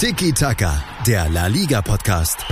Tiki 0.00 0.32
Taka, 0.32 0.82
der 1.06 1.28
La 1.28 1.46
Liga 1.48 1.82
Podcast. 1.82 2.46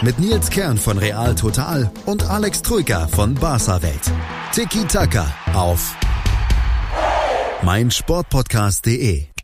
Mit 0.00 0.18
Nils 0.18 0.48
Kern 0.48 0.78
von 0.78 0.96
Real 0.96 1.34
Total 1.34 1.90
und 2.06 2.22
Alex 2.30 2.62
Troika 2.62 3.06
von 3.08 3.34
Barca 3.34 3.82
Welt. 3.82 4.10
Tiki 4.52 4.86
Taka 4.86 5.26
auf 5.52 5.94
meinsportpodcast.de. 7.60 9.37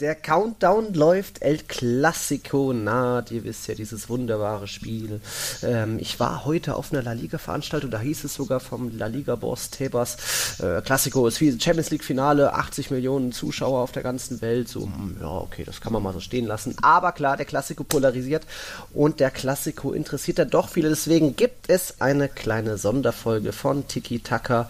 Der 0.00 0.14
Countdown 0.14 0.92
läuft, 0.92 1.40
El 1.40 1.56
Clasico 1.56 2.74
naht. 2.74 3.30
Ihr 3.30 3.44
wisst 3.44 3.66
ja, 3.66 3.74
dieses 3.74 4.10
wunderbare 4.10 4.68
Spiel. 4.68 5.22
Ähm, 5.62 5.98
ich 5.98 6.20
war 6.20 6.44
heute 6.44 6.76
auf 6.76 6.92
einer 6.92 7.02
La 7.02 7.14
Liga-Veranstaltung, 7.14 7.90
da 7.90 7.98
hieß 7.98 8.24
es 8.24 8.34
sogar 8.34 8.60
vom 8.60 8.94
La 8.98 9.06
Liga-Boss 9.06 9.70
Tebas, 9.70 10.58
äh, 10.60 10.82
Clasico 10.82 11.26
ist 11.26 11.40
wie 11.40 11.58
Champions 11.58 11.90
League-Finale, 11.90 12.52
80 12.52 12.90
Millionen 12.90 13.32
Zuschauer 13.32 13.80
auf 13.80 13.92
der 13.92 14.02
ganzen 14.02 14.42
Welt. 14.42 14.68
So, 14.68 14.82
hm, 14.82 15.16
ja, 15.18 15.30
okay, 15.30 15.64
das 15.64 15.80
kann 15.80 15.94
man 15.94 16.02
mal 16.02 16.12
so 16.12 16.20
stehen 16.20 16.46
lassen. 16.46 16.76
Aber 16.82 17.12
klar, 17.12 17.38
der 17.38 17.46
Clasico 17.46 17.82
polarisiert 17.82 18.46
und 18.92 19.18
der 19.18 19.30
Clasico 19.30 19.92
interessiert 19.92 20.38
dann 20.38 20.50
doch 20.50 20.68
viele. 20.68 20.90
Deswegen 20.90 21.36
gibt 21.36 21.70
es 21.70 22.02
eine 22.02 22.28
kleine 22.28 22.76
Sonderfolge 22.76 23.54
von 23.54 23.88
Tiki 23.88 24.18
Taka 24.18 24.68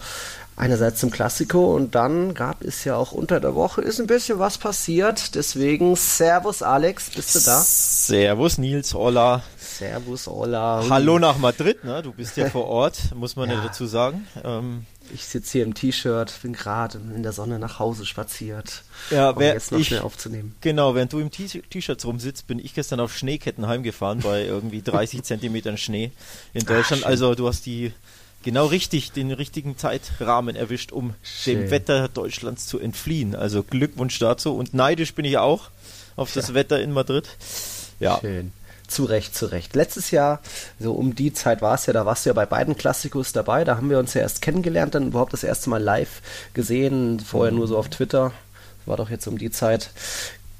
einerseits 0.57 0.99
zum 0.99 1.11
Klassiko 1.11 1.73
und 1.75 1.95
dann 1.95 2.33
gab 2.33 2.63
es 2.63 2.83
ja 2.83 2.95
auch 2.95 3.11
unter 3.11 3.39
der 3.39 3.55
Woche 3.55 3.81
ist 3.81 3.99
ein 3.99 4.07
bisschen 4.07 4.39
was 4.39 4.57
passiert. 4.57 5.35
Deswegen 5.35 5.95
Servus 5.95 6.63
Alex, 6.63 7.11
bist 7.11 7.35
du 7.35 7.39
da? 7.39 7.61
Servus 7.61 8.57
Nils, 8.57 8.93
hola. 8.93 9.43
Servus, 9.57 10.25
hola. 10.25 10.83
Hallo 10.89 11.19
nach 11.19 11.37
Madrid, 11.37 11.83
ne? 11.83 12.01
Du 12.01 12.11
bist 12.11 12.35
ja 12.35 12.49
vor 12.49 12.65
Ort, 12.65 13.15
muss 13.15 13.35
man 13.35 13.49
ja, 13.49 13.57
ja 13.57 13.61
dazu 13.61 13.85
sagen. 13.85 14.27
Ähm, 14.43 14.85
ich 15.13 15.25
sitze 15.25 15.53
hier 15.53 15.63
im 15.63 15.75
T-Shirt, 15.75 16.33
bin 16.41 16.53
gerade 16.53 16.97
in 16.97 17.21
der 17.21 17.31
Sonne 17.31 17.59
nach 17.59 17.77
Hause 17.77 18.05
spaziert, 18.05 18.83
ja, 19.11 19.29
um 19.29 19.41
jetzt 19.41 19.71
noch 19.71 19.79
ich, 19.79 19.87
schnell 19.87 20.01
aufzunehmen. 20.01 20.55
Genau, 20.61 20.95
während 20.95 21.13
du 21.13 21.19
im 21.19 21.29
T-Shirt 21.29 22.03
rumsitzt, 22.03 22.47
bin 22.47 22.57
ich 22.57 22.73
gestern 22.73 22.99
auf 22.99 23.15
Schneeketten 23.15 23.67
heimgefahren 23.67 24.19
bei 24.19 24.43
irgendwie 24.45 24.81
30 24.81 25.23
Zentimetern 25.23 25.77
Schnee 25.77 26.11
in 26.53 26.65
Deutschland. 26.65 27.03
Ach, 27.05 27.09
also 27.09 27.35
du 27.35 27.47
hast 27.47 27.65
die 27.67 27.93
genau 28.47 28.67
richtig, 28.67 29.11
den 29.11 29.29
richtigen 29.33 29.77
Zeitrahmen 29.77 30.55
erwischt, 30.55 30.93
um 30.93 31.15
Schön. 31.21 31.59
dem 31.59 31.69
Wetter 31.69 32.07
Deutschlands 32.07 32.65
zu 32.65 32.79
entfliehen. 32.79 33.35
Also 33.35 33.61
Glückwunsch 33.61 34.17
dazu 34.19 34.55
und 34.55 34.73
neidisch 34.73 35.13
bin 35.13 35.25
ich 35.25 35.37
auch 35.37 35.69
auf 36.15 36.31
das 36.31 36.47
ja. 36.47 36.53
Wetter 36.53 36.79
in 36.79 36.93
Madrid. 36.93 37.27
Ja. 37.99 38.19
Schön. 38.21 38.53
Zu 38.87 39.03
Recht, 39.03 39.35
zu 39.35 39.47
Recht. 39.47 39.75
Letztes 39.75 40.11
Jahr, 40.11 40.39
so 40.79 40.93
um 40.93 41.13
die 41.13 41.33
Zeit 41.33 41.61
war 41.61 41.75
es 41.75 41.87
ja, 41.87 41.93
da 41.93 42.05
warst 42.05 42.25
du 42.25 42.29
ja 42.29 42.33
bei 42.33 42.45
beiden 42.45 42.77
Klassikos 42.77 43.33
dabei. 43.33 43.65
Da 43.65 43.75
haben 43.75 43.89
wir 43.89 43.99
uns 43.99 44.13
ja 44.13 44.21
erst 44.21 44.41
kennengelernt, 44.41 44.95
dann 44.95 45.07
überhaupt 45.07 45.33
das 45.33 45.43
erste 45.43 45.69
Mal 45.69 45.83
live 45.83 46.21
gesehen, 46.53 47.19
vorher 47.19 47.51
nur 47.51 47.67
so 47.67 47.77
auf 47.77 47.89
Twitter. 47.89 48.31
War 48.85 48.95
doch 48.95 49.09
jetzt 49.09 49.27
um 49.27 49.37
die 49.37 49.51
Zeit. 49.51 49.89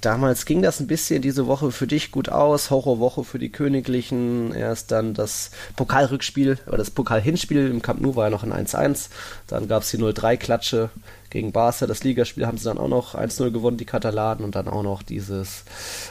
Damals 0.02 0.46
ging 0.46 0.62
das 0.62 0.80
ein 0.80 0.88
bisschen 0.88 1.24
diese 1.24 1.48
Woche 1.48 1.72
für 1.72 1.88
dich 1.88 2.12
gut 2.12 2.30
aus. 2.30 2.70
Horrorwoche 2.70 3.24
für 3.24 3.40
die 3.40 3.52
Königlichen. 3.52 4.54
Erst 4.54 4.92
dann 4.92 5.14
das 5.14 5.52
Pokalrückspiel 5.76 6.60
oder 6.68 6.78
das 6.78 6.92
Pokalhinspiel 6.92 7.68
im 7.68 7.82
Camp 7.82 8.02
Nou 8.02 8.16
war 8.16 8.26
ja 8.26 8.30
noch 8.30 8.44
ein 8.44 8.54
1-1. 8.54 9.10
Dann 9.48 9.68
gab 9.68 9.82
es 9.82 9.92
die 9.92 9.98
0-3-Klatsche 9.98 10.90
gegen 11.30 11.52
Barca. 11.52 11.68
Das 11.88 12.04
Ligaspiel 12.04 12.48
haben 12.48 12.58
sie 12.58 12.66
dann 12.66 12.78
auch 12.78 12.88
noch 12.88 13.16
1-0 13.16 13.52
gewonnen, 13.52 13.78
die 13.78 13.86
Katalanen, 13.86 14.44
und 14.46 14.56
dann 14.56 14.68
auch 14.68 14.84
noch 14.84 15.04
dieses 15.04 15.64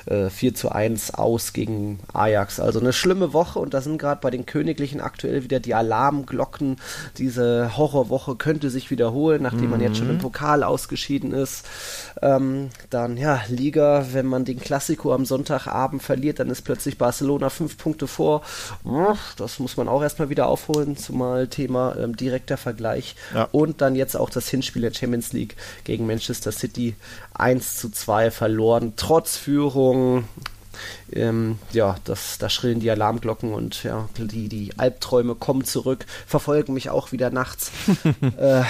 äh, 0.06 0.28
4 0.28 0.54
1 0.70 1.14
aus 1.14 1.52
gegen 1.52 1.98
Ajax. 2.12 2.60
Also 2.60 2.80
eine 2.80 2.92
schlimme 2.92 3.32
Woche 3.32 3.58
und 3.58 3.74
da 3.74 3.80
sind 3.80 3.98
gerade 3.98 4.20
bei 4.20 4.30
den 4.30 4.46
Königlichen 4.46 5.00
aktuell 5.00 5.42
wieder 5.44 5.60
die 5.60 5.74
Alarmglocken. 5.74 6.76
Diese 7.18 7.76
Horrorwoche 7.76 8.36
könnte 8.36 8.70
sich 8.70 8.90
wiederholen, 8.90 9.42
nachdem 9.42 9.64
mhm. 9.64 9.70
man 9.70 9.80
jetzt 9.80 9.98
schon 9.98 10.10
im 10.10 10.16
mhm. 10.16 10.20
Pokal 10.20 10.62
ausgeschieden 10.62 11.32
ist. 11.32 11.66
Ähm, 12.22 12.70
dann, 12.90 13.16
ja, 13.16 13.42
Liga, 13.48 14.06
wenn 14.12 14.26
man 14.26 14.44
den 14.44 14.60
Klassiko 14.60 15.14
am 15.14 15.24
Sonntagabend 15.24 16.02
verliert, 16.02 16.38
dann 16.40 16.50
ist 16.50 16.62
plötzlich 16.62 16.98
Barcelona 16.98 17.50
fünf 17.50 17.78
Punkte 17.78 18.06
vor. 18.06 18.42
Das 19.36 19.58
muss 19.58 19.76
man 19.76 19.88
auch 19.88 20.02
erstmal 20.02 20.28
wieder 20.28 20.46
aufholen, 20.46 20.96
zumal 20.96 21.48
Thema 21.48 21.96
ähm, 21.98 22.16
direkter 22.16 22.56
Vergleich. 22.56 23.16
Ja. 23.34 23.48
Und 23.52 23.80
dann 23.80 23.96
jetzt 23.96 24.16
auch 24.16 24.30
das 24.30 24.48
Hinspiel 24.48 24.82
der 24.82 24.92
Champions 24.92 25.05
League 25.32 25.56
gegen 25.84 26.06
Manchester 26.06 26.52
City 26.52 26.94
1 27.34 27.76
zu 27.76 27.90
2 27.90 28.30
verloren, 28.30 28.94
trotz 28.96 29.36
Führung. 29.36 30.24
Ähm, 31.10 31.58
ja, 31.72 31.96
das, 32.04 32.36
da 32.38 32.50
schrillen 32.50 32.80
die 32.80 32.90
Alarmglocken 32.90 33.54
und 33.54 33.82
ja, 33.82 34.08
die, 34.18 34.48
die 34.48 34.72
Albträume 34.76 35.34
kommen 35.34 35.64
zurück, 35.64 36.04
verfolgen 36.26 36.74
mich 36.74 36.90
auch 36.90 37.12
wieder 37.12 37.30
nachts. 37.30 37.70
äh, 38.38 38.62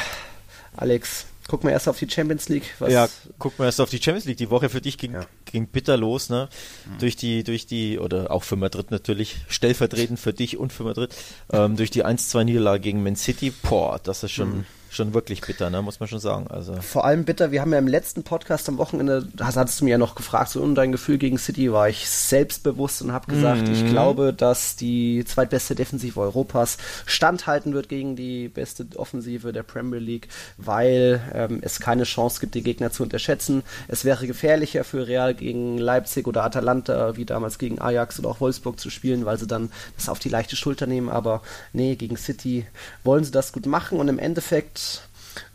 Alex, 0.77 1.27
Gucken 1.49 1.69
wir 1.69 1.73
erst 1.73 1.89
auf 1.89 1.99
die 1.99 2.11
Champions 2.11 2.49
League. 2.49 2.75
Ja, 2.89 3.09
gucken 3.39 3.61
wir 3.61 3.67
erst 3.67 3.81
auf 3.81 3.89
die 3.89 4.03
Champions 4.03 4.25
League. 4.25 4.37
Die 4.37 4.51
Woche 4.51 4.69
für 4.69 4.81
dich 4.81 4.99
ging, 4.99 5.13
ja. 5.13 5.27
ging 5.45 5.69
bitter 5.69 5.97
los, 5.97 6.29
ne? 6.29 6.49
Mhm. 6.87 6.99
Durch 6.99 7.15
die, 7.15 7.45
durch 7.45 7.67
die, 7.67 7.99
oder 7.99 8.33
auch 8.33 8.43
für 8.43 8.57
Madrid 8.57 8.91
natürlich, 8.91 9.37
stellvertretend 9.49 10.19
für 10.19 10.33
dich 10.33 10.57
und 10.57 10.73
für 10.73 10.83
Madrid, 10.83 11.15
ähm, 11.53 11.77
durch 11.77 11.91
die 11.91 12.05
1-2-Niederlage 12.05 12.81
gegen 12.81 13.03
Man 13.03 13.15
City. 13.15 13.53
Boah, 13.63 14.01
das 14.03 14.25
ist 14.25 14.33
schon, 14.33 14.59
mhm 14.59 14.65
schon 14.97 15.15
wirklich 15.15 15.41
bitter, 15.43 15.71
ne? 15.71 15.83
muss 15.83 16.01
man 16.01 16.09
schon 16.09 16.19
sagen. 16.19 16.47
Also. 16.49 16.75
Vor 16.81 17.05
allem 17.05 17.25
bitter, 17.25 17.53
wir 17.53 17.61
haben 17.61 17.73
ja 17.73 17.79
im 17.79 17.87
letzten 17.87 18.25
Podcast 18.25 18.69
am 18.69 18.79
Wochenende, 18.79 19.29
das 19.35 19.57
hattest 19.57 19.81
du 19.81 19.85
mir 19.85 19.93
ja 19.93 19.99
noch 19.99 20.15
gefragt, 20.15 20.51
so 20.51 20.63
um 20.63 20.75
dein 20.75 20.93
Gefühl 20.93 21.19
gegen 21.19 21.39
City 21.39 21.73
war 21.73 21.89
ich 21.89 22.09
selbstbewusst 22.09 23.03
und 23.03 23.13
habe 23.13 23.33
gesagt, 23.33 23.69
mhm. 23.69 23.75
ich 23.75 23.87
glaube, 23.87 24.33
dass 24.33 24.77
die 24.77 25.25
zweitbeste 25.25 25.75
Defensive 25.75 26.19
Europas 26.21 26.79
standhalten 27.05 27.75
wird 27.75 27.89
gegen 27.89 28.17
die 28.17 28.49
beste 28.49 28.87
Offensive 28.97 29.53
der 29.53 29.63
Premier 29.63 30.01
League, 30.01 30.29
weil 30.57 31.21
ähm, 31.35 31.59
es 31.63 31.81
keine 31.81 32.05
Chance 32.05 32.41
gibt, 32.41 32.55
die 32.55 32.63
Gegner 32.63 32.91
zu 32.91 33.03
unterschätzen. 33.03 33.63
Es 33.89 34.05
wäre 34.05 34.27
gefährlicher 34.27 34.85
für 34.85 35.07
Real 35.07 35.35
gegen 35.35 35.79
Leipzig 35.79 36.27
oder 36.27 36.45
Atalanta, 36.45 37.17
wie 37.17 37.25
damals 37.25 37.59
gegen 37.59 37.81
Ajax 37.81 38.19
oder 38.19 38.31
auch 38.31 38.41
Wolfsburg 38.41 38.81
zu 38.81 38.91
spielen, 38.91 39.27
weil 39.27 39.39
sie 39.39 39.47
dann 39.47 39.71
das 39.97 40.09
auf 40.09 40.19
die 40.19 40.29
leichte 40.29 40.57
Schulter 40.57 40.87
nehmen, 40.87 41.09
aber 41.09 41.43
nee, 41.73 41.97
gegen 41.97 42.17
City 42.17 42.67
wollen 43.05 43.25
sie 43.25 43.31
das 43.31 43.53
gut 43.53 43.67
machen 43.67 43.99
und 44.01 44.09
im 44.09 44.19
Endeffekt 44.19 44.86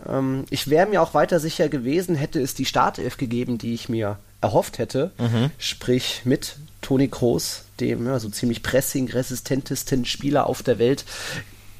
ähm, 0.07 0.45
ich 0.49 0.69
wäre 0.69 0.87
mir 0.87 1.01
auch 1.01 1.13
weiter 1.13 1.39
sicher 1.39 1.69
gewesen, 1.69 2.15
hätte 2.15 2.41
es 2.41 2.53
die 2.53 2.65
Startelf 2.65 3.17
gegeben, 3.17 3.57
die 3.57 3.73
ich 3.73 3.89
mir 3.89 4.17
erhofft 4.41 4.77
hätte. 4.77 5.11
Mhm. 5.17 5.51
Sprich 5.57 6.21
mit 6.25 6.55
Toni 6.81 7.07
Kroos, 7.07 7.63
dem 7.79 8.05
ja, 8.05 8.19
so 8.19 8.29
ziemlich 8.29 8.63
pressing-resistentesten 8.63 10.05
Spieler 10.05 10.47
auf 10.47 10.63
der 10.63 10.79
Welt, 10.79 11.05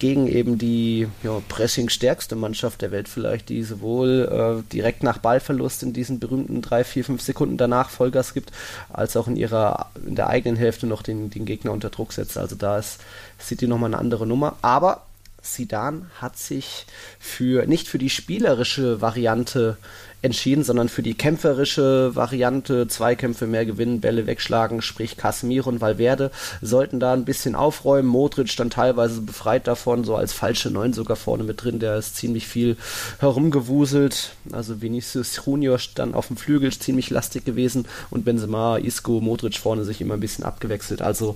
gegen 0.02 0.28
eben 0.28 0.58
die 0.58 1.08
ja, 1.22 1.42
pressing-stärkste 1.48 2.36
Mannschaft 2.36 2.82
der 2.82 2.90
Welt 2.90 3.08
vielleicht, 3.08 3.50
die 3.50 3.62
sowohl 3.62 4.64
äh, 4.64 4.74
direkt 4.74 5.04
nach 5.04 5.20
Ballverlust 5.20 5.84
in 5.84 5.94
diesen 5.94 6.20
berühmten 6.20 6.64
drei, 6.64 6.84
vier, 6.84 7.06
fünf 7.06 7.22
Sekunden 7.22 7.58
danach 7.58 7.92
Vollgas 7.92 8.34
gibt, 8.34 8.52
als 8.92 9.16
auch 9.16 9.28
in 9.28 9.36
ihrer 9.36 9.92
in 10.04 10.16
der 10.16 10.28
eigenen 10.28 10.58
Hälfte 10.58 10.88
noch 10.88 11.04
den, 11.04 11.30
den 11.30 11.46
Gegner 11.46 11.72
unter 11.72 11.92
Druck 11.92 12.14
setzt. 12.14 12.36
Also 12.36 12.56
da 12.56 12.80
ist 12.80 13.00
City 13.40 13.68
nochmal 13.68 13.92
eine 13.92 14.00
andere 14.00 14.26
Nummer. 14.26 14.56
Aber 14.64 15.04
Sidan 15.42 16.10
hat 16.20 16.38
sich 16.38 16.86
für 17.20 17.66
nicht 17.66 17.88
für 17.88 17.98
die 17.98 18.10
spielerische 18.10 19.02
Variante 19.02 19.78
entschieden, 20.22 20.64
sondern 20.64 20.88
für 20.88 21.02
die 21.02 21.16
kämpferische 21.16 22.16
Variante, 22.16 22.88
Zweikämpfe 22.88 23.48
mehr 23.48 23.66
gewinnen, 23.66 24.02
Bälle 24.02 24.28
wegschlagen, 24.28 24.82
sprich 24.82 25.18
Casemiro 25.18 25.70
und 25.70 25.82
Valverde 25.82 26.32
sollten 26.62 27.00
da 27.00 27.14
ein 27.14 27.26
bisschen 27.26 27.56
aufräumen. 27.56 28.08
Modric 28.08 28.56
dann 28.56 28.70
teilweise 28.70 29.22
befreit 29.22 29.68
davon, 29.68 30.04
so 30.04 30.16
als 30.16 30.34
falsche 30.34 30.70
Neun 30.70 30.94
sogar 30.94 31.18
vorne 31.18 31.44
mit 31.44 31.64
drin, 31.64 31.80
der 31.80 31.98
ist 31.98 32.18
ziemlich 32.18 32.48
viel 32.48 32.78
herumgewuselt. 33.20 34.32
Also 34.52 34.82
Vinicius 34.82 35.42
Junior 35.44 35.80
dann 35.96 36.14
auf 36.14 36.28
dem 36.28 36.38
Flügel 36.38 36.72
ziemlich 36.72 37.10
lastig 37.10 37.44
gewesen 37.44 37.88
und 38.12 38.24
Benzema, 38.24 38.78
Isco, 38.78 39.22
Modric 39.22 39.58
vorne 39.58 39.84
sich 39.86 40.02
immer 40.02 40.14
ein 40.14 40.20
bisschen 40.20 40.44
abgewechselt. 40.44 41.02
Also 41.02 41.36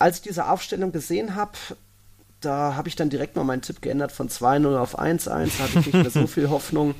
als 0.00 0.16
ich 0.16 0.22
diese 0.22 0.48
Aufstellung 0.48 0.90
gesehen 0.92 1.36
habe, 1.36 1.52
da 2.40 2.74
habe 2.74 2.88
ich 2.88 2.96
dann 2.96 3.10
direkt 3.10 3.36
mal 3.36 3.44
meinen 3.44 3.62
Tipp 3.62 3.82
geändert 3.82 4.12
von 4.12 4.28
2-0 4.28 4.76
auf 4.76 4.98
1-1. 4.98 5.28
Da 5.28 5.64
hatte 5.64 5.78
ich 5.80 5.86
nicht 5.86 5.92
mehr 5.92 6.10
so 6.10 6.26
viel 6.26 6.48
Hoffnung. 6.50 6.94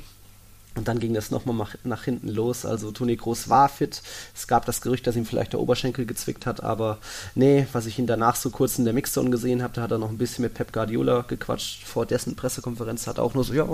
Und 0.73 0.87
dann 0.87 0.99
ging 0.99 1.13
das 1.13 1.31
nochmal 1.31 1.67
nach 1.83 2.03
hinten 2.05 2.29
los. 2.29 2.65
Also 2.65 2.91
Toni 2.91 3.17
Groß 3.17 3.49
war 3.49 3.67
fit. 3.67 4.01
Es 4.33 4.47
gab 4.47 4.65
das 4.65 4.79
Gerücht, 4.79 5.05
dass 5.05 5.17
ihm 5.17 5.25
vielleicht 5.25 5.51
der 5.51 5.59
Oberschenkel 5.59 6.05
gezwickt 6.05 6.45
hat, 6.45 6.63
aber 6.63 6.97
nee, 7.35 7.67
was 7.73 7.87
ich 7.87 7.99
ihn 7.99 8.07
danach 8.07 8.37
so 8.37 8.51
kurz 8.51 8.79
in 8.79 8.85
der 8.85 8.93
Mixzone 8.93 9.29
gesehen 9.31 9.63
habe, 9.63 9.73
da 9.73 9.81
hat 9.81 9.91
er 9.91 9.97
noch 9.97 10.09
ein 10.09 10.17
bisschen 10.17 10.43
mit 10.43 10.53
Pep 10.53 10.71
Guardiola 10.71 11.25
gequatscht 11.27 11.83
vor 11.83 12.05
dessen 12.05 12.37
Pressekonferenz, 12.37 13.05
hat 13.07 13.19
auch 13.19 13.33
nur 13.33 13.43
so, 13.43 13.53
ja, 13.53 13.67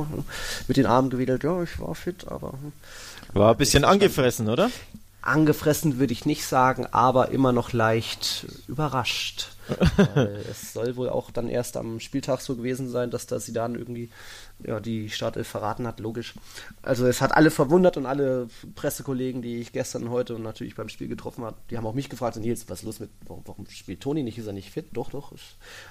mit 0.68 0.78
den 0.78 0.88
Armen 0.88 1.12
gewedelt, 1.12 1.44
ja, 1.44 1.62
ich 1.62 1.80
war 1.80 1.94
fit, 1.94 2.28
aber. 2.30 2.56
War 3.34 3.52
ein 3.52 3.58
bisschen 3.58 3.86
angefressen, 3.86 4.50
oder? 4.50 4.72
Angefressen 5.22 6.00
würde 6.00 6.14
ich 6.14 6.26
nicht 6.26 6.46
sagen, 6.46 6.88
aber 6.88 7.30
immer 7.30 7.52
noch 7.52 7.74
leicht 7.74 8.48
überrascht. 8.68 9.50
Es 10.50 10.74
soll 10.74 10.96
wohl 10.96 11.10
auch 11.10 11.32
dann 11.32 11.50
erst 11.50 11.78
am 11.78 12.00
Spieltag 12.00 12.42
so 12.42 12.56
gewesen 12.56 12.90
sein, 12.90 13.12
dass 13.12 13.28
da 13.28 13.38
dann 13.48 13.76
irgendwie 13.76 14.10
ja, 14.66 14.80
die 14.80 15.10
Startelf 15.10 15.48
verraten 15.48 15.86
hat, 15.86 16.00
logisch. 16.00 16.34
Also 16.82 17.06
es 17.06 17.22
hat 17.22 17.34
alle 17.34 17.52
verwundert 17.52 17.98
und 17.98 18.06
alle 18.06 18.48
Pressekollegen, 18.76 19.42
die 19.42 19.58
ich 19.58 19.72
gestern 19.72 20.10
heute 20.10 20.36
und 20.36 20.44
natürlich 20.44 20.76
beim 20.76 20.90
Spiel 20.90 21.08
getroffen 21.08 21.44
habe, 21.44 21.58
die 21.70 21.78
haben 21.78 21.86
auch 21.86 21.94
mich 21.94 22.10
gefragt, 22.10 22.38
Nils, 22.38 22.70
was 22.70 22.80
ist 22.80 22.86
los 22.86 23.00
mit, 23.00 23.10
warum, 23.26 23.44
warum 23.46 23.66
spielt 23.70 24.02
Toni 24.02 24.24
nicht, 24.24 24.38
ist 24.38 24.48
er 24.48 24.54
nicht 24.54 24.72
fit? 24.72 24.88
Doch, 24.94 25.12
doch, 25.12 25.34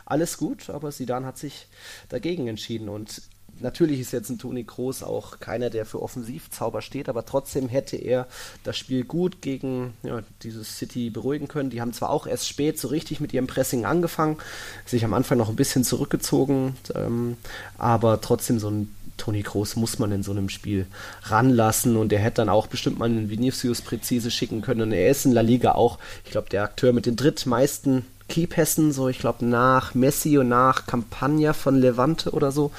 alles 0.05 0.38
gut, 0.38 0.70
aber 0.70 0.93
Sidan 0.93 1.25
hat 1.25 1.38
sich 1.38 1.69
dagegen 2.08 2.49
entschieden 2.49 2.88
und 2.88 3.23
natürlich 3.61 4.00
ist 4.00 4.12
jetzt 4.12 4.31
ein 4.31 4.38
Toni 4.38 4.64
Kroos 4.64 5.03
auch 5.03 5.41
keiner, 5.41 5.70
der 5.70 5.87
für 5.87 6.03
Offensivzauber 6.03 6.82
steht, 6.82 7.08
aber 7.08 7.25
trotzdem 7.25 7.69
hätte 7.69 7.97
er 7.97 8.26
das 8.64 8.76
Spiel 8.76 9.05
gut 9.05 9.43
gegen 9.43 9.94
ja, 10.03 10.23
dieses 10.43 10.79
City 10.79 11.11
beruhigen 11.11 11.49
können. 11.49 11.70
Die 11.70 11.81
haben 11.81 11.93
zwar 11.93 12.11
auch 12.11 12.26
erst 12.26 12.49
spät 12.49 12.79
so 12.79 12.88
richtig 12.88 13.20
mit 13.20 13.32
ihrem 13.32 13.47
Pressing 13.47 13.85
angefangen, 13.85 14.38
sich 14.85 15.05
am 15.05 15.14
Anfang 15.14 15.38
noch 15.38 15.49
ein 15.49 15.56
bisschen 15.56 15.85
zurückgezogen, 15.85 16.76
ähm, 16.94 17.37
aber 17.79 18.20
trotzdem 18.20 18.58
so 18.58 18.70
ein 18.70 18.94
Toni 19.17 19.43
Kroos 19.43 19.76
muss 19.76 19.99
man 19.99 20.12
in 20.12 20.23
so 20.23 20.31
einem 20.31 20.49
Spiel 20.49 20.87
ranlassen 21.23 21.97
und 21.97 22.12
er 22.12 22.19
hätte 22.19 22.37
dann 22.37 22.49
auch 22.49 22.67
bestimmt 22.67 22.99
mal 22.99 23.06
einen 23.06 23.31
Vinicius 23.31 23.81
präzise 23.81 24.31
schicken 24.31 24.61
können. 24.61 24.82
Und 24.82 24.93
er 24.93 25.11
ist 25.11 25.25
in 25.25 25.32
La 25.32 25.41
Liga 25.41 25.73
auch, 25.73 25.99
ich 26.25 26.31
glaube, 26.31 26.50
der 26.50 26.64
Akteur 26.64 26.93
mit 26.93 27.06
den 27.06 27.17
drittmeisten 27.17 28.05
Keypässen, 28.28 28.93
so 28.93 29.08
ich 29.08 29.19
glaube 29.19 29.44
nach 29.44 29.94
Messi 29.94 30.38
und 30.38 30.49
nach 30.49 30.87
Campagna 30.87 31.52
von 31.52 31.76
Levante 31.76 32.32
oder 32.32 32.50
so. 32.50 32.73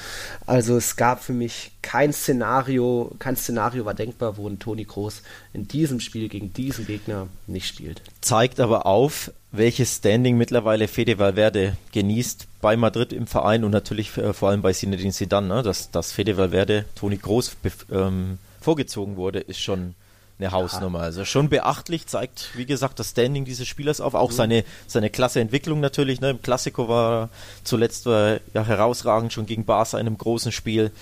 Also 0.46 0.76
es 0.76 0.96
gab 0.96 1.22
für 1.22 1.32
mich 1.32 1.72
kein 1.82 2.12
Szenario, 2.12 3.12
kein 3.18 3.36
Szenario 3.36 3.84
war 3.84 3.94
denkbar, 3.94 4.36
wo 4.36 4.48
ein 4.48 4.58
Toni 4.58 4.84
Kroos 4.84 5.22
in 5.52 5.66
diesem 5.66 6.00
Spiel 6.00 6.28
gegen 6.28 6.52
diesen 6.52 6.86
Gegner 6.86 7.28
nicht 7.46 7.66
spielt. 7.66 8.02
Zeigt 8.20 8.60
aber 8.60 8.86
auf, 8.86 9.32
welches 9.50 9.96
Standing 9.96 10.36
mittlerweile 10.36 10.88
Fede 10.88 11.18
Valverde 11.18 11.76
genießt 11.92 12.46
bei 12.60 12.76
Madrid 12.76 13.12
im 13.12 13.26
Verein 13.26 13.64
und 13.64 13.70
natürlich 13.70 14.16
äh, 14.18 14.32
vor 14.34 14.50
allem 14.50 14.62
bei 14.62 14.72
Zinedine 14.72 15.12
Zidane, 15.12 15.48
ne? 15.48 15.62
dass, 15.62 15.90
dass 15.90 16.12
Fede 16.12 16.36
Valverde 16.36 16.84
Toni 16.94 17.16
Kroos 17.16 17.56
ähm, 17.90 18.38
vorgezogen 18.60 19.16
wurde, 19.16 19.40
ist 19.40 19.60
schon 19.60 19.94
eine 20.38 20.52
Hausnummer. 20.52 21.00
Also 21.00 21.24
schon 21.24 21.48
beachtlich, 21.48 22.06
zeigt, 22.06 22.50
wie 22.54 22.66
gesagt, 22.66 22.98
das 22.98 23.10
Standing 23.10 23.44
dieses 23.44 23.66
Spielers 23.66 24.00
auf, 24.00 24.14
auch 24.14 24.30
mhm. 24.30 24.34
seine, 24.34 24.64
seine 24.86 25.10
klasse 25.10 25.40
Entwicklung 25.40 25.80
natürlich. 25.80 26.20
Ne? 26.20 26.30
Im 26.30 26.42
Klassiko 26.42 26.88
war 26.88 27.28
zuletzt 27.64 28.06
war 28.06 28.38
ja 28.54 28.64
herausragend 28.64 29.32
schon 29.32 29.46
gegen 29.46 29.64
Barca 29.64 29.98
in 29.98 30.06
einem 30.06 30.18
großen 30.18 30.52
Spiel. 30.52 30.92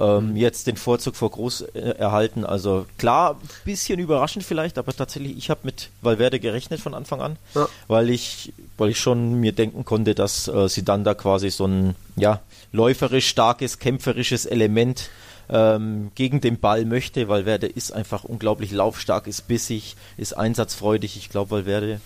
Ähm, 0.00 0.30
mhm. 0.30 0.36
jetzt 0.36 0.66
den 0.66 0.76
Vorzug 0.76 1.16
vor 1.16 1.30
Groß 1.30 1.60
äh, 1.60 1.80
erhalten. 1.98 2.46
Also 2.46 2.86
klar, 2.96 3.38
bisschen 3.64 3.98
überraschend 3.98 4.42
vielleicht, 4.42 4.78
aber 4.78 4.94
tatsächlich, 4.94 5.36
ich 5.36 5.50
habe 5.50 5.60
mit 5.64 5.90
Valverde 6.00 6.40
gerechnet 6.40 6.80
von 6.80 6.94
Anfang 6.94 7.20
an, 7.20 7.36
ja. 7.54 7.68
weil 7.88 8.08
ich, 8.08 8.54
weil 8.78 8.88
ich 8.88 8.98
schon 8.98 9.34
mir 9.34 9.52
denken 9.52 9.84
konnte, 9.84 10.14
dass 10.14 10.48
äh, 10.48 10.68
sie 10.68 10.82
dann 10.82 11.04
da 11.04 11.12
quasi 11.12 11.50
so 11.50 11.66
ein 11.66 11.94
ja 12.16 12.40
läuferisch 12.72 13.28
starkes, 13.28 13.78
kämpferisches 13.78 14.46
Element 14.46 15.10
ähm, 15.52 16.10
gegen 16.14 16.40
den 16.40 16.58
Ball 16.58 16.84
möchte. 16.84 17.28
Valverde 17.28 17.66
ist 17.66 17.92
einfach 17.92 18.24
unglaublich 18.24 18.72
laufstark, 18.72 19.26
ist 19.26 19.46
bissig, 19.46 19.96
ist 20.16 20.32
einsatzfreudig. 20.32 21.16
Ich 21.16 21.28
glaube, 21.28 21.52
Valverde, 21.52 22.00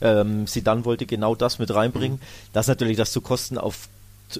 ähm, 0.00 0.46
sie 0.46 0.62
dann 0.62 0.84
wollte 0.84 1.04
genau 1.04 1.34
das 1.34 1.58
mit 1.58 1.74
reinbringen. 1.74 2.18
Mhm. 2.18 2.52
Dass 2.52 2.68
natürlich 2.68 2.96
das 2.96 3.12
zu 3.12 3.20
Kosten 3.20 3.58
auf 3.58 3.88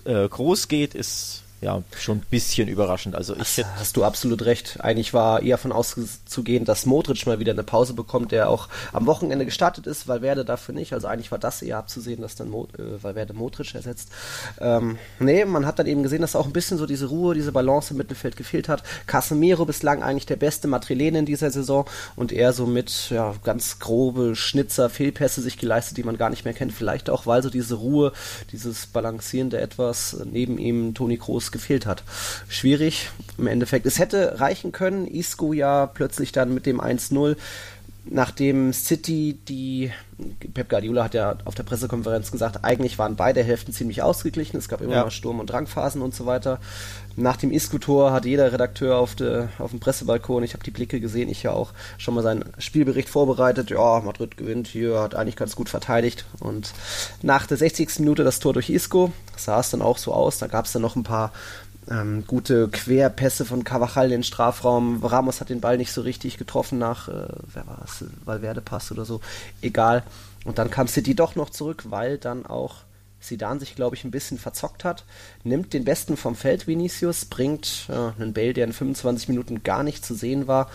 äh, 0.04 0.28
groß 0.28 0.68
geht, 0.68 0.94
ist 0.94 1.42
ja, 1.62 1.80
schon 1.96 2.18
ein 2.18 2.26
bisschen 2.28 2.66
überraschend. 2.66 3.14
Also 3.14 3.34
ich 3.34 3.54
das 3.56 3.64
hast 3.78 3.96
du 3.96 4.02
absolut 4.02 4.44
recht. 4.44 4.78
Eigentlich 4.80 5.14
war 5.14 5.42
eher 5.42 5.58
von 5.58 5.70
auszugehen, 5.70 6.64
dass 6.64 6.86
Modric 6.86 7.24
mal 7.24 7.38
wieder 7.38 7.52
eine 7.52 7.62
Pause 7.62 7.94
bekommt, 7.94 8.32
der 8.32 8.50
auch 8.50 8.68
am 8.92 9.06
Wochenende 9.06 9.44
gestartet 9.44 9.86
ist, 9.86 10.08
Valverde 10.08 10.44
dafür 10.44 10.74
nicht. 10.74 10.92
Also 10.92 11.06
eigentlich 11.06 11.30
war 11.30 11.38
das 11.38 11.62
eher 11.62 11.78
abzusehen, 11.78 12.20
dass 12.20 12.34
dann 12.34 12.50
Mo 12.50 12.66
äh, 12.76 13.00
Valverde 13.02 13.32
Modric 13.32 13.76
ersetzt. 13.76 14.10
Ähm, 14.60 14.98
nee, 15.20 15.44
man 15.44 15.64
hat 15.64 15.78
dann 15.78 15.86
eben 15.86 16.02
gesehen, 16.02 16.20
dass 16.20 16.34
auch 16.34 16.46
ein 16.46 16.52
bisschen 16.52 16.78
so 16.78 16.86
diese 16.86 17.06
Ruhe, 17.06 17.36
diese 17.36 17.52
Balance 17.52 17.94
im 17.94 17.98
Mittelfeld 17.98 18.36
gefehlt 18.36 18.68
hat. 18.68 18.82
Casemiro 19.06 19.64
bislang 19.64 20.02
eigentlich 20.02 20.26
der 20.26 20.36
beste 20.36 20.66
Madrilene 20.66 21.20
in 21.20 21.26
dieser 21.26 21.52
Saison 21.52 21.86
und 22.16 22.32
er 22.32 22.52
so 22.52 22.66
mit 22.66 23.10
ja, 23.10 23.34
ganz 23.44 23.78
grobe 23.78 24.34
Schnitzer, 24.34 24.90
Fehlpässe 24.90 25.40
sich 25.40 25.58
geleistet, 25.58 25.96
die 25.96 26.02
man 26.02 26.18
gar 26.18 26.30
nicht 26.30 26.44
mehr 26.44 26.54
kennt. 26.54 26.72
Vielleicht 26.72 27.08
auch, 27.08 27.26
weil 27.26 27.40
so 27.40 27.50
diese 27.50 27.76
Ruhe, 27.76 28.12
dieses 28.50 28.86
balancierende 28.86 29.60
etwas 29.60 30.16
neben 30.24 30.58
ihm 30.58 30.94
Toni 30.94 31.18
Kroos 31.18 31.51
gefehlt 31.52 31.86
hat. 31.86 32.02
Schwierig 32.48 33.10
im 33.38 33.46
Endeffekt. 33.46 33.86
Es 33.86 33.98
hätte 33.98 34.40
reichen 34.40 34.72
können, 34.72 35.06
Isco 35.06 35.52
ja 35.52 35.86
plötzlich 35.86 36.32
dann 36.32 36.52
mit 36.52 36.66
dem 36.66 36.80
1-0 36.80 37.36
nachdem 38.04 38.72
City 38.72 39.38
die 39.48 39.92
Pep 40.54 40.68
Guardiola 40.68 41.04
hat 41.04 41.14
ja 41.14 41.36
auf 41.44 41.54
der 41.54 41.62
Pressekonferenz 41.62 42.30
gesagt, 42.30 42.64
eigentlich 42.64 42.98
waren 42.98 43.16
beide 43.16 43.42
Hälften 43.42 43.72
ziemlich 43.72 44.02
ausgeglichen, 44.02 44.56
es 44.56 44.68
gab 44.68 44.80
immer 44.80 44.94
ja. 44.94 45.04
mal 45.04 45.10
Sturm- 45.10 45.40
und 45.40 45.50
Drangphasen 45.50 46.02
und 46.02 46.14
so 46.14 46.26
weiter. 46.26 46.58
Nach 47.16 47.36
dem 47.36 47.50
Isco-Tor 47.50 48.12
hat 48.12 48.24
jeder 48.24 48.52
Redakteur 48.52 48.96
auf, 48.96 49.14
de, 49.14 49.46
auf 49.58 49.70
dem 49.70 49.80
Pressebalkon, 49.80 50.42
ich 50.42 50.54
habe 50.54 50.64
die 50.64 50.70
Blicke 50.70 51.00
gesehen, 51.00 51.28
ich 51.28 51.42
ja 51.42 51.52
auch, 51.52 51.72
schon 51.98 52.14
mal 52.14 52.22
seinen 52.22 52.44
Spielbericht 52.58 53.08
vorbereitet. 53.08 53.70
Ja, 53.70 54.00
Madrid 54.00 54.36
gewinnt 54.36 54.66
hier, 54.66 55.00
hat 55.00 55.14
eigentlich 55.14 55.36
ganz 55.36 55.54
gut 55.54 55.68
verteidigt. 55.68 56.24
Und 56.40 56.72
nach 57.20 57.46
der 57.46 57.56
60. 57.56 58.00
Minute 58.00 58.24
das 58.24 58.40
Tor 58.40 58.52
durch 58.52 58.70
Isco, 58.70 59.12
sah 59.36 59.60
es 59.60 59.70
dann 59.70 59.82
auch 59.82 59.98
so 59.98 60.12
aus, 60.12 60.38
da 60.38 60.46
gab 60.46 60.64
es 60.64 60.72
dann 60.72 60.82
noch 60.82 60.96
ein 60.96 61.02
paar 61.02 61.32
ähm, 61.90 62.24
gute 62.26 62.68
Querpässe 62.68 63.44
von 63.44 63.64
Cavachal 63.64 64.06
in 64.06 64.10
den 64.10 64.22
Strafraum. 64.22 65.04
Ramos 65.04 65.40
hat 65.40 65.48
den 65.48 65.60
Ball 65.60 65.76
nicht 65.76 65.92
so 65.92 66.02
richtig 66.02 66.38
getroffen 66.38 66.78
nach, 66.78 67.08
äh, 67.08 67.28
wer 67.52 67.66
war 67.66 67.82
es, 67.84 68.04
Valverde-Pass 68.24 68.92
oder 68.92 69.04
so. 69.04 69.20
Egal. 69.60 70.02
Und 70.44 70.58
dann 70.58 70.70
kam 70.70 70.88
City 70.88 71.14
doch 71.14 71.34
noch 71.34 71.50
zurück, 71.50 71.84
weil 71.88 72.18
dann 72.18 72.46
auch 72.46 72.76
Sidan 73.20 73.60
sich, 73.60 73.76
glaube 73.76 73.94
ich, 73.94 74.04
ein 74.04 74.10
bisschen 74.10 74.38
verzockt 74.38 74.84
hat. 74.84 75.04
Nimmt 75.44 75.72
den 75.72 75.84
Besten 75.84 76.16
vom 76.16 76.34
Feld, 76.34 76.66
Vinicius, 76.66 77.24
bringt 77.24 77.86
äh, 77.88 78.20
einen 78.20 78.32
Bale, 78.32 78.52
der 78.52 78.64
in 78.64 78.72
25 78.72 79.28
Minuten 79.28 79.62
gar 79.62 79.82
nicht 79.82 80.04
zu 80.04 80.14
sehen 80.14 80.48
war, 80.48 80.68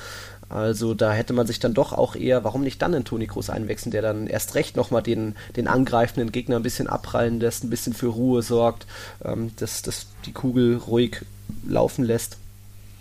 also 0.50 0.94
da 0.94 1.12
hätte 1.12 1.34
man 1.34 1.46
sich 1.46 1.60
dann 1.60 1.74
doch 1.74 1.92
auch 1.94 2.16
eher, 2.16 2.44
warum 2.44 2.62
nicht 2.62 2.82
dann 2.82 2.94
in 2.94 3.04
Toni 3.04 3.28
Kroos 3.28 3.50
einwechseln, 3.50 3.92
der 3.92 4.02
dann 4.02 4.28
erst 4.28 4.56
recht 4.56 4.78
nochmal 4.78 5.04
den, 5.04 5.36
den 5.56 5.68
angreifenden 5.68 6.32
Gegner 6.32 6.56
ein 6.56 6.64
bisschen 6.64 6.88
abprallen 6.88 7.40
lässt, 7.40 7.64
ein 7.64 7.70
bisschen 7.70 7.94
für 7.94 8.08
Ruhe 8.08 8.42
sorgt, 8.42 8.88
ähm, 9.24 9.52
dass, 9.58 9.82
dass 9.82 10.08
die 10.26 10.32
Kugel 10.32 10.78
ruhig 10.78 11.26
laufen 11.68 12.06
lässt. 12.06 12.38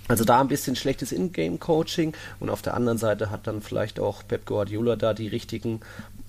Also 0.09 0.25
da 0.25 0.41
ein 0.41 0.49
bisschen 0.49 0.77
schlechtes 0.77 1.13
Ingame-Coaching 1.13 2.13
und 2.39 2.51
auf 2.51 2.63
der 2.63 2.75
anderen 2.75 2.99
Seite 2.99 3.31
hat 3.31 3.47
dann 3.47 3.61
vielleicht 3.61 3.99
auch 3.99 4.23
Pep 4.27 4.47
Guardiola 4.47 4.97
da 4.97 5.15
die 5.15 5.29
richtigen 5.29 5.81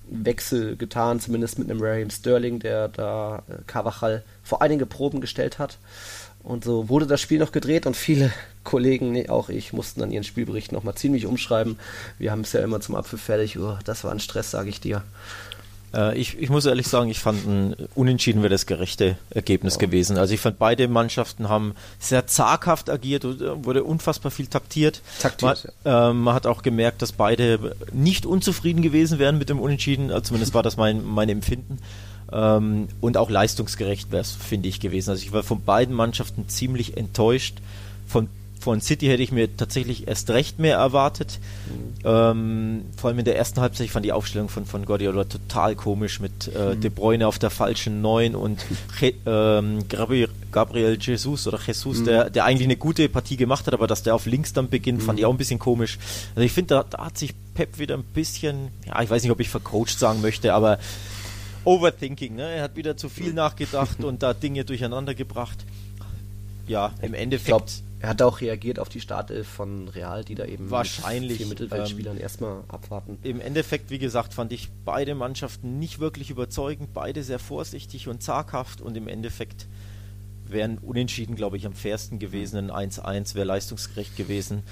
Wechsel 0.10 0.78
getan, 0.78 1.20
zumindest 1.20 1.60
mit 1.60 1.70
einem 1.70 1.82
Raheem 1.82 2.10
Sterling, 2.10 2.60
der 2.60 2.88
da 2.88 3.44
äh, 3.50 3.58
Carvajal 3.68 4.24
vor 4.44 4.62
einige 4.62 4.86
Proben 4.86 5.22
gestellt 5.22 5.60
hat. 5.60 5.78
Und 6.48 6.64
so 6.64 6.88
wurde 6.88 7.08
das 7.08 7.20
Spiel 7.20 7.40
noch 7.40 7.52
gedreht 7.52 7.86
und 7.86 7.98
viele 7.98 8.32
Kollegen, 8.64 9.12
nee, 9.12 9.28
auch 9.28 9.50
ich, 9.50 9.74
mussten 9.74 10.00
dann 10.00 10.12
ihren 10.12 10.24
Spielbericht 10.24 10.72
nochmal 10.72 10.96
ziemlich 10.96 11.26
umschreiben. 11.26 11.78
Wir 12.20 12.32
haben 12.32 12.42
es 12.42 12.54
ja 12.54 12.62
immer 12.62 12.80
zum 12.80 12.96
Apfel 12.96 13.20
fertig. 13.20 13.60
Oh, 13.60 13.78
das 13.84 14.06
war 14.06 14.12
ein 14.12 14.22
Stress, 14.22 14.52
sage 14.52 14.70
ich 14.70 14.80
dir. 14.80 15.04
Äh, 15.94 16.18
ich, 16.18 16.40
ich, 16.40 16.50
muss 16.50 16.66
ehrlich 16.66 16.88
sagen, 16.88 17.10
ich 17.10 17.20
fand 17.20 17.46
ein 17.46 17.76
Unentschieden 17.96 18.44
wäre 18.44 18.50
das 18.50 18.66
gerechte 18.66 19.18
Ergebnis 19.30 19.74
ja. 19.74 19.82
gewesen. 19.82 20.18
Also 20.18 20.34
ich 20.34 20.40
fand 20.40 20.58
beide 20.58 20.88
Mannschaften 20.88 21.50
haben 21.50 21.76
sehr 22.00 22.28
zaghaft 22.28 22.90
agiert, 22.90 23.26
äh, 23.26 23.66
wurde 23.66 23.84
unfassbar 23.84 24.32
viel 24.32 24.48
taktiert. 24.48 25.02
Taktiert. 25.20 25.66
Man, 25.84 25.94
ja. 25.94 26.10
äh, 26.12 26.14
man 26.14 26.34
hat 26.34 26.48
auch 26.48 26.62
gemerkt, 26.62 27.02
dass 27.02 27.12
beide 27.12 27.76
nicht 27.92 28.26
unzufrieden 28.26 28.82
gewesen 28.82 29.20
wären 29.20 29.38
mit 29.38 29.50
dem 29.50 29.60
Unentschieden. 29.60 30.12
Also 30.12 30.28
zumindest 30.28 30.54
war 30.54 30.64
das 30.64 30.78
mein, 30.78 31.04
mein 31.06 31.28
Empfinden. 31.28 31.80
Ähm, 32.32 32.88
und 33.00 33.18
auch 33.18 33.30
leistungsgerecht 33.30 34.12
wäre 34.12 34.22
es, 34.22 34.32
finde 34.32 34.70
ich, 34.70 34.80
gewesen. 34.80 35.12
Also 35.12 35.24
ich 35.24 35.32
war 35.32 35.44
von 35.44 35.62
beiden 35.62 35.96
Mannschaften 35.96 36.50
ziemlich 36.50 36.98
enttäuscht. 36.98 37.58
Von, 38.08 38.28
von 38.60 38.82
City 38.82 39.08
hätte 39.08 39.24
ich 39.24 39.32
mir 39.32 39.56
tatsächlich 39.56 40.08
erst 40.08 40.30
recht 40.30 40.60
mehr 40.60 40.78
erwartet. 40.78 41.40
Mhm. 41.68 42.02
Ähm, 42.04 42.82
vor 42.98 43.10
allem 43.10 43.20
in 43.20 43.26
der 43.26 43.38
ersten 43.38 43.62
Halbzeit, 43.62 43.86
ich 43.86 43.92
fand 43.92 44.06
die 44.06 44.12
Aufstellung 44.12 44.50
von, 44.50 44.66
von 44.66 44.86
Guardiola 44.86 45.24
total 45.24 45.76
komisch 45.76 46.20
mit 46.20 46.52
äh, 46.54 46.76
mhm. 46.76 46.82
De 46.82 46.90
Bruyne 46.90 47.28
auf 47.28 47.40
der 47.40 47.50
falschen 47.50 48.02
Neun 48.02 48.36
und 48.36 48.66
Je, 49.00 49.14
ähm, 49.26 49.88
Gabriel 49.88 50.98
Jesus 51.00 51.48
oder 51.48 51.60
Jesus, 51.66 52.00
mhm. 52.00 52.06
der, 52.06 52.30
der 52.30 52.44
eigentlich 52.44 52.68
eine 52.68 52.78
gute 52.78 53.08
Partie 53.08 53.38
gemacht 53.38 53.68
hat, 53.68 53.74
aber 53.74 53.88
dass 53.88 54.04
der 54.04 54.16
auf 54.16 54.26
links 54.26 54.52
dann 54.52 54.70
beginnt, 54.70 55.02
fand 55.02 55.20
ich 55.20 55.24
mhm. 55.24 55.30
auch 55.30 55.34
ein 55.34 55.38
bisschen 55.38 55.60
komisch. 55.60 55.98
Also 56.36 56.42
ich 56.42 56.52
finde, 56.52 56.76
da, 56.76 56.86
da 56.90 57.06
hat 57.06 57.18
sich 57.18 57.34
Pep 57.54 57.80
wieder 57.80 57.96
ein 57.96 58.04
bisschen, 58.04 58.70
ja, 58.86 59.02
ich 59.02 59.10
weiß 59.10 59.24
nicht, 59.24 59.32
ob 59.32 59.40
ich 59.40 59.50
vercoacht 59.50 59.98
sagen 59.98 60.22
möchte, 60.22 60.54
aber 60.54 60.78
Overthinking, 61.68 62.36
ne? 62.36 62.50
Er 62.50 62.64
hat 62.64 62.78
wieder 62.78 62.96
zu 62.96 63.10
viel 63.10 63.34
nachgedacht 63.34 64.02
und 64.02 64.24
da 64.24 64.34
Dinge 64.34 64.64
durcheinander 64.64 65.14
gebracht. 65.14 65.66
Ja, 66.66 66.94
im 67.02 67.14
Endeffekt. 67.14 67.42
Ich 67.42 67.48
glaube, 67.48 67.66
er 68.00 68.10
hat 68.10 68.22
auch 68.22 68.40
reagiert 68.40 68.80
auf 68.80 68.88
die 68.88 69.02
Startelf 69.02 69.48
von 69.48 69.90
Real, 69.90 70.24
die 70.24 70.36
da 70.36 70.46
eben 70.46 70.72
wahrscheinlich 70.72 71.38
vier 71.38 71.48
Mittelfeldspielern 71.48 72.16
ähm, 72.16 72.22
erstmal 72.22 72.64
abwarten. 72.70 73.18
Im 73.24 73.42
Endeffekt, 73.42 73.90
wie 73.90 74.00
gesagt, 74.00 74.34
fand 74.34 74.54
ich 74.54 74.70
beide 74.86 75.14
Mannschaften 75.14 75.78
nicht 75.78 76.00
wirklich 76.00 76.30
überzeugend, 76.30 76.94
beide 76.94 77.22
sehr 77.22 77.40
vorsichtig 77.40 78.08
und 78.08 78.24
zaghaft 78.24 78.80
und 78.80 78.96
im 78.96 79.10
Endeffekt 79.10 79.66
wären 80.46 80.78
unentschieden, 80.78 81.36
glaube 81.36 81.58
ich, 81.58 81.66
am 81.66 81.74
fairsten 81.74 82.18
gewesen. 82.18 82.72
Ein 82.72 82.92
1-1 82.92 83.36
wäre 83.36 83.46
leistungsgerecht 83.46 84.16
gewesen. 84.16 84.64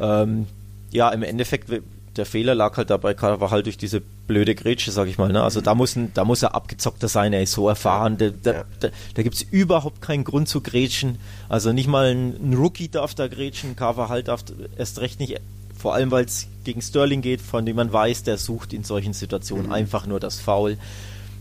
Ähm, 0.00 0.48
ja, 0.90 1.10
im 1.10 1.22
Endeffekt 1.22 1.68
der 2.16 2.26
Fehler 2.26 2.54
lag 2.54 2.76
halt 2.76 2.90
dabei, 2.90 3.14
war 3.20 3.50
halt 3.50 3.66
durch 3.66 3.78
diese 3.78 4.00
blöde 4.00 4.54
Grätsche, 4.54 4.90
sag 4.90 5.08
ich 5.08 5.18
mal. 5.18 5.32
Ne? 5.32 5.42
Also 5.42 5.60
da 5.60 5.74
muss, 5.74 5.96
ein, 5.96 6.12
da 6.14 6.24
muss 6.24 6.42
er 6.42 6.54
abgezockter 6.54 7.08
sein, 7.08 7.32
er 7.32 7.42
ist 7.42 7.52
so 7.52 7.68
erfahren. 7.68 8.18
Da, 8.18 8.30
da, 8.30 8.52
ja. 8.52 8.64
da, 8.80 8.88
da 9.14 9.22
gibt 9.22 9.36
es 9.36 9.42
überhaupt 9.42 10.02
keinen 10.02 10.24
Grund 10.24 10.48
zu 10.48 10.60
grätschen. 10.60 11.18
Also 11.48 11.72
nicht 11.72 11.88
mal 11.88 12.10
ein, 12.10 12.34
ein 12.42 12.54
Rookie 12.54 12.88
darf 12.88 13.14
da 13.14 13.28
grätschen, 13.28 13.76
Carvajal 13.76 14.22
darf 14.22 14.44
erst 14.76 15.00
recht 15.00 15.20
nicht, 15.20 15.40
vor 15.76 15.94
allem 15.94 16.10
weil 16.10 16.24
es 16.24 16.48
gegen 16.64 16.82
Sterling 16.82 17.22
geht, 17.22 17.40
von 17.40 17.64
dem 17.64 17.76
man 17.76 17.92
weiß, 17.92 18.24
der 18.24 18.38
sucht 18.38 18.72
in 18.72 18.84
solchen 18.84 19.12
Situationen 19.12 19.66
mhm. 19.66 19.72
einfach 19.72 20.06
nur 20.06 20.20
das 20.20 20.40
Foul. 20.40 20.76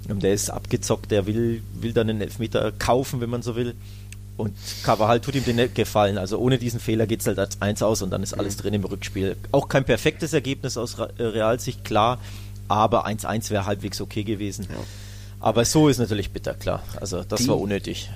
Der 0.08 0.34
ist 0.34 0.50
abgezockt, 0.50 1.12
der 1.12 1.28
will, 1.28 1.62
will 1.74 1.94
dann 1.94 2.10
einen 2.10 2.22
Elfmeter 2.22 2.72
kaufen, 2.72 3.22
wenn 3.22 3.30
man 3.30 3.42
so 3.42 3.56
will. 3.56 3.76
Und 4.40 4.56
Carvajal 4.84 5.20
tut 5.20 5.36
ihm 5.36 5.44
den 5.44 5.74
Gefallen. 5.74 6.18
Also 6.18 6.38
ohne 6.38 6.58
diesen 6.58 6.80
Fehler 6.80 7.08
geht 7.08 7.20
es 7.22 7.28
halt 7.28 7.40
als 7.40 7.62
1 7.62 7.82
aus 7.84 8.02
und 8.02 8.10
dann 8.10 8.24
ist 8.24 8.34
alles 8.34 8.58
drin 8.58 8.74
im 8.74 8.86
Rückspiel. 8.86 9.36
Auch 9.52 9.68
kein 9.68 9.84
perfektes 9.84 10.34
Ergebnis 10.34 10.78
aus 10.78 10.98
äh, 10.98 11.22
Realsicht, 11.22 11.84
klar, 11.84 12.20
aber 12.68 13.06
1-1 13.06 13.50
wäre 13.50 13.66
halbwegs 13.66 14.00
okay 14.00 14.24
gewesen. 14.24 14.68
Ja. 14.70 14.78
Aber 15.42 15.66
so 15.66 15.90
ist 15.90 15.98
natürlich 16.00 16.32
bitter, 16.32 16.54
klar. 16.54 16.84
Also 17.00 17.24
das 17.24 17.42
Die, 17.42 17.48
war 17.48 17.60
unnötig 17.60 18.10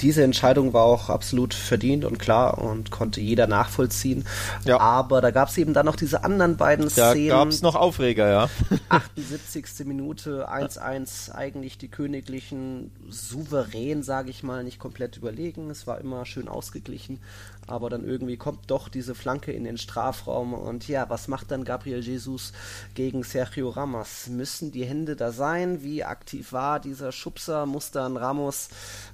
diese 0.00 0.22
Entscheidung 0.22 0.72
war 0.72 0.84
auch 0.84 1.08
absolut 1.08 1.54
verdient 1.54 2.04
und 2.04 2.18
klar 2.18 2.58
und 2.58 2.90
konnte 2.90 3.20
jeder 3.20 3.46
nachvollziehen. 3.46 4.24
Ja. 4.64 4.80
Aber 4.80 5.20
da 5.20 5.30
gab 5.30 5.48
es 5.48 5.58
eben 5.58 5.74
dann 5.74 5.86
noch 5.86 5.96
diese 5.96 6.24
anderen 6.24 6.56
beiden 6.56 6.86
da 6.94 7.10
Szenen. 7.10 7.28
Da 7.28 7.36
gab 7.36 7.48
es 7.48 7.62
noch 7.62 7.74
Aufreger, 7.74 8.28
ja. 8.28 8.48
78. 8.88 9.86
Minute, 9.86 10.48
1-1, 10.50 11.32
eigentlich 11.32 11.78
die 11.78 11.88
Königlichen 11.88 12.90
souverän, 13.08 14.02
sage 14.02 14.30
ich 14.30 14.42
mal, 14.42 14.64
nicht 14.64 14.78
komplett 14.78 15.16
überlegen. 15.16 15.70
Es 15.70 15.86
war 15.86 16.00
immer 16.00 16.24
schön 16.26 16.48
ausgeglichen 16.48 17.20
aber 17.70 17.90
dann 17.90 18.04
irgendwie 18.04 18.36
kommt 18.36 18.70
doch 18.70 18.88
diese 18.88 19.14
Flanke 19.14 19.52
in 19.52 19.64
den 19.64 19.78
Strafraum 19.78 20.54
und 20.54 20.88
ja, 20.88 21.08
was 21.08 21.28
macht 21.28 21.50
dann 21.50 21.64
Gabriel 21.64 22.00
Jesus 22.00 22.52
gegen 22.94 23.22
Sergio 23.22 23.68
Ramos? 23.70 24.28
Müssen 24.28 24.72
die 24.72 24.84
Hände 24.84 25.16
da 25.16 25.32
sein? 25.32 25.82
Wie 25.82 26.04
aktiv 26.04 26.52
war 26.52 26.80
dieser 26.80 27.12
Schubser? 27.12 27.66
Muss 27.66 27.90
dann 27.90 28.16
Ramos 28.16 28.68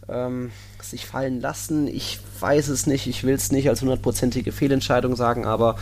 ähm, 0.09 0.51
sich 0.81 1.07
fallen 1.07 1.41
lassen? 1.41 1.87
Ich 1.87 2.21
weiß 2.41 2.69
es 2.69 2.87
nicht, 2.87 3.07
ich 3.07 3.25
will 3.25 3.35
es 3.35 3.53
nicht 3.53 3.69
als 3.69 3.83
hundertprozentige 3.83 4.53
Fehlentscheidung 4.53 5.17
sagen, 5.17 5.47
aber 5.47 5.77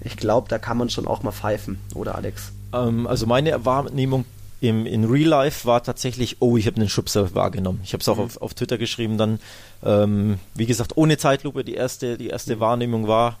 ich 0.00 0.16
glaube, 0.16 0.48
da 0.48 0.58
kann 0.58 0.76
man 0.76 0.90
schon 0.90 1.06
auch 1.06 1.22
mal 1.22 1.32
pfeifen, 1.32 1.78
oder 1.94 2.14
Alex? 2.14 2.52
Ähm, 2.72 3.06
also 3.06 3.26
meine 3.26 3.64
Wahrnehmung 3.64 4.24
im, 4.60 4.86
in 4.86 5.04
Real 5.04 5.28
Life 5.28 5.66
war 5.66 5.82
tatsächlich, 5.82 6.36
oh, 6.40 6.56
ich 6.56 6.66
habe 6.66 6.76
einen 6.76 6.88
Schubser 6.88 7.34
wahrgenommen. 7.34 7.80
Ich 7.82 7.92
habe 7.92 8.02
es 8.02 8.08
auch 8.08 8.16
mhm. 8.16 8.24
auf, 8.24 8.42
auf 8.42 8.54
Twitter 8.54 8.78
geschrieben 8.78 9.16
dann. 9.16 9.40
Ähm, 9.82 10.38
wie 10.54 10.66
gesagt, 10.66 10.96
ohne 10.96 11.16
Zeitlupe, 11.16 11.64
die 11.64 11.74
erste, 11.74 12.18
die 12.18 12.28
erste 12.28 12.56
mhm. 12.56 12.60
Wahrnehmung 12.60 13.08
war, 13.08 13.38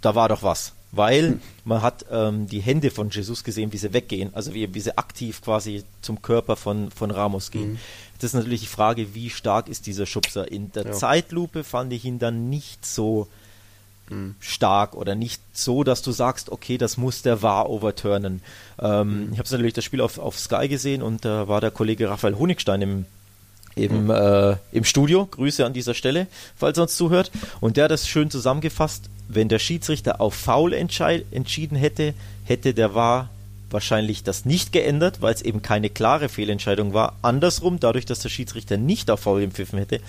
da 0.00 0.14
war 0.14 0.28
doch 0.28 0.42
was. 0.42 0.72
Weil 0.90 1.30
mhm. 1.30 1.40
man 1.64 1.82
hat 1.82 2.06
ähm, 2.10 2.48
die 2.48 2.60
Hände 2.60 2.90
von 2.90 3.10
Jesus 3.10 3.44
gesehen, 3.44 3.72
wie 3.72 3.76
sie 3.76 3.92
weggehen, 3.92 4.30
also 4.34 4.52
wie, 4.54 4.74
wie 4.74 4.80
sie 4.80 4.96
aktiv 4.98 5.42
quasi 5.42 5.84
zum 6.02 6.22
Körper 6.22 6.56
von, 6.56 6.90
von 6.90 7.10
Ramos 7.10 7.50
gehen. 7.50 7.72
Mhm. 7.72 7.78
Das 8.20 8.30
ist 8.30 8.34
natürlich 8.34 8.62
die 8.62 8.66
Frage, 8.66 9.14
wie 9.14 9.30
stark 9.30 9.68
ist 9.68 9.86
dieser 9.86 10.06
Schubser. 10.06 10.50
In 10.50 10.72
der 10.72 10.86
ja. 10.86 10.92
Zeitlupe 10.92 11.62
fand 11.62 11.92
ich 11.92 12.04
ihn 12.04 12.18
dann 12.18 12.50
nicht 12.50 12.84
so 12.84 13.28
stark 14.40 14.94
oder 14.94 15.14
nicht 15.14 15.40
so, 15.52 15.84
dass 15.84 16.02
du 16.02 16.12
sagst, 16.12 16.50
okay, 16.50 16.78
das 16.78 16.96
muss 16.96 17.22
der 17.22 17.42
wahr 17.42 17.68
overturnen. 17.70 18.40
Ähm, 18.80 19.26
mhm. 19.26 19.32
Ich 19.32 19.38
habe 19.38 19.48
natürlich 19.50 19.74
das 19.74 19.84
Spiel 19.84 20.00
auf, 20.00 20.18
auf 20.18 20.38
Sky 20.38 20.68
gesehen 20.68 21.02
und 21.02 21.24
da 21.24 21.48
war 21.48 21.60
der 21.60 21.70
Kollege 21.70 22.08
Raphael 22.08 22.38
Honigstein 22.38 22.82
im, 22.82 23.04
im, 23.74 24.04
mhm. 24.04 24.10
äh, 24.10 24.56
im 24.72 24.84
Studio. 24.84 25.26
Grüße 25.26 25.64
an 25.64 25.72
dieser 25.72 25.94
Stelle, 25.94 26.26
falls 26.56 26.78
er 26.78 26.82
uns 26.82 26.96
zuhört. 26.96 27.30
Und 27.60 27.76
der 27.76 27.84
hat 27.84 27.90
das 27.90 28.08
schön 28.08 28.30
zusammengefasst. 28.30 29.10
Wenn 29.28 29.48
der 29.48 29.58
Schiedsrichter 29.58 30.20
auf 30.20 30.34
Foul 30.34 30.72
entschieden 30.72 31.76
hätte, 31.76 32.14
hätte 32.44 32.72
der 32.72 32.94
war 32.94 33.28
wahrscheinlich 33.70 34.22
das 34.22 34.44
nicht 34.44 34.72
geändert, 34.72 35.20
weil 35.20 35.34
es 35.34 35.42
eben 35.42 35.62
keine 35.62 35.90
klare 35.90 36.28
Fehlentscheidung 36.28 36.94
war. 36.94 37.16
Andersrum, 37.22 37.80
dadurch, 37.80 38.06
dass 38.06 38.20
der 38.20 38.30
Schiedsrichter 38.30 38.76
nicht 38.76 39.10
auf 39.10 39.20
Foul 39.20 39.42
empfiffen 39.42 39.78
hätte, 39.78 40.00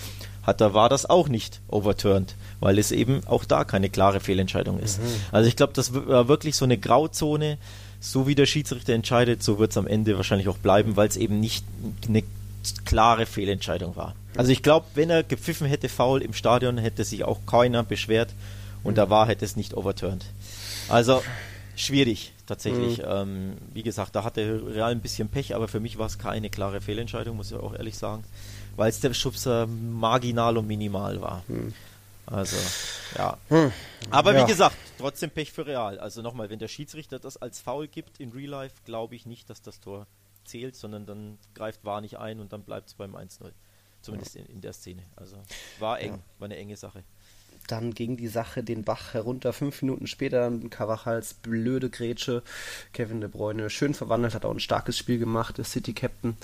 hat 0.50 0.60
der 0.60 0.74
war 0.74 0.88
das 0.88 1.08
auch 1.08 1.28
nicht 1.28 1.60
overturned 1.68 2.34
weil 2.60 2.78
es 2.78 2.92
eben 2.92 3.22
auch 3.26 3.44
da 3.44 3.64
keine 3.64 3.88
klare 3.88 4.20
Fehlentscheidung 4.20 4.78
ist. 4.78 5.02
Mhm. 5.02 5.06
Also 5.32 5.48
ich 5.48 5.56
glaube, 5.56 5.72
das 5.72 5.94
war 5.94 6.28
wirklich 6.28 6.56
so 6.56 6.64
eine 6.64 6.78
Grauzone. 6.78 7.58
So 8.02 8.26
wie 8.26 8.34
der 8.34 8.46
Schiedsrichter 8.46 8.94
entscheidet, 8.94 9.42
so 9.42 9.58
wird 9.58 9.72
es 9.72 9.76
am 9.76 9.86
Ende 9.86 10.16
wahrscheinlich 10.16 10.48
auch 10.48 10.56
bleiben, 10.56 10.96
weil 10.96 11.08
es 11.08 11.18
eben 11.18 11.38
nicht 11.38 11.66
eine 12.08 12.22
klare 12.86 13.26
Fehlentscheidung 13.26 13.94
war. 13.94 14.14
Also 14.36 14.52
ich 14.52 14.62
glaube, 14.62 14.86
wenn 14.94 15.10
er 15.10 15.22
gepfiffen 15.22 15.66
hätte 15.66 15.90
faul 15.90 16.22
im 16.22 16.32
Stadion, 16.32 16.78
hätte 16.78 17.04
sich 17.04 17.24
auch 17.24 17.40
keiner 17.44 17.82
beschwert 17.82 18.30
und 18.84 18.96
da 18.96 19.10
war, 19.10 19.26
hätte 19.26 19.44
es 19.44 19.54
nicht 19.54 19.76
overturned. 19.76 20.24
Also 20.88 21.22
schwierig 21.76 22.32
tatsächlich. 22.46 22.98
Mhm. 22.98 23.04
Ähm, 23.06 23.52
wie 23.74 23.82
gesagt, 23.82 24.16
da 24.16 24.24
hatte 24.24 24.62
Real 24.74 24.92
ein 24.92 25.00
bisschen 25.00 25.28
Pech, 25.28 25.54
aber 25.54 25.68
für 25.68 25.80
mich 25.80 25.98
war 25.98 26.06
es 26.06 26.18
keine 26.18 26.48
klare 26.48 26.80
Fehlentscheidung, 26.80 27.36
muss 27.36 27.50
ich 27.50 27.58
auch 27.58 27.74
ehrlich 27.74 27.98
sagen, 27.98 28.24
weil 28.76 28.90
es 28.90 29.00
der 29.00 29.14
Schubser 29.14 29.66
marginal 29.66 30.56
und 30.58 30.66
minimal 30.66 31.20
war. 31.20 31.44
Mhm. 31.48 31.74
Also, 32.26 32.56
ja. 33.16 33.38
Hm. 33.48 33.72
Aber 34.10 34.34
ja. 34.34 34.42
wie 34.42 34.48
gesagt, 34.48 34.76
trotzdem 34.98 35.30
Pech 35.30 35.52
für 35.52 35.66
Real. 35.66 35.98
Also 35.98 36.22
nochmal, 36.22 36.48
wenn 36.48 36.60
der 36.60 36.68
Schiedsrichter 36.68 37.18
das 37.18 37.36
als 37.36 37.60
Foul 37.60 37.88
gibt 37.88 38.20
in 38.20 38.30
Real 38.30 38.50
Life, 38.50 38.76
glaube 38.84 39.16
ich 39.16 39.26
nicht, 39.26 39.50
dass 39.50 39.62
das 39.62 39.80
Tor 39.80 40.06
zählt, 40.44 40.76
sondern 40.76 41.06
dann 41.06 41.38
greift 41.54 41.84
War 41.84 42.00
nicht 42.00 42.18
ein 42.18 42.38
und 42.38 42.52
dann 42.52 42.62
bleibt 42.62 42.88
es 42.88 42.94
beim 42.94 43.16
1-0. 43.16 43.50
Zumindest 44.00 44.36
in, 44.36 44.46
in, 44.46 44.60
der 44.60 44.72
Szene. 44.72 45.02
Also 45.16 45.36
war 45.78 46.00
eng, 46.00 46.12
ja. 46.12 46.18
war 46.38 46.46
eine 46.46 46.56
enge 46.56 46.76
Sache 46.76 47.04
dann 47.70 47.94
ging 47.94 48.16
die 48.16 48.28
Sache 48.28 48.62
den 48.62 48.82
Bach 48.82 49.14
herunter. 49.14 49.52
Fünf 49.52 49.82
Minuten 49.82 50.06
später 50.06 50.50
Carvajals 50.70 51.34
blöde 51.34 51.90
Grätsche. 51.90 52.42
Kevin 52.92 53.20
De 53.20 53.30
Bruyne 53.30 53.70
schön 53.70 53.94
verwandelt, 53.94 54.34
hat 54.34 54.44
auch 54.44 54.52
ein 54.52 54.60
starkes 54.60 54.98
Spiel 54.98 55.18
gemacht, 55.18 55.58
der 55.58 55.64
City 55.64 55.92
Captain. 55.92 56.36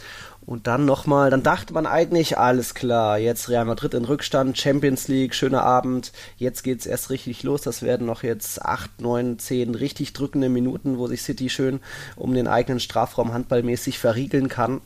Und 0.45 0.67
dann 0.67 0.85
nochmal, 0.85 1.31
dann 1.31 1.43
dachte 1.43 1.73
man 1.75 1.87
eigentlich, 1.87 2.39
alles 2.39 2.75
klar, 2.75 3.19
jetzt 3.19 3.49
Real 3.49 3.65
Madrid 3.65 3.95
in 3.95 4.05
Rückstand, 4.05 4.57
Champions 4.57 5.09
League, 5.09 5.35
schöner 5.35 5.63
Abend, 5.63 6.13
jetzt 6.37 6.63
geht's 6.63 6.87
erst 6.87 7.11
richtig 7.11 7.43
los. 7.43 7.63
Das 7.63 7.83
werden 7.83 8.07
noch 8.07 8.23
jetzt 8.23 8.63
acht, 8.63 9.01
neun, 9.01 9.39
zehn 9.39 9.75
richtig 9.75 10.13
drückende 10.13 10.49
Minuten, 10.49 10.99
wo 10.99 11.07
sich 11.07 11.23
City 11.23 11.51
schön 11.51 11.81
um 12.15 12.35
den 12.35 12.47
eigenen 12.47 12.81
Strafraum 12.81 13.33
handballmäßig 13.33 13.99
verriegeln 13.99 14.49
kann. 14.49 14.81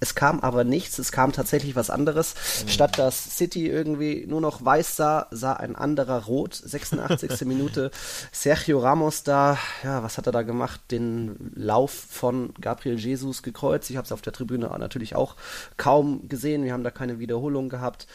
Es 0.00 0.14
kam 0.14 0.40
aber 0.40 0.64
nichts, 0.64 0.98
es 0.98 1.10
kam 1.10 1.32
tatsächlich 1.32 1.74
was 1.74 1.90
anderes. 1.90 2.34
Mhm. 2.34 2.68
Statt 2.68 2.98
dass 2.98 3.36
City 3.36 3.66
irgendwie 3.66 4.26
nur 4.26 4.40
noch 4.40 4.64
weiß 4.64 4.96
sah, 4.96 5.26
sah 5.30 5.54
ein 5.54 5.74
anderer 5.76 6.24
rot. 6.24 6.54
86. 6.54 7.40
Minute. 7.46 7.90
Sergio 8.30 8.78
Ramos 8.78 9.24
da, 9.24 9.58
ja, 9.82 10.02
was 10.02 10.18
hat 10.18 10.26
er 10.26 10.32
da 10.32 10.42
gemacht? 10.42 10.80
Den 10.90 11.52
Lauf 11.54 11.90
von 11.90 12.54
Gabriel 12.60 12.98
Jesus 12.98 13.42
gekreuzt. 13.42 13.90
Ich 13.90 13.96
habe 13.96 14.04
es 14.04 14.12
auf 14.12 14.22
der 14.22 14.32
Tribüne 14.32 14.66
natürlich 14.78 15.16
auch 15.16 15.36
kaum 15.76 16.28
gesehen. 16.28 16.64
Wir 16.64 16.72
haben 16.72 16.84
da 16.84 16.90
keine 16.90 17.18
Wiederholung 17.18 17.68
gehabt. 17.68 18.06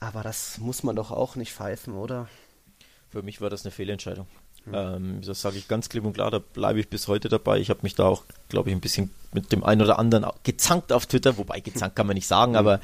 Aber 0.00 0.22
das 0.22 0.58
muss 0.58 0.82
man 0.82 0.96
doch 0.96 1.10
auch 1.10 1.34
nicht 1.34 1.52
pfeifen, 1.52 1.94
oder? 1.94 2.28
Für 3.10 3.22
mich 3.22 3.40
war 3.40 3.48
das 3.48 3.64
eine 3.64 3.72
Fehlentscheidung. 3.72 4.26
Ähm, 4.72 5.20
das 5.24 5.42
sage 5.42 5.58
ich 5.58 5.68
ganz 5.68 5.88
klipp 5.88 6.04
und 6.04 6.14
klar, 6.14 6.30
da 6.30 6.38
bleibe 6.38 6.80
ich 6.80 6.88
bis 6.88 7.08
heute 7.08 7.28
dabei. 7.28 7.58
Ich 7.58 7.70
habe 7.70 7.80
mich 7.82 7.94
da 7.94 8.04
auch, 8.04 8.24
glaube 8.48 8.70
ich, 8.70 8.76
ein 8.76 8.80
bisschen 8.80 9.10
mit 9.32 9.52
dem 9.52 9.64
einen 9.64 9.82
oder 9.82 9.98
anderen 9.98 10.26
gezankt 10.42 10.92
auf 10.92 11.06
Twitter, 11.06 11.36
wobei 11.36 11.60
gezankt 11.60 11.96
kann 11.96 12.06
man 12.06 12.14
nicht 12.14 12.26
sagen, 12.26 12.56
aber 12.56 12.80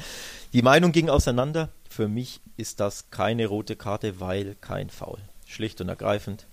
die 0.52 0.62
Meinung 0.62 0.92
ging 0.92 1.08
auseinander. 1.08 1.68
Für 1.88 2.08
mich 2.08 2.40
ist 2.56 2.80
das 2.80 3.10
keine 3.10 3.46
rote 3.46 3.76
Karte, 3.76 4.20
weil 4.20 4.56
kein 4.60 4.90
Foul. 4.90 5.18
Schlicht 5.46 5.80
und 5.80 5.88
ergreifend. 5.88 6.46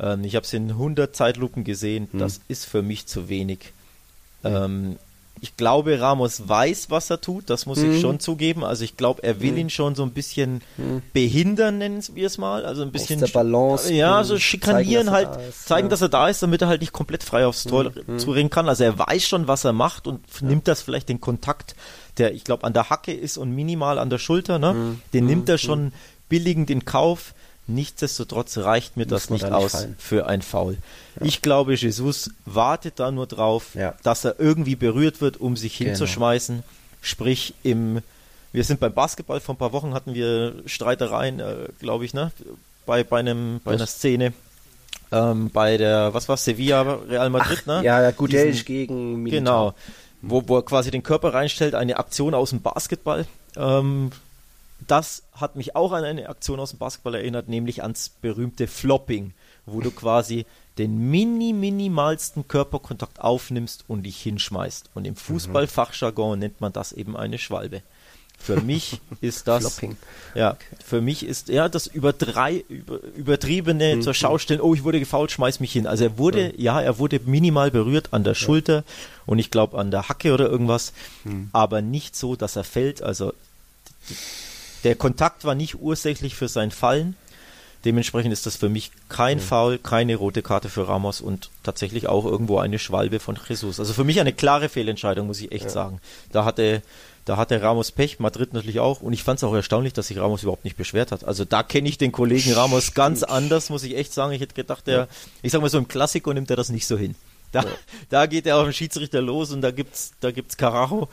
Ähm, 0.00 0.24
ich 0.24 0.36
habe 0.36 0.44
es 0.44 0.52
in 0.52 0.70
100 0.70 1.14
Zeitlupen 1.14 1.64
gesehen, 1.64 2.08
hm. 2.10 2.18
das 2.18 2.40
ist 2.48 2.66
für 2.66 2.82
mich 2.82 3.06
zu 3.06 3.28
wenig. 3.28 3.72
Ähm, 4.44 4.98
ich 5.40 5.56
glaube, 5.56 6.00
Ramos 6.00 6.48
weiß, 6.48 6.90
was 6.90 7.10
er 7.10 7.20
tut, 7.20 7.50
das 7.50 7.66
muss 7.66 7.78
mhm. 7.78 7.92
ich 7.92 8.00
schon 8.00 8.20
zugeben. 8.20 8.64
Also 8.64 8.84
ich 8.84 8.96
glaube, 8.96 9.22
er 9.22 9.40
will 9.40 9.52
mhm. 9.52 9.58
ihn 9.58 9.70
schon 9.70 9.94
so 9.94 10.02
ein 10.02 10.12
bisschen 10.12 10.62
mhm. 10.76 11.02
behindern, 11.12 11.78
nennen 11.78 12.02
wir 12.14 12.26
es 12.26 12.38
mal. 12.38 12.64
Also 12.64 12.82
ein 12.82 12.90
bisschen. 12.90 13.22
Aus 13.22 13.30
der 13.30 13.38
Balance. 13.38 13.92
Ja, 13.92 14.24
so 14.24 14.38
schikanieren 14.38 15.08
zeigen, 15.08 15.10
halt, 15.10 15.28
da 15.28 15.52
zeigen, 15.52 15.86
ja. 15.86 15.90
dass 15.90 16.00
er 16.00 16.08
da 16.08 16.28
ist, 16.28 16.42
damit 16.42 16.62
er 16.62 16.68
halt 16.68 16.80
nicht 16.80 16.92
komplett 16.92 17.22
frei 17.22 17.46
aufs 17.46 17.64
Tor 17.64 17.92
mhm. 18.06 18.18
zuringen 18.18 18.50
kann. 18.50 18.68
Also 18.68 18.84
er 18.84 18.98
weiß 18.98 19.26
schon, 19.26 19.46
was 19.46 19.64
er 19.64 19.72
macht 19.72 20.06
und 20.06 20.20
ja. 20.40 20.46
nimmt 20.46 20.68
das 20.68 20.80
vielleicht 20.80 21.08
den 21.08 21.20
Kontakt, 21.20 21.76
der, 22.16 22.32
ich 22.32 22.44
glaube, 22.44 22.64
an 22.64 22.72
der 22.72 22.88
Hacke 22.88 23.12
ist 23.12 23.36
und 23.36 23.54
minimal 23.54 23.98
an 23.98 24.08
der 24.08 24.18
Schulter, 24.18 24.58
ne? 24.58 24.72
Mhm. 24.72 25.00
Den 25.12 25.24
mhm. 25.24 25.30
nimmt 25.30 25.48
er 25.48 25.58
schon 25.58 25.92
billigend 26.28 26.70
in 26.70 26.84
Kauf. 26.84 27.34
Nichtsdestotrotz 27.68 28.58
reicht 28.58 28.96
mir 28.96 29.06
das 29.06 29.28
nicht 29.28 29.44
aus 29.44 29.72
fallen. 29.72 29.96
für 29.98 30.26
ein 30.26 30.42
Foul. 30.42 30.76
Ja. 31.18 31.26
Ich 31.26 31.42
glaube, 31.42 31.74
Jesus 31.74 32.30
wartet 32.44 33.00
da 33.00 33.10
nur 33.10 33.26
drauf, 33.26 33.74
ja. 33.74 33.94
dass 34.04 34.24
er 34.24 34.38
irgendwie 34.38 34.76
berührt 34.76 35.20
wird, 35.20 35.40
um 35.40 35.56
sich 35.56 35.78
genau. 35.78 35.90
hinzuschmeißen. 35.90 36.62
Sprich, 37.00 37.54
im, 37.64 38.02
wir 38.52 38.62
sind 38.62 38.78
beim 38.78 38.92
Basketball, 38.92 39.40
vor 39.40 39.54
ein 39.54 39.58
paar 39.58 39.72
Wochen 39.72 39.94
hatten 39.94 40.14
wir 40.14 40.54
Streitereien, 40.66 41.40
äh, 41.40 41.68
glaube 41.80 42.04
ich, 42.04 42.14
ne? 42.14 42.30
bei, 42.86 43.04
bei, 43.04 43.18
einem, 43.18 43.60
bei 43.64 43.72
einer 43.72 43.86
Szene. 43.86 44.32
Ähm, 45.12 45.50
bei 45.50 45.76
der, 45.76 46.14
was 46.14 46.28
war 46.28 46.36
Sevilla, 46.36 46.82
Real 47.08 47.30
Madrid, 47.30 47.58
Ach, 47.62 47.66
ne? 47.66 47.84
Ja, 47.84 48.10
Gudelj 48.10 48.64
gegen 48.64 49.22
Militar. 49.22 49.38
Genau, 49.38 49.74
wo, 50.22 50.42
wo 50.46 50.56
er 50.56 50.64
quasi 50.64 50.90
den 50.90 51.02
Körper 51.02 51.34
reinstellt, 51.34 51.74
eine 51.74 51.98
Aktion 51.98 52.34
aus 52.34 52.50
dem 52.50 52.62
Basketball. 52.62 53.26
Ähm, 53.56 54.10
das 54.86 55.22
hat 55.32 55.56
mich 55.56 55.74
auch 55.74 55.92
an 55.92 56.04
eine 56.04 56.28
Aktion 56.28 56.60
aus 56.60 56.70
dem 56.70 56.78
Basketball 56.78 57.14
erinnert, 57.14 57.48
nämlich 57.48 57.82
ans 57.82 58.10
berühmte 58.20 58.66
Flopping, 58.66 59.32
wo 59.64 59.80
du 59.80 59.90
quasi 59.90 60.46
den 60.78 61.10
mini 61.10 61.52
minimalsten 61.52 62.46
Körperkontakt 62.48 63.20
aufnimmst 63.20 63.84
und 63.88 64.02
dich 64.02 64.20
hinschmeißt. 64.20 64.90
Und 64.94 65.06
im 65.06 65.14
mhm. 65.14 65.18
Fußballfachjargon 65.18 66.38
nennt 66.38 66.60
man 66.60 66.72
das 66.72 66.92
eben 66.92 67.16
eine 67.16 67.38
Schwalbe. 67.38 67.82
Für 68.38 68.60
mich 68.60 69.00
ist 69.22 69.48
das 69.48 69.62
Flopping. 69.62 69.96
ja, 70.34 70.58
für 70.84 71.00
mich 71.00 71.24
ist 71.24 71.48
ja 71.48 71.70
das 71.70 71.86
überdrei, 71.86 72.64
über, 72.68 73.02
übertriebene 73.16 73.96
mhm. 73.96 74.02
zur 74.02 74.12
Schaustellen, 74.12 74.60
oh, 74.60 74.74
ich 74.74 74.84
wurde 74.84 75.00
gefault, 75.00 75.30
schmeiß 75.30 75.60
mich 75.60 75.72
hin. 75.72 75.86
Also 75.86 76.04
er 76.04 76.18
wurde, 76.18 76.52
mhm. 76.54 76.60
ja, 76.60 76.80
er 76.80 76.98
wurde 76.98 77.20
minimal 77.24 77.70
berührt 77.70 78.08
an 78.12 78.24
der 78.24 78.34
ja. 78.34 78.38
Schulter 78.38 78.84
und 79.24 79.38
ich 79.38 79.50
glaube 79.50 79.78
an 79.78 79.90
der 79.90 80.10
Hacke 80.10 80.34
oder 80.34 80.50
irgendwas, 80.50 80.92
mhm. 81.24 81.48
aber 81.52 81.80
nicht 81.80 82.14
so, 82.14 82.36
dass 82.36 82.56
er 82.56 82.64
fällt. 82.64 83.02
Also 83.02 83.32
der 84.86 84.94
Kontakt 84.94 85.44
war 85.44 85.56
nicht 85.56 85.80
ursächlich 85.80 86.36
für 86.36 86.46
sein 86.46 86.70
Fallen. 86.70 87.16
Dementsprechend 87.84 88.32
ist 88.32 88.46
das 88.46 88.54
für 88.54 88.68
mich 88.68 88.92
kein 89.08 89.38
mhm. 89.38 89.42
Foul, 89.42 89.78
keine 89.78 90.14
rote 90.14 90.42
Karte 90.42 90.68
für 90.68 90.86
Ramos 90.86 91.20
und 91.20 91.50
tatsächlich 91.64 92.06
auch 92.06 92.24
irgendwo 92.24 92.58
eine 92.58 92.78
Schwalbe 92.78 93.18
von 93.18 93.36
Jesus. 93.48 93.80
Also 93.80 93.92
für 93.94 94.04
mich 94.04 94.20
eine 94.20 94.32
klare 94.32 94.68
Fehlentscheidung, 94.68 95.26
muss 95.26 95.40
ich 95.40 95.50
echt 95.50 95.64
ja. 95.64 95.70
sagen. 95.70 96.00
Da 96.30 96.44
hatte, 96.44 96.82
da 97.24 97.36
hatte 97.36 97.60
Ramos 97.60 97.90
Pech, 97.90 98.20
Madrid 98.20 98.54
natürlich 98.54 98.78
auch. 98.78 99.00
Und 99.00 99.12
ich 99.12 99.24
fand 99.24 99.40
es 99.40 99.44
auch 99.44 99.54
erstaunlich, 99.54 99.92
dass 99.92 100.06
sich 100.06 100.18
Ramos 100.18 100.44
überhaupt 100.44 100.64
nicht 100.64 100.76
beschwert 100.76 101.10
hat. 101.10 101.24
Also 101.24 101.44
da 101.44 101.64
kenne 101.64 101.88
ich 101.88 101.98
den 101.98 102.12
Kollegen 102.12 102.52
Ramos 102.52 102.94
ganz 102.94 103.22
anders, 103.24 103.68
muss 103.68 103.82
ich 103.82 103.96
echt 103.96 104.12
sagen. 104.12 104.32
Ich 104.34 104.40
hätte 104.40 104.54
gedacht, 104.54 104.86
der, 104.86 104.96
ja. 104.96 105.08
ich 105.42 105.50
sag 105.50 105.62
mal 105.62 105.68
so 105.68 105.78
im 105.78 105.88
Klassiko 105.88 106.32
nimmt 106.32 106.48
er 106.50 106.56
das 106.56 106.68
nicht 106.68 106.86
so 106.86 106.96
hin. 106.96 107.16
Da, 107.50 107.62
ja. 107.62 107.70
da 108.08 108.26
geht 108.26 108.46
er 108.46 108.58
auf 108.58 108.64
den 108.64 108.72
Schiedsrichter 108.72 109.20
los 109.20 109.50
und 109.50 109.62
da 109.62 109.72
gibt's, 109.72 110.12
da 110.20 110.30
gibt's 110.30 110.56
Carajo. 110.56 111.08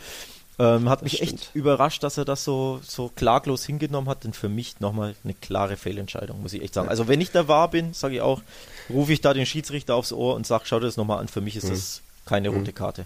Ähm, 0.59 0.87
hat 0.87 0.99
das 0.99 1.03
mich 1.03 1.15
stimmt. 1.15 1.33
echt 1.33 1.55
überrascht, 1.55 2.03
dass 2.03 2.17
er 2.17 2.25
das 2.25 2.43
so, 2.43 2.79
so 2.83 3.11
klaglos 3.15 3.65
hingenommen 3.65 4.07
hat. 4.07 4.23
Denn 4.23 4.33
für 4.33 4.49
mich 4.49 4.79
nochmal 4.79 5.15
eine 5.23 5.33
klare 5.33 5.77
Fehlentscheidung, 5.77 6.41
muss 6.41 6.53
ich 6.53 6.61
echt 6.61 6.73
sagen. 6.73 6.89
Also 6.89 7.07
wenn 7.07 7.21
ich 7.21 7.31
da 7.31 7.47
wahr 7.47 7.69
bin, 7.69 7.93
sage 7.93 8.15
ich 8.15 8.21
auch, 8.21 8.41
rufe 8.89 9.13
ich 9.13 9.21
da 9.21 9.33
den 9.33 9.45
Schiedsrichter 9.45 9.95
aufs 9.95 10.13
Ohr 10.13 10.35
und 10.35 10.45
sage, 10.45 10.63
schau 10.65 10.79
dir 10.79 10.85
das 10.85 10.97
nochmal 10.97 11.19
an. 11.19 11.27
Für 11.27 11.41
mich 11.41 11.55
ist 11.55 11.65
mhm. 11.65 11.69
das 11.69 12.01
keine 12.25 12.49
rote 12.49 12.71
mhm. 12.71 12.75
Karte. 12.75 13.05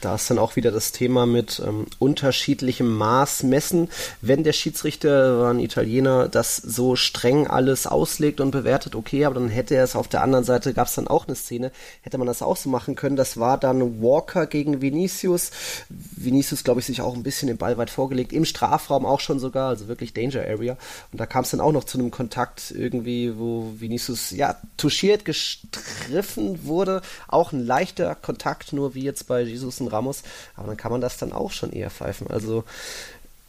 Da 0.00 0.14
ist 0.14 0.30
dann 0.30 0.38
auch 0.38 0.56
wieder 0.56 0.70
das 0.70 0.92
Thema 0.92 1.26
mit 1.26 1.62
ähm, 1.64 1.86
unterschiedlichem 1.98 2.96
Maß 2.96 3.42
messen. 3.42 3.88
Wenn 4.22 4.44
der 4.44 4.54
Schiedsrichter, 4.54 5.50
ein 5.50 5.60
Italiener, 5.60 6.28
das 6.28 6.56
so 6.56 6.96
streng 6.96 7.46
alles 7.46 7.86
auslegt 7.86 8.40
und 8.40 8.50
bewertet, 8.50 8.94
okay, 8.94 9.26
aber 9.26 9.34
dann 9.34 9.50
hätte 9.50 9.74
er 9.74 9.84
es 9.84 9.96
auf 9.96 10.08
der 10.08 10.22
anderen 10.22 10.44
Seite, 10.44 10.72
gab 10.72 10.86
es 10.86 10.94
dann 10.94 11.08
auch 11.08 11.26
eine 11.26 11.36
Szene, 11.36 11.70
hätte 12.00 12.16
man 12.16 12.26
das 12.26 12.40
auch 12.40 12.56
so 12.56 12.70
machen 12.70 12.94
können. 12.94 13.16
Das 13.16 13.38
war 13.38 13.58
dann 13.58 14.02
Walker 14.02 14.46
gegen 14.46 14.80
Vinicius. 14.80 15.50
Vinicius, 15.90 16.64
glaube 16.64 16.80
ich, 16.80 16.86
sich 16.86 17.02
auch 17.02 17.14
ein 17.14 17.22
bisschen 17.22 17.48
den 17.48 17.58
Ball 17.58 17.76
weit 17.76 17.90
vorgelegt, 17.90 18.32
im 18.32 18.46
Strafraum 18.46 19.04
auch 19.04 19.20
schon 19.20 19.38
sogar, 19.38 19.68
also 19.68 19.88
wirklich 19.88 20.14
Danger 20.14 20.46
Area. 20.46 20.78
Und 21.12 21.20
da 21.20 21.26
kam 21.26 21.44
es 21.44 21.50
dann 21.50 21.60
auch 21.60 21.72
noch 21.72 21.84
zu 21.84 21.98
einem 21.98 22.10
Kontakt 22.10 22.70
irgendwie, 22.74 23.38
wo 23.38 23.74
Vinicius, 23.78 24.30
ja, 24.30 24.56
touchiert, 24.78 25.26
gestriffen 25.26 26.64
wurde. 26.64 27.02
Auch 27.28 27.52
ein 27.52 27.66
leichter 27.66 28.14
Kontakt, 28.14 28.72
nur 28.72 28.94
wie 28.94 29.02
jetzt 29.02 29.26
bei 29.26 29.44
Jesus 29.50 29.80
und 29.80 29.88
Ramos, 29.88 30.22
aber 30.56 30.68
dann 30.68 30.76
kann 30.76 30.92
man 30.92 31.00
das 31.00 31.18
dann 31.18 31.32
auch 31.32 31.50
schon 31.50 31.72
eher 31.72 31.90
pfeifen. 31.90 32.28
Also 32.28 32.64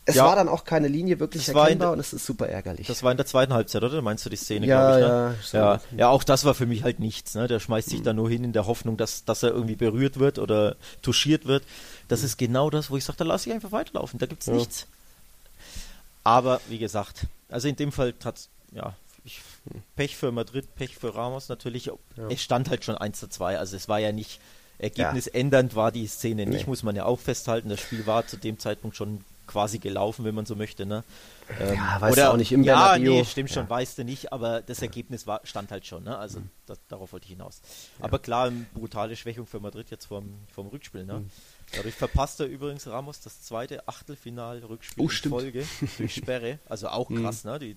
es 0.05 0.15
ja, 0.15 0.25
war 0.25 0.35
dann 0.35 0.49
auch 0.49 0.63
keine 0.63 0.87
Linie 0.87 1.19
wirklich 1.19 1.47
erkennbar 1.47 1.75
der, 1.75 1.91
und 1.91 1.99
es 1.99 2.11
ist 2.11 2.25
super 2.25 2.47
ärgerlich. 2.47 2.87
Das 2.87 3.03
war 3.03 3.11
in 3.11 3.17
der 3.17 3.25
zweiten 3.27 3.53
Halbzeit, 3.53 3.83
oder? 3.83 4.01
Meinst 4.01 4.25
du 4.25 4.29
die 4.29 4.35
Szene, 4.35 4.65
ja, 4.65 4.97
ich, 4.97 5.03
ne? 5.03 5.35
ja, 5.53 5.73
ja, 5.75 5.81
ja, 5.95 6.09
auch 6.09 6.23
das 6.23 6.43
war 6.43 6.55
für 6.55 6.65
mich 6.65 6.83
halt 6.83 6.99
nichts. 6.99 7.35
Ne? 7.35 7.47
Der 7.47 7.59
schmeißt 7.59 7.89
sich 7.89 7.99
mhm. 7.99 8.05
da 8.05 8.13
nur 8.13 8.29
hin 8.29 8.43
in 8.43 8.51
der 8.51 8.65
Hoffnung, 8.65 8.97
dass, 8.97 9.25
dass 9.25 9.43
er 9.43 9.51
irgendwie 9.51 9.75
berührt 9.75 10.17
wird 10.17 10.39
oder 10.39 10.75
touchiert 11.03 11.45
wird. 11.45 11.63
Das 12.07 12.21
mhm. 12.21 12.25
ist 12.25 12.37
genau 12.37 12.71
das, 12.71 12.89
wo 12.89 12.97
ich 12.97 13.05
sage, 13.05 13.17
da 13.19 13.25
lasse 13.25 13.49
ich 13.49 13.55
einfach 13.55 13.71
weiterlaufen, 13.71 14.17
da 14.17 14.25
gibt 14.25 14.41
es 14.41 14.47
ja. 14.47 14.53
nichts. 14.53 14.87
Aber 16.23 16.61
wie 16.67 16.79
gesagt, 16.79 17.27
also 17.49 17.67
in 17.67 17.75
dem 17.75 17.91
Fall 17.91 18.13
hat 18.23 18.47
ja, 18.71 18.93
ich, 19.23 19.41
Pech 19.95 20.17
für 20.17 20.31
Madrid, 20.31 20.73
Pech 20.75 20.97
für 20.97 21.13
Ramos 21.13 21.49
natürlich. 21.49 21.85
Ja. 21.85 21.93
Es 22.29 22.41
stand 22.41 22.69
halt 22.69 22.83
schon 22.83 22.95
1 22.95 23.19
zu 23.19 23.29
2, 23.29 23.59
also 23.59 23.75
es 23.75 23.87
war 23.87 23.99
ja 23.99 24.11
nicht 24.11 24.39
Ergebnisändernd 24.81 25.73
ja. 25.73 25.75
war 25.75 25.91
die 25.91 26.07
Szene 26.07 26.45
nicht, 26.45 26.61
nee. 26.61 26.69
muss 26.69 26.83
man 26.83 26.95
ja 26.95 27.05
auch 27.05 27.19
festhalten. 27.19 27.69
Das 27.69 27.79
Spiel 27.79 28.05
war 28.05 28.25
zu 28.25 28.37
dem 28.37 28.59
Zeitpunkt 28.59 28.97
schon 28.97 29.23
quasi 29.51 29.79
gelaufen, 29.79 30.25
wenn 30.25 30.33
man 30.33 30.45
so 30.45 30.55
möchte. 30.55 30.85
Ne? 30.85 31.03
Ähm, 31.59 31.75
ja, 31.75 31.99
weißt 31.99 32.13
oder, 32.13 32.25
du 32.25 32.31
auch 32.31 32.37
nicht 32.37 32.51
im 32.51 32.63
Ja, 32.63 32.93
Bernabeu. 32.93 33.11
nee, 33.11 33.25
stimmt 33.25 33.51
schon, 33.51 33.69
weißt 33.69 33.97
du 33.97 34.03
nicht, 34.05 34.31
aber 34.31 34.61
das 34.61 34.81
Ergebnis 34.81 35.27
war, 35.27 35.41
stand 35.43 35.71
halt 35.71 35.85
schon. 35.85 36.03
Ne? 36.03 36.17
Also 36.17 36.39
mhm. 36.39 36.49
das, 36.65 36.79
darauf 36.87 37.11
wollte 37.11 37.25
ich 37.25 37.31
hinaus. 37.31 37.61
Ja. 37.99 38.05
Aber 38.05 38.19
klar, 38.19 38.51
brutale 38.73 39.15
Schwächung 39.15 39.45
für 39.45 39.59
Madrid 39.59 39.91
jetzt 39.91 40.05
vom, 40.05 40.33
vom 40.53 40.67
Rückspiel. 40.67 41.05
Ne? 41.05 41.19
Mhm. 41.19 41.29
Dadurch 41.75 41.95
verpasst 41.95 42.39
er 42.39 42.47
übrigens 42.47 42.87
Ramos 42.87 43.19
das 43.21 43.41
zweite 43.41 43.87
Achtelfinal-Rückspiel 43.87 45.05
oh, 45.05 45.09
in 45.09 45.29
Folge 45.29 45.67
durch 45.97 46.15
Sperre. 46.15 46.59
Also 46.67 46.87
auch 46.87 47.09
mhm. 47.09 47.21
krass, 47.21 47.43
ne? 47.43 47.59
Die 47.59 47.75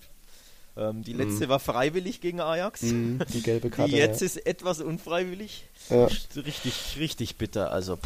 ähm, 0.77 1.03
die 1.03 1.13
letzte 1.13 1.47
mm. 1.47 1.51
war 1.51 1.61
freiwillig 1.61 2.21
gegen 2.21 2.41
Ajax. 2.41 2.83
Mm, 2.83 3.19
die 3.33 3.43
gelbe 3.43 3.71
Karte. 3.71 3.91
Die 3.91 3.97
jetzt 3.97 4.21
ja. 4.21 4.27
ist 4.27 4.47
etwas 4.47 4.81
unfreiwillig. 4.81 5.67
Ja. 5.89 6.07
Richtig, 6.07 6.97
richtig 6.99 7.37
bitter. 7.37 7.71
Also. 7.71 7.99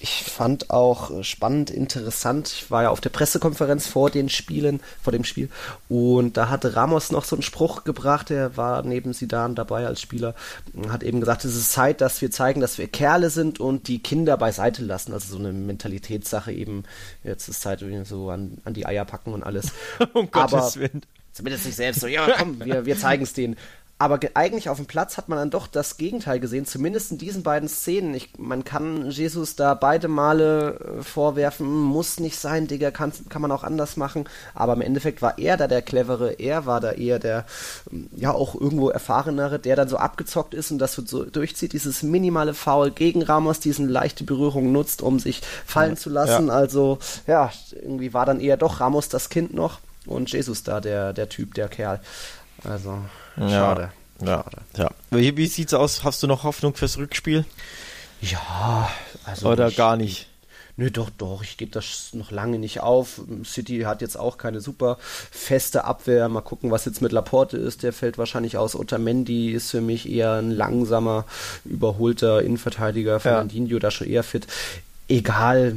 Ich 0.00 0.24
fand 0.24 0.68
auch 0.68 1.22
spannend, 1.22 1.70
interessant. 1.70 2.48
Ich 2.48 2.70
war 2.70 2.82
ja 2.82 2.90
auf 2.90 3.00
der 3.00 3.08
Pressekonferenz 3.08 3.86
vor 3.86 4.10
den 4.10 4.28
Spielen, 4.28 4.80
vor 5.00 5.14
dem 5.14 5.24
Spiel, 5.24 5.48
und 5.88 6.36
da 6.36 6.50
hatte 6.50 6.76
Ramos 6.76 7.10
noch 7.10 7.24
so 7.24 7.36
einen 7.36 7.42
Spruch 7.42 7.84
gebracht. 7.84 8.30
Er 8.30 8.58
war 8.58 8.82
neben 8.82 9.14
Sidan 9.14 9.54
dabei 9.54 9.86
als 9.86 10.02
Spieler, 10.02 10.34
hat 10.90 11.02
eben 11.04 11.20
gesagt, 11.20 11.46
es 11.46 11.56
ist 11.56 11.72
Zeit, 11.72 12.02
dass 12.02 12.20
wir 12.20 12.30
zeigen, 12.30 12.60
dass 12.60 12.76
wir 12.76 12.86
Kerle 12.86 13.30
sind 13.30 13.60
und 13.60 13.88
die 13.88 13.98
Kinder 13.98 14.36
beiseite 14.36 14.84
lassen. 14.84 15.14
Also 15.14 15.38
so 15.38 15.38
eine 15.38 15.54
Mentalitätssache 15.54 16.52
eben. 16.52 16.82
Jetzt 17.22 17.48
ist 17.48 17.62
Zeit, 17.62 17.82
so 18.04 18.28
an, 18.28 18.58
an 18.64 18.74
die 18.74 18.84
Eier 18.84 19.06
packen 19.06 19.32
und 19.32 19.42
alles. 19.42 19.72
um 20.12 20.28
Aber, 20.32 20.58
Gottes 20.58 20.76
Willen 20.76 21.00
Zumindest 21.34 21.66
nicht 21.66 21.76
selbst 21.76 22.00
so, 22.00 22.06
ja, 22.06 22.28
komm, 22.38 22.64
wir, 22.64 22.86
wir 22.86 22.96
zeigen 22.96 23.24
es 23.24 23.32
denen. 23.32 23.56
Aber 23.96 24.18
eigentlich 24.34 24.68
auf 24.68 24.76
dem 24.76 24.86
Platz 24.86 25.16
hat 25.16 25.28
man 25.28 25.38
dann 25.38 25.50
doch 25.50 25.68
das 25.68 25.96
Gegenteil 25.96 26.40
gesehen, 26.40 26.66
zumindest 26.66 27.12
in 27.12 27.18
diesen 27.18 27.44
beiden 27.44 27.68
Szenen. 27.68 28.12
Ich, 28.14 28.30
man 28.38 28.64
kann 28.64 29.10
Jesus 29.10 29.54
da 29.54 29.74
beide 29.74 30.08
Male 30.08 30.78
äh, 30.98 31.02
vorwerfen, 31.02 31.72
muss 31.72 32.18
nicht 32.18 32.36
sein, 32.36 32.66
Digga, 32.66 32.90
kann, 32.90 33.12
kann 33.28 33.40
man 33.40 33.52
auch 33.52 33.62
anders 33.62 33.96
machen. 33.96 34.28
Aber 34.52 34.74
im 34.74 34.80
Endeffekt 34.80 35.22
war 35.22 35.38
er 35.38 35.56
da 35.56 35.68
der 35.68 35.80
Clevere, 35.80 36.32
er 36.32 36.66
war 36.66 36.80
da 36.80 36.90
eher 36.90 37.20
der, 37.20 37.46
ähm, 37.90 38.08
ja, 38.16 38.32
auch 38.32 38.56
irgendwo 38.56 38.90
Erfahrenere, 38.90 39.60
der 39.60 39.76
dann 39.76 39.88
so 39.88 39.96
abgezockt 39.96 40.54
ist 40.54 40.72
und 40.72 40.78
das 40.78 40.94
so 40.94 41.24
durchzieht, 41.24 41.72
dieses 41.72 42.02
minimale 42.02 42.54
Foul 42.54 42.90
gegen 42.90 43.22
Ramos, 43.22 43.60
diesen 43.60 43.88
leichte 43.88 44.24
Berührung 44.24 44.72
nutzt, 44.72 45.02
um 45.02 45.20
sich 45.20 45.40
fallen 45.64 45.96
zu 45.96 46.10
lassen. 46.10 46.48
Ja. 46.48 46.54
Also, 46.54 46.98
ja, 47.28 47.52
irgendwie 47.70 48.12
war 48.12 48.26
dann 48.26 48.40
eher 48.40 48.56
doch 48.56 48.80
Ramos 48.80 49.08
das 49.08 49.28
Kind 49.28 49.54
noch 49.54 49.78
und 50.06 50.32
Jesus 50.32 50.62
da, 50.62 50.80
der, 50.80 51.12
der 51.12 51.28
Typ, 51.28 51.54
der 51.54 51.68
Kerl. 51.68 52.00
Also, 52.62 52.98
schade. 53.36 53.92
Ja, 54.20 54.26
schade. 54.26 54.56
ja. 54.76 54.90
Wie, 55.10 55.36
wie 55.36 55.46
sieht's 55.46 55.74
aus? 55.74 56.04
Hast 56.04 56.22
du 56.22 56.26
noch 56.26 56.44
Hoffnung 56.44 56.74
fürs 56.74 56.98
Rückspiel? 56.98 57.44
Ja, 58.20 58.90
also. 59.24 59.50
Oder 59.50 59.68
ich, 59.68 59.76
gar 59.76 59.96
nicht? 59.96 60.28
Nö, 60.76 60.90
doch, 60.90 61.10
doch, 61.10 61.42
ich 61.44 61.56
gebe 61.56 61.70
das 61.70 62.10
noch 62.14 62.32
lange 62.32 62.58
nicht 62.58 62.80
auf. 62.80 63.20
City 63.44 63.82
hat 63.82 64.00
jetzt 64.00 64.18
auch 64.18 64.38
keine 64.38 64.60
super 64.60 64.98
feste 65.00 65.84
Abwehr. 65.84 66.28
Mal 66.28 66.40
gucken, 66.40 66.72
was 66.72 66.84
jetzt 66.84 67.00
mit 67.00 67.12
Laporte 67.12 67.56
ist. 67.56 67.84
Der 67.84 67.92
fällt 67.92 68.18
wahrscheinlich 68.18 68.56
aus. 68.56 68.74
Otamendi 68.74 69.52
ist 69.52 69.70
für 69.70 69.80
mich 69.80 70.10
eher 70.10 70.32
ein 70.32 70.50
langsamer, 70.50 71.26
überholter 71.64 72.42
Innenverteidiger. 72.42 73.20
Fernandinho 73.20 73.74
ja. 73.74 73.78
da 73.78 73.90
schon 73.92 74.08
eher 74.08 74.24
fit. 74.24 74.48
Egal, 75.06 75.76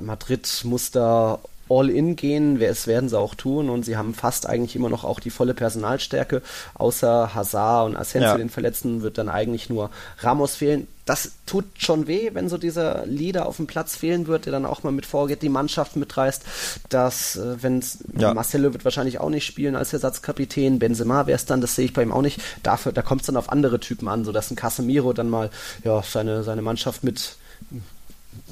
Madrid 0.00 0.48
muss 0.64 0.92
da 0.92 1.40
All-In 1.70 2.16
gehen, 2.16 2.60
es 2.60 2.86
werden 2.86 3.08
sie 3.08 3.18
auch 3.18 3.34
tun 3.34 3.70
und 3.70 3.84
sie 3.84 3.96
haben 3.96 4.14
fast 4.14 4.46
eigentlich 4.46 4.76
immer 4.76 4.88
noch 4.88 5.04
auch 5.04 5.20
die 5.20 5.30
volle 5.30 5.54
Personalstärke. 5.54 6.42
Außer 6.74 7.34
Hazard 7.34 7.86
und 7.86 7.96
Asensio, 7.96 8.30
ja. 8.30 8.36
den 8.36 8.50
Verletzten, 8.50 9.02
wird 9.02 9.18
dann 9.18 9.28
eigentlich 9.28 9.68
nur 9.68 9.90
Ramos 10.18 10.56
fehlen. 10.56 10.88
Das 11.04 11.32
tut 11.46 11.64
schon 11.78 12.06
weh, 12.06 12.30
wenn 12.34 12.50
so 12.50 12.58
dieser 12.58 13.06
Leader 13.06 13.46
auf 13.46 13.56
dem 13.56 13.66
Platz 13.66 13.96
fehlen 13.96 14.26
wird, 14.26 14.44
der 14.44 14.52
dann 14.52 14.66
auch 14.66 14.82
mal 14.82 14.90
mit 14.90 15.06
vorgeht, 15.06 15.40
die 15.42 15.48
Mannschaft 15.48 15.96
mitreißt. 15.96 16.42
Dass, 16.90 17.36
äh, 17.36 17.62
wenn 17.62 17.82
ja. 18.18 18.34
Marcelo 18.34 18.72
wird 18.74 18.84
wahrscheinlich 18.84 19.18
auch 19.18 19.30
nicht 19.30 19.46
spielen 19.46 19.74
als 19.74 19.92
Ersatzkapitän, 19.92 20.78
Benzema 20.78 21.26
wäre 21.26 21.36
es 21.36 21.46
dann, 21.46 21.62
das 21.62 21.74
sehe 21.74 21.86
ich 21.86 21.94
bei 21.94 22.02
ihm 22.02 22.12
auch 22.12 22.22
nicht. 22.22 22.40
Dafür, 22.62 22.92
da 22.92 23.00
kommt 23.00 23.22
es 23.22 23.26
dann 23.26 23.38
auf 23.38 23.50
andere 23.50 23.80
Typen 23.80 24.08
an, 24.08 24.24
so 24.24 24.32
dass 24.32 24.50
ein 24.50 24.56
Casemiro 24.56 25.14
dann 25.14 25.30
mal 25.30 25.50
ja, 25.82 26.02
seine, 26.02 26.42
seine 26.42 26.60
Mannschaft 26.60 27.04
mit 27.04 27.36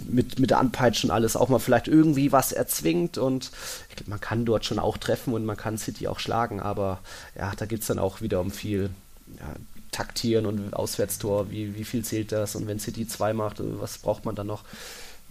mit, 0.08 0.38
mit 0.38 0.52
Anpeitschen 0.52 1.10
alles 1.10 1.36
auch 1.36 1.48
mal 1.48 1.58
vielleicht 1.58 1.88
irgendwie 1.88 2.32
was 2.32 2.52
erzwingt 2.52 3.18
und 3.18 3.50
glaub, 3.94 4.08
man 4.08 4.20
kann 4.20 4.44
dort 4.44 4.64
schon 4.64 4.78
auch 4.78 4.96
treffen 4.96 5.34
und 5.34 5.44
man 5.44 5.56
kann 5.56 5.78
City 5.78 6.08
auch 6.08 6.18
schlagen, 6.18 6.60
aber 6.60 7.00
ja, 7.36 7.52
da 7.56 7.66
geht 7.66 7.80
es 7.80 7.86
dann 7.86 7.98
auch 7.98 8.20
wieder 8.20 8.40
um 8.40 8.50
viel 8.50 8.90
ja, 9.38 9.54
Taktieren 9.92 10.46
und 10.46 10.74
Auswärtstor, 10.74 11.50
wie, 11.50 11.74
wie 11.74 11.84
viel 11.84 12.04
zählt 12.04 12.32
das 12.32 12.56
und 12.56 12.66
wenn 12.66 12.78
City 12.78 13.06
2 13.08 13.32
macht, 13.32 13.56
was 13.58 13.98
braucht 13.98 14.24
man 14.24 14.34
dann 14.34 14.46
noch? 14.46 14.64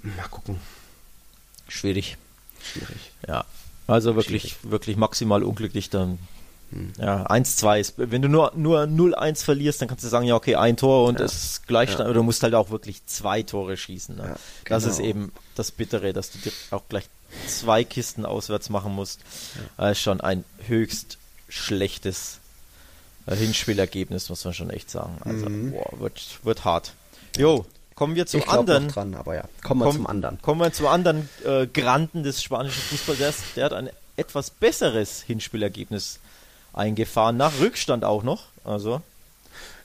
Mal 0.01 0.27
gucken. 0.29 0.59
Schwierig. 1.67 2.17
Schwierig. 2.63 3.11
Ja, 3.27 3.45
also 3.87 4.15
wirklich, 4.15 4.43
Schwierig. 4.43 4.71
wirklich 4.71 4.97
maximal 4.97 5.43
unglücklich 5.43 5.89
dann 5.89 6.17
ja, 6.99 7.25
1-2 7.27 7.79
ist, 7.79 7.93
wenn 7.97 8.21
du 8.21 8.29
nur, 8.29 8.51
nur 8.55 8.81
0-1 8.83 9.43
verlierst, 9.43 9.81
dann 9.81 9.87
kannst 9.87 10.03
du 10.03 10.07
sagen, 10.07 10.25
ja, 10.25 10.35
okay, 10.35 10.55
ein 10.55 10.77
Tor 10.77 11.07
und 11.07 11.19
ja. 11.19 11.25
es 11.25 11.33
ist 11.43 11.67
Gleichstand, 11.67 12.01
ja. 12.01 12.05
aber 12.05 12.13
du 12.13 12.23
musst 12.23 12.43
halt 12.43 12.53
auch 12.55 12.69
wirklich 12.69 13.05
zwei 13.05 13.43
Tore 13.43 13.77
schießen. 13.77 14.15
Ne? 14.15 14.23
Ja, 14.23 14.27
genau. 14.29 14.39
Das 14.65 14.85
ist 14.85 14.99
eben 14.99 15.31
das 15.55 15.71
Bittere, 15.71 16.13
dass 16.13 16.31
du 16.31 16.39
dir 16.39 16.51
auch 16.71 16.83
gleich 16.89 17.05
zwei 17.47 17.83
Kisten 17.83 18.25
auswärts 18.25 18.69
machen 18.69 18.93
musst. 18.93 19.19
Das 19.77 19.93
ist 19.93 20.01
schon 20.01 20.21
ein 20.21 20.43
höchst 20.67 21.17
schlechtes 21.49 22.39
äh, 23.25 23.35
Hinspielergebnis, 23.35 24.29
muss 24.29 24.43
man 24.45 24.53
schon 24.53 24.69
echt 24.69 24.89
sagen. 24.89 25.17
Also, 25.23 25.49
mhm. 25.49 25.71
boah, 25.71 25.99
wird, 25.99 26.39
wird 26.43 26.65
hart. 26.65 26.93
Jo, 27.37 27.65
kommen 27.95 28.15
wir 28.15 28.25
zum 28.25 28.41
ich 28.41 28.47
anderen. 28.47 28.87
Dran, 28.87 29.15
aber 29.15 29.35
ja, 29.35 29.45
kommen 29.63 29.81
wir 29.81 29.85
Komm, 29.85 29.95
zum 29.95 30.07
anderen. 30.07 30.41
Kommen 30.41 30.61
wir 30.61 30.71
zum 30.73 30.87
anderen 30.87 31.29
äh, 31.45 31.67
Granden 31.67 32.23
des 32.23 32.41
spanischen 32.41 32.81
Fußballs. 32.81 33.19
Der, 33.19 33.35
der 33.55 33.65
hat 33.65 33.73
ein 33.73 33.89
etwas 34.17 34.49
besseres 34.49 35.21
Hinspielergebnis 35.21 36.19
eingefahren, 36.75 37.37
nach 37.37 37.59
Rückstand 37.59 38.03
auch 38.03 38.23
noch. 38.23 38.43
Also, 38.63 39.01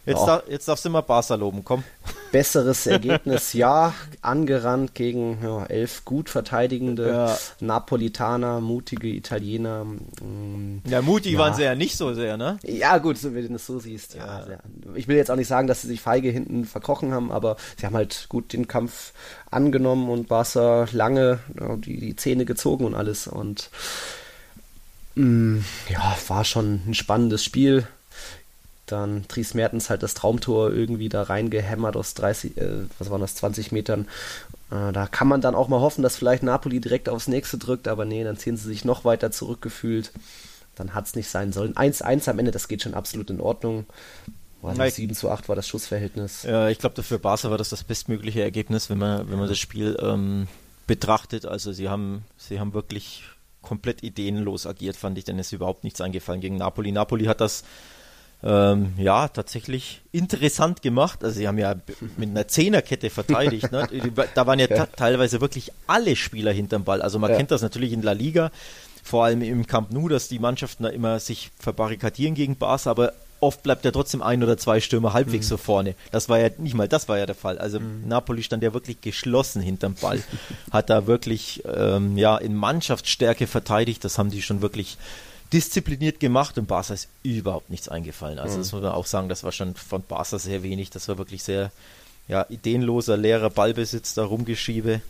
jetzt, 0.06 0.20
ja. 0.20 0.26
da, 0.38 0.42
jetzt 0.48 0.68
darfst 0.68 0.84
du 0.84 0.90
mal 0.90 1.02
Barca 1.02 1.34
loben, 1.34 1.64
komm. 1.64 1.84
besseres 2.32 2.86
Ergebnis, 2.88 3.52
ja, 3.52 3.94
angerannt 4.22 4.94
gegen 4.94 5.38
ja, 5.42 5.64
elf 5.66 6.04
gut 6.04 6.28
verteidigende 6.28 7.08
ja. 7.08 7.38
Napolitaner, 7.60 8.60
mutige 8.60 9.08
Italiener. 9.08 9.84
Mm, 9.84 10.82
ja, 10.88 11.02
mutig 11.02 11.36
waren 11.38 11.54
sie 11.54 11.64
ja 11.64 11.74
nicht 11.74 11.96
so 11.96 12.14
sehr, 12.14 12.36
ne? 12.36 12.58
Ja, 12.62 12.98
gut, 12.98 13.18
so 13.18 13.34
wie 13.34 13.42
du 13.42 13.48
das 13.48 13.66
so 13.66 13.78
siehst. 13.78 14.16
Ich 14.94 15.08
will 15.08 15.16
jetzt 15.16 15.30
auch 15.30 15.36
nicht 15.36 15.48
sagen, 15.48 15.68
dass 15.68 15.82
sie 15.82 15.88
sich 15.88 16.00
feige 16.00 16.30
hinten 16.30 16.64
verkrochen 16.64 17.12
haben, 17.12 17.30
aber 17.30 17.56
sie 17.78 17.86
haben 17.86 17.94
halt 17.94 18.26
gut 18.28 18.52
den 18.52 18.68
Kampf 18.68 19.12
angenommen 19.50 20.08
und 20.08 20.28
Barca 20.28 20.86
lange 20.92 21.40
die, 21.78 21.98
die 21.98 22.16
Zähne 22.16 22.44
gezogen 22.44 22.84
und 22.84 22.94
alles. 22.94 23.26
Und 23.26 23.70
ja, 25.88 26.16
war 26.28 26.44
schon 26.44 26.82
ein 26.86 26.94
spannendes 26.94 27.44
Spiel 27.44 27.86
dann 28.90 29.24
Dries 29.28 29.54
Mertens 29.54 29.90
halt 29.90 30.02
das 30.02 30.14
Traumtor 30.14 30.72
irgendwie 30.72 31.08
da 31.08 31.22
reingehämmert 31.22 31.96
aus 31.96 32.14
30, 32.14 32.56
äh, 32.56 32.68
was 32.98 33.10
waren 33.10 33.20
das, 33.20 33.34
20 33.36 33.72
Metern. 33.72 34.06
Äh, 34.70 34.92
da 34.92 35.06
kann 35.06 35.28
man 35.28 35.40
dann 35.40 35.54
auch 35.54 35.68
mal 35.68 35.80
hoffen, 35.80 36.02
dass 36.02 36.16
vielleicht 36.16 36.42
Napoli 36.42 36.80
direkt 36.80 37.08
aufs 37.08 37.28
nächste 37.28 37.58
drückt, 37.58 37.88
aber 37.88 38.04
nee, 38.04 38.24
dann 38.24 38.36
ziehen 38.36 38.56
sie 38.56 38.68
sich 38.68 38.84
noch 38.84 39.04
weiter 39.04 39.30
zurückgefühlt. 39.30 40.12
Dann 40.76 40.94
hat 40.94 41.06
es 41.06 41.14
nicht 41.14 41.28
sein 41.28 41.52
sollen. 41.52 41.74
1-1 41.74 42.28
am 42.30 42.38
Ende, 42.38 42.52
das 42.52 42.68
geht 42.68 42.82
schon 42.82 42.94
absolut 42.94 43.30
in 43.30 43.40
Ordnung. 43.40 43.86
War 44.62 44.74
das 44.74 44.96
7 44.96 45.14
zu 45.14 45.30
8 45.30 45.48
war 45.48 45.56
das 45.56 45.66
Schussverhältnis. 45.66 46.42
Ja, 46.42 46.68
ich 46.68 46.78
glaube, 46.78 47.02
für 47.02 47.18
Barca 47.18 47.50
war 47.50 47.58
das 47.58 47.70
das 47.70 47.82
bestmögliche 47.82 48.42
Ergebnis, 48.42 48.90
wenn 48.90 48.98
man, 48.98 49.30
wenn 49.30 49.38
man 49.38 49.48
das 49.48 49.58
Spiel 49.58 49.98
ähm, 50.02 50.48
betrachtet. 50.86 51.46
Also 51.46 51.72
sie 51.72 51.88
haben, 51.88 52.24
sie 52.36 52.60
haben 52.60 52.74
wirklich 52.74 53.22
komplett 53.62 54.02
ideenlos 54.02 54.66
agiert, 54.66 54.96
fand 54.96 55.18
ich, 55.18 55.24
denn 55.24 55.38
es 55.38 55.48
ist 55.48 55.52
überhaupt 55.52 55.84
nichts 55.84 56.00
eingefallen 56.00 56.40
gegen 56.40 56.56
Napoli. 56.56 56.92
Napoli 56.92 57.24
hat 57.26 57.40
das 57.40 57.64
ähm, 58.42 58.94
ja, 58.96 59.28
tatsächlich 59.28 60.00
interessant 60.12 60.80
gemacht. 60.82 61.22
Also 61.22 61.38
sie 61.38 61.46
haben 61.46 61.58
ja 61.58 61.74
mit 62.16 62.30
einer 62.30 62.48
Zehnerkette 62.48 63.10
verteidigt. 63.10 63.70
Ne? 63.70 63.86
Da 64.34 64.46
waren 64.46 64.58
ja, 64.58 64.66
ja, 64.68 64.86
teilweise 64.86 65.40
wirklich 65.40 65.72
alle 65.86 66.16
Spieler 66.16 66.52
hinterm 66.52 66.84
Ball. 66.84 67.02
Also 67.02 67.18
man 67.18 67.30
ja. 67.30 67.36
kennt 67.36 67.50
das 67.50 67.62
natürlich 67.62 67.92
in 67.92 68.02
La 68.02 68.12
Liga, 68.12 68.50
vor 69.02 69.24
allem 69.24 69.42
im 69.42 69.66
Camp 69.66 69.92
Nou, 69.92 70.08
dass 70.08 70.28
die 70.28 70.38
Mannschaften 70.38 70.84
da 70.84 70.88
immer 70.88 71.20
sich 71.20 71.50
verbarrikadieren 71.58 72.34
gegen 72.34 72.56
Barca, 72.56 72.90
aber 72.90 73.12
oft 73.40 73.62
bleibt 73.62 73.84
ja 73.84 73.90
trotzdem 73.90 74.22
ein 74.22 74.42
oder 74.42 74.56
zwei 74.56 74.80
Stürmer 74.80 75.12
halbwegs 75.12 75.46
mhm. 75.46 75.50
so 75.50 75.56
vorne. 75.56 75.94
Das 76.12 76.28
war 76.28 76.38
ja 76.38 76.50
nicht 76.58 76.74
mal, 76.74 76.88
das 76.88 77.08
war 77.08 77.18
ja 77.18 77.26
der 77.26 77.34
Fall. 77.34 77.58
Also 77.58 77.80
mhm. 77.80 78.06
Napoli 78.06 78.42
stand 78.42 78.62
ja 78.62 78.74
wirklich 78.74 79.00
geschlossen 79.00 79.62
hinterm 79.62 79.94
Ball, 79.94 80.22
hat 80.70 80.90
da 80.90 81.06
wirklich 81.06 81.62
ähm, 81.66 82.16
ja 82.16 82.36
in 82.36 82.54
Mannschaftsstärke 82.54 83.46
verteidigt. 83.46 84.04
Das 84.04 84.18
haben 84.18 84.30
die 84.30 84.42
schon 84.42 84.62
wirklich 84.62 84.98
diszipliniert 85.52 86.20
gemacht 86.20 86.58
und 86.58 86.66
Barca 86.66 86.94
ist 86.94 87.08
überhaupt 87.22 87.70
nichts 87.70 87.88
eingefallen. 87.88 88.38
Also 88.38 88.54
mhm. 88.54 88.60
das 88.60 88.72
muss 88.72 88.82
man 88.82 88.92
auch 88.92 89.06
sagen, 89.06 89.28
das 89.28 89.42
war 89.42 89.52
schon 89.52 89.74
von 89.74 90.02
Barca 90.02 90.38
sehr 90.38 90.62
wenig. 90.62 90.90
Das 90.90 91.08
war 91.08 91.18
wirklich 91.18 91.42
sehr 91.42 91.72
ja, 92.28 92.46
ideenloser, 92.48 93.16
leerer 93.16 93.50
Ballbesitz, 93.50 94.14
da 94.14 94.24
rumgeschiebe. 94.24 95.00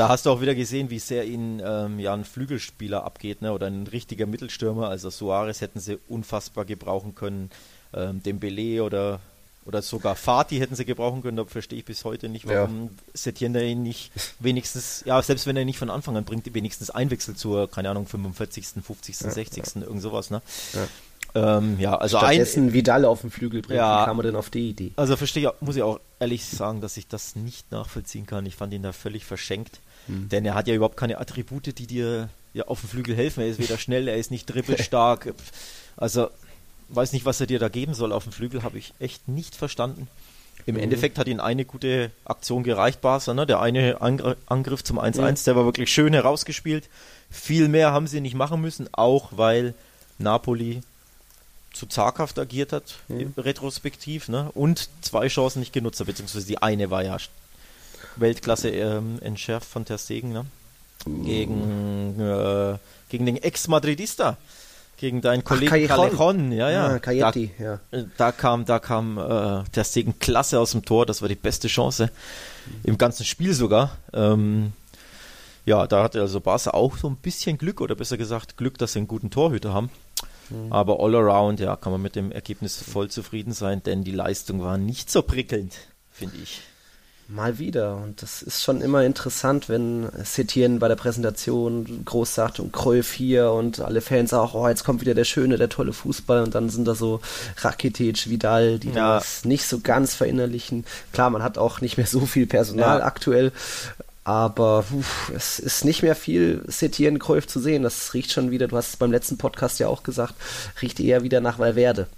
Da 0.00 0.08
hast 0.08 0.24
du 0.24 0.30
auch 0.30 0.40
wieder 0.40 0.54
gesehen, 0.54 0.88
wie 0.88 0.98
sehr 0.98 1.26
ihnen 1.26 1.60
ähm, 1.62 1.98
ja 1.98 2.14
ein 2.14 2.24
Flügelspieler 2.24 3.04
abgeht, 3.04 3.42
ne? 3.42 3.52
oder 3.52 3.66
ein 3.66 3.86
richtiger 3.86 4.24
Mittelstürmer. 4.24 4.88
Also 4.88 5.10
Suarez 5.10 5.60
hätten 5.60 5.78
sie 5.78 5.98
unfassbar 6.08 6.64
gebrauchen 6.64 7.14
können. 7.14 7.50
Ähm, 7.92 8.22
Dembele 8.22 8.82
oder 8.82 9.20
oder 9.66 9.82
sogar 9.82 10.16
Fatih 10.16 10.58
hätten 10.58 10.74
sie 10.74 10.86
gebrauchen 10.86 11.20
können. 11.20 11.36
Da 11.36 11.44
verstehe 11.44 11.78
ich 11.78 11.84
bis 11.84 12.06
heute 12.06 12.30
nicht, 12.30 12.48
warum 12.48 12.84
ja. 12.84 12.90
Setien 13.12 13.52
da 13.52 13.60
ihn 13.60 13.82
nicht 13.82 14.10
wenigstens, 14.38 15.02
ja, 15.04 15.20
selbst 15.20 15.46
wenn 15.46 15.54
er 15.58 15.66
nicht 15.66 15.78
von 15.78 15.90
Anfang 15.90 16.16
an 16.16 16.24
bringt, 16.24 16.54
wenigstens 16.54 16.88
Einwechsel 16.88 17.36
zur, 17.36 17.70
keine 17.70 17.90
Ahnung, 17.90 18.06
45., 18.06 18.82
50., 18.82 19.20
ja, 19.20 19.30
60., 19.30 19.64
ja. 19.74 19.82
irgend 19.82 20.00
sowas, 20.00 20.30
ne? 20.30 20.40
Ja. 21.34 21.58
Ähm, 21.58 21.78
ja, 21.78 21.94
also 21.96 22.16
Stattdessen 22.16 22.68
ein, 22.68 22.72
Vidal 22.72 23.04
auf 23.04 23.20
den 23.20 23.30
Flügel 23.30 23.60
bringt, 23.60 23.76
ja, 23.76 24.02
wie 24.02 24.06
kam 24.06 24.18
er 24.18 24.22
denn 24.22 24.36
auf 24.36 24.48
die 24.48 24.70
Idee? 24.70 24.92
Also 24.96 25.16
verstehe 25.16 25.52
muss 25.60 25.76
ich 25.76 25.82
auch 25.82 26.00
ehrlich 26.18 26.44
sagen, 26.44 26.80
dass 26.80 26.96
ich 26.96 27.06
das 27.06 27.36
nicht 27.36 27.70
nachvollziehen 27.70 28.26
kann. 28.26 28.46
Ich 28.46 28.56
fand 28.56 28.72
ihn 28.72 28.82
da 28.82 28.92
völlig 28.92 29.24
verschenkt, 29.24 29.80
hm. 30.06 30.28
denn 30.28 30.44
er 30.44 30.54
hat 30.54 30.68
ja 30.68 30.74
überhaupt 30.74 30.96
keine 30.96 31.18
Attribute, 31.18 31.78
die 31.78 31.86
dir 31.86 32.28
ja 32.52 32.64
auf 32.64 32.80
dem 32.80 32.88
Flügel 32.88 33.16
helfen. 33.16 33.40
Er 33.40 33.48
ist 33.48 33.58
weder 33.58 33.78
schnell, 33.78 34.08
er 34.08 34.16
ist 34.16 34.30
nicht 34.30 34.46
dribbelstark. 34.46 35.34
also 35.96 36.28
weiß 36.88 37.12
nicht, 37.12 37.24
was 37.24 37.40
er 37.40 37.46
dir 37.46 37.58
da 37.58 37.68
geben 37.68 37.94
soll 37.94 38.12
auf 38.12 38.24
dem 38.24 38.32
Flügel, 38.32 38.62
habe 38.62 38.78
ich 38.78 38.92
echt 38.98 39.28
nicht 39.28 39.54
verstanden. 39.54 40.08
Im 40.66 40.74
mhm. 40.74 40.82
Endeffekt 40.82 41.18
hat 41.18 41.28
ihn 41.28 41.40
eine 41.40 41.64
gute 41.64 42.10
Aktion 42.24 42.62
gereicht, 42.62 43.00
Barca. 43.00 43.34
Ne? 43.34 43.46
Der 43.46 43.60
eine 43.60 44.00
Angriff 44.00 44.84
zum 44.84 44.98
1-1, 44.98 45.20
mhm. 45.20 45.44
der 45.44 45.56
war 45.56 45.64
wirklich 45.64 45.92
schön 45.92 46.12
herausgespielt. 46.12 46.88
Viel 47.30 47.68
mehr 47.68 47.92
haben 47.92 48.06
sie 48.06 48.20
nicht 48.20 48.34
machen 48.34 48.60
müssen, 48.60 48.88
auch 48.92 49.28
weil 49.32 49.74
Napoli 50.18 50.82
zu 51.72 51.86
zaghaft 51.86 52.38
agiert 52.38 52.72
hat, 52.72 52.96
mhm. 53.08 53.32
retrospektiv, 53.36 54.28
ne? 54.28 54.50
und 54.54 54.88
zwei 55.02 55.28
Chancen 55.28 55.60
nicht 55.60 55.72
genutzt 55.72 56.00
hat, 56.00 56.08
beziehungsweise 56.08 56.46
die 56.46 56.58
eine 56.58 56.90
war 56.90 57.04
ja 57.04 57.18
Weltklasse 58.16 58.70
ähm, 58.70 59.18
entschärft 59.20 59.68
von 59.68 59.84
Ter 59.84 59.98
Stegen, 59.98 60.32
ne? 60.32 60.46
gegen, 61.06 62.20
äh, 62.20 62.76
gegen 63.08 63.26
den 63.26 63.36
Ex-Madridista 63.36 64.36
gegen 65.00 65.22
deinen 65.22 65.42
Kollegen 65.42 65.88
Callejon, 65.88 66.52
ja, 66.52 66.70
ja. 66.70 66.86
Ah, 66.88 66.98
Cayetti, 66.98 67.50
da, 67.58 67.64
ja. 67.64 68.04
Da 68.18 68.32
kam, 68.32 68.66
da 68.66 68.78
kam 68.78 69.16
äh, 69.16 69.64
der 69.74 69.84
Stegen 69.84 70.18
klasse 70.18 70.60
aus 70.60 70.72
dem 70.72 70.84
Tor, 70.84 71.06
das 71.06 71.22
war 71.22 71.28
die 71.30 71.36
beste 71.36 71.68
Chance 71.68 72.10
im 72.84 72.98
ganzen 72.98 73.24
Spiel 73.24 73.54
sogar. 73.54 73.96
Ähm, 74.12 74.72
ja, 75.64 75.86
da 75.86 76.02
hatte 76.02 76.20
also 76.20 76.40
Barca 76.40 76.72
auch 76.72 76.98
so 76.98 77.08
ein 77.08 77.16
bisschen 77.16 77.56
Glück 77.56 77.80
oder 77.80 77.94
besser 77.94 78.18
gesagt 78.18 78.58
Glück, 78.58 78.76
dass 78.76 78.92
sie 78.92 78.98
einen 78.98 79.08
guten 79.08 79.30
Torhüter 79.30 79.72
haben. 79.72 79.88
Mhm. 80.50 80.70
Aber 80.70 81.00
all 81.00 81.14
around, 81.14 81.60
ja, 81.60 81.76
kann 81.76 81.92
man 81.92 82.02
mit 82.02 82.14
dem 82.14 82.30
Ergebnis 82.30 82.76
voll 82.76 83.08
zufrieden 83.08 83.54
sein, 83.54 83.82
denn 83.82 84.04
die 84.04 84.12
Leistung 84.12 84.62
war 84.62 84.76
nicht 84.76 85.10
so 85.10 85.22
prickelnd, 85.22 85.74
finde 86.10 86.36
ich. 86.42 86.60
Mal 87.32 87.60
wieder. 87.60 87.96
Und 87.96 88.22
das 88.22 88.42
ist 88.42 88.64
schon 88.64 88.80
immer 88.80 89.04
interessant, 89.04 89.68
wenn 89.68 90.08
Setien 90.24 90.80
bei 90.80 90.88
der 90.88 90.96
Präsentation 90.96 92.02
groß 92.04 92.34
sagt 92.34 92.58
und 92.58 92.72
Cruyff 92.72 93.12
hier 93.12 93.52
und 93.52 93.78
alle 93.80 94.00
Fans 94.00 94.32
auch, 94.34 94.54
oh, 94.54 94.68
jetzt 94.68 94.82
kommt 94.84 95.00
wieder 95.00 95.14
der 95.14 95.24
schöne, 95.24 95.56
der 95.56 95.68
tolle 95.68 95.92
Fußball 95.92 96.42
und 96.42 96.56
dann 96.56 96.70
sind 96.70 96.88
da 96.88 96.96
so 96.96 97.20
Rakitic, 97.58 98.28
Vidal, 98.28 98.80
die 98.80 98.88
ja. 98.88 99.14
das 99.14 99.44
nicht 99.44 99.64
so 99.64 99.78
ganz 99.78 100.14
verinnerlichen. 100.14 100.84
Klar, 101.12 101.30
man 101.30 101.44
hat 101.44 101.56
auch 101.56 101.80
nicht 101.80 101.98
mehr 101.98 102.06
so 102.06 102.26
viel 102.26 102.48
Personal 102.48 102.98
ja. 102.98 103.04
aktuell, 103.04 103.52
aber 104.24 104.84
uff, 104.92 105.30
es 105.34 105.60
ist 105.60 105.84
nicht 105.84 106.02
mehr 106.02 106.16
viel 106.16 106.62
Setien 106.66 107.20
Cruyff 107.20 107.46
zu 107.46 107.60
sehen. 107.60 107.84
Das 107.84 108.12
riecht 108.12 108.32
schon 108.32 108.50
wieder, 108.50 108.66
du 108.66 108.76
hast 108.76 108.88
es 108.88 108.96
beim 108.96 109.12
letzten 109.12 109.38
Podcast 109.38 109.78
ja 109.78 109.86
auch 109.86 110.02
gesagt, 110.02 110.34
riecht 110.82 110.98
eher 110.98 111.22
wieder 111.22 111.40
nach 111.40 111.60
Valverde. 111.60 112.08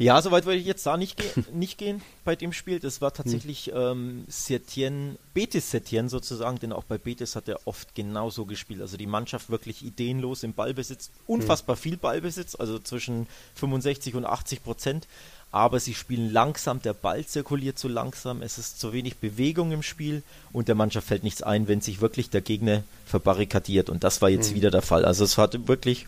Ja, 0.00 0.22
soweit 0.22 0.46
würde 0.46 0.58
ich 0.58 0.64
jetzt 0.64 0.86
da 0.86 0.96
nicht, 0.96 1.18
ge 1.18 1.44
nicht 1.52 1.76
gehen 1.76 2.00
bei 2.24 2.34
dem 2.34 2.54
Spiel. 2.54 2.80
Das 2.80 3.02
war 3.02 3.12
tatsächlich 3.12 3.66
hm. 3.66 3.76
ähm, 3.76 4.24
Setien, 4.28 5.18
Betis 5.34 5.70
Setien 5.70 6.08
sozusagen, 6.08 6.58
denn 6.58 6.72
auch 6.72 6.84
bei 6.84 6.96
Betis 6.96 7.36
hat 7.36 7.48
er 7.48 7.60
oft 7.66 7.94
genauso 7.94 8.46
gespielt. 8.46 8.80
Also 8.80 8.96
die 8.96 9.06
Mannschaft 9.06 9.50
wirklich 9.50 9.84
ideenlos 9.84 10.42
im 10.42 10.54
Ballbesitz, 10.54 11.10
unfassbar 11.26 11.76
hm. 11.76 11.82
viel 11.82 11.96
Ballbesitz, 11.98 12.54
also 12.54 12.78
zwischen 12.78 13.26
65 13.56 14.14
und 14.14 14.24
80 14.24 14.64
Prozent. 14.64 15.06
Aber 15.52 15.78
sie 15.80 15.92
spielen 15.92 16.32
langsam, 16.32 16.80
der 16.80 16.94
Ball 16.94 17.26
zirkuliert 17.26 17.78
zu 17.78 17.88
langsam, 17.88 18.40
es 18.40 18.56
ist 18.56 18.80
zu 18.80 18.94
wenig 18.94 19.18
Bewegung 19.18 19.72
im 19.72 19.82
Spiel 19.82 20.22
und 20.52 20.68
der 20.68 20.76
Mannschaft 20.76 21.08
fällt 21.08 21.24
nichts 21.24 21.42
ein, 21.42 21.68
wenn 21.68 21.82
sich 21.82 22.00
wirklich 22.00 22.30
der 22.30 22.40
Gegner 22.40 22.84
verbarrikadiert. 23.04 23.90
Und 23.90 24.02
das 24.02 24.22
war 24.22 24.30
jetzt 24.30 24.48
hm. 24.48 24.54
wieder 24.54 24.70
der 24.70 24.80
Fall. 24.80 25.04
Also 25.04 25.24
es 25.24 25.36
hat 25.36 25.68
wirklich 25.68 26.06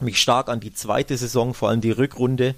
mich 0.00 0.20
stark 0.20 0.48
an 0.48 0.58
die 0.58 0.74
zweite 0.74 1.16
Saison, 1.16 1.54
vor 1.54 1.68
allem 1.68 1.80
die 1.80 1.92
Rückrunde 1.92 2.56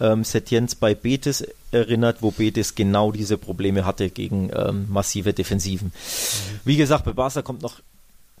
ähm, 0.00 0.24
Setiens 0.24 0.74
bei 0.74 0.94
Betis 0.94 1.46
erinnert, 1.70 2.22
wo 2.22 2.30
Betis 2.30 2.74
genau 2.74 3.12
diese 3.12 3.38
Probleme 3.38 3.84
hatte 3.84 4.10
gegen 4.10 4.50
ähm, 4.54 4.86
massive 4.88 5.32
Defensiven. 5.32 5.92
Wie 6.64 6.76
gesagt, 6.76 7.04
bei 7.04 7.12
Barca 7.12 7.42
kommt 7.42 7.62
noch 7.62 7.80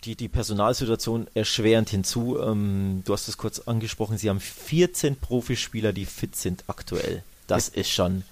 die, 0.04 0.14
die 0.14 0.28
Personalsituation 0.28 1.26
erschwerend 1.34 1.90
hinzu. 1.90 2.38
Ähm, 2.40 3.02
du 3.04 3.12
hast 3.12 3.28
es 3.28 3.36
kurz 3.36 3.60
angesprochen, 3.60 4.18
sie 4.18 4.30
haben 4.30 4.40
14 4.40 5.16
Profispieler, 5.16 5.92
die 5.92 6.06
fit 6.06 6.36
sind 6.36 6.64
aktuell. 6.68 7.22
Das 7.46 7.68
ist 7.68 7.90
schon 7.90 8.22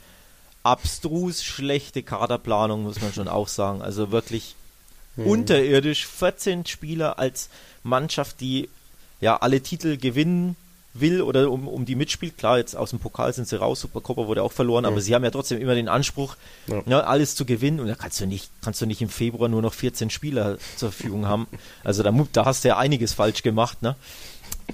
abstrus 0.63 1.45
schlechte 1.45 2.03
Kaderplanung, 2.03 2.83
muss 2.83 3.01
man 3.01 3.13
schon 3.13 3.29
auch 3.29 3.49
sagen. 3.49 3.83
Also 3.83 4.11
wirklich 4.11 4.55
mhm. 5.17 5.27
unterirdisch. 5.27 6.07
14 6.07 6.67
Spieler 6.67 7.19
als 7.19 7.49
Mannschaft, 7.83 8.41
die 8.41 8.69
ja 9.21 9.37
alle 9.37 9.61
Titel 9.61 9.97
gewinnen 9.97 10.57
will 11.01 11.23
oder 11.23 11.51
um, 11.51 11.69
um 11.69 11.85
die 11.85 11.95
mitspielt. 11.95 12.39
Klar, 12.39 12.59
jetzt 12.59 12.77
aus 12.77 12.91
dem 12.91 12.99
Pokal 12.99 13.33
sind 13.33 13.49
sie 13.49 13.59
raus, 13.59 13.81
Supercopa 13.81 14.27
wurde 14.27 14.43
auch 14.43 14.53
verloren, 14.53 14.85
ja. 14.85 14.91
aber 14.91 15.01
sie 15.01 15.15
haben 15.15 15.25
ja 15.25 15.31
trotzdem 15.31 15.61
immer 15.61 15.75
den 15.75 15.89
Anspruch, 15.89 16.37
ja. 16.67 16.83
Ja, 16.87 17.01
alles 17.01 17.35
zu 17.35 17.45
gewinnen 17.45 17.81
und 17.81 17.89
da 17.89 17.95
kannst 17.95 18.21
du 18.21 18.27
nicht, 18.27 18.51
kannst 18.63 18.81
du 18.81 18.87
nicht 18.87 19.03
im 19.03 19.09
Februar 19.09 19.49
nur 19.49 19.63
noch 19.63 19.75
14 19.75 20.11
Spieler 20.11 20.59
zur 20.77 20.93
Verfügung 20.93 21.27
haben. 21.27 21.47
Also 21.85 22.03
da, 22.03 22.13
da 22.33 22.45
hast 22.45 22.65
du 22.65 22.69
ja 22.69 22.79
einiges 22.79 23.13
falsch 23.13 23.43
gemacht, 23.43 23.83
ne? 23.83 23.97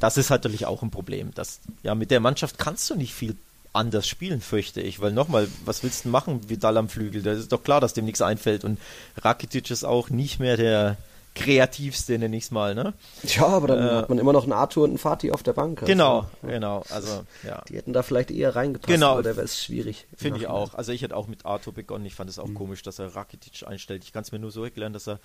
Das 0.00 0.16
ist 0.16 0.30
halt 0.30 0.44
natürlich 0.44 0.66
auch 0.66 0.82
ein 0.82 0.90
Problem. 0.90 1.32
Das, 1.34 1.60
ja, 1.82 1.94
mit 1.94 2.10
der 2.10 2.20
Mannschaft 2.20 2.58
kannst 2.58 2.88
du 2.90 2.94
nicht 2.94 3.14
viel 3.14 3.36
anders 3.72 4.06
spielen, 4.06 4.40
fürchte 4.40 4.80
ich. 4.80 5.00
Weil 5.00 5.12
nochmal, 5.12 5.48
was 5.64 5.82
willst 5.82 6.04
du 6.04 6.08
machen, 6.08 6.48
Vidal 6.48 6.76
am 6.76 6.88
Flügel? 6.88 7.22
Da 7.22 7.32
ist 7.32 7.52
doch 7.52 7.62
klar, 7.62 7.80
dass 7.80 7.94
dem 7.94 8.04
nichts 8.04 8.22
einfällt. 8.22 8.64
Und 8.64 8.78
Rakitic 9.18 9.70
ist 9.70 9.84
auch 9.84 10.10
nicht 10.10 10.40
mehr 10.40 10.56
der, 10.56 10.96
kreativste, 11.34 12.18
nenne 12.18 12.36
ich 12.36 12.44
es 12.44 12.50
mal, 12.50 12.74
ne? 12.74 12.92
Ja, 13.24 13.46
aber 13.46 13.68
dann 13.68 13.78
äh, 13.78 13.90
hat 13.90 14.08
man 14.08 14.18
immer 14.18 14.32
noch 14.32 14.44
einen 14.44 14.52
Arthur 14.52 14.84
und 14.84 14.90
einen 14.90 14.98
Fatih 14.98 15.32
auf 15.32 15.42
der 15.42 15.54
Bank. 15.54 15.80
Also, 15.80 15.90
genau, 15.90 16.26
genau. 16.42 16.84
Also, 16.90 17.24
ja. 17.42 17.62
Die 17.68 17.76
hätten 17.76 17.92
da 17.92 18.02
vielleicht 18.02 18.30
eher 18.30 18.54
reingepasst, 18.54 18.88
genau. 18.88 19.12
aber 19.12 19.22
der 19.22 19.36
wäre 19.36 19.44
es 19.44 19.62
schwierig. 19.62 20.06
Finde 20.16 20.40
ich 20.40 20.46
auch. 20.46 20.74
Also 20.74 20.92
ich 20.92 21.02
hätte 21.02 21.16
auch 21.16 21.28
mit 21.28 21.46
Arthur 21.46 21.72
begonnen. 21.72 22.04
Ich 22.04 22.14
fand 22.14 22.28
es 22.28 22.38
auch 22.38 22.48
mhm. 22.48 22.54
komisch, 22.54 22.82
dass 22.82 22.98
er 22.98 23.14
Rakitic 23.16 23.66
einstellt. 23.66 24.04
Ich 24.04 24.12
kann 24.12 24.22
es 24.22 24.32
mir 24.32 24.38
nur 24.38 24.50
so 24.50 24.64
erklären, 24.64 24.92
dass 24.92 25.08
er 25.08 25.20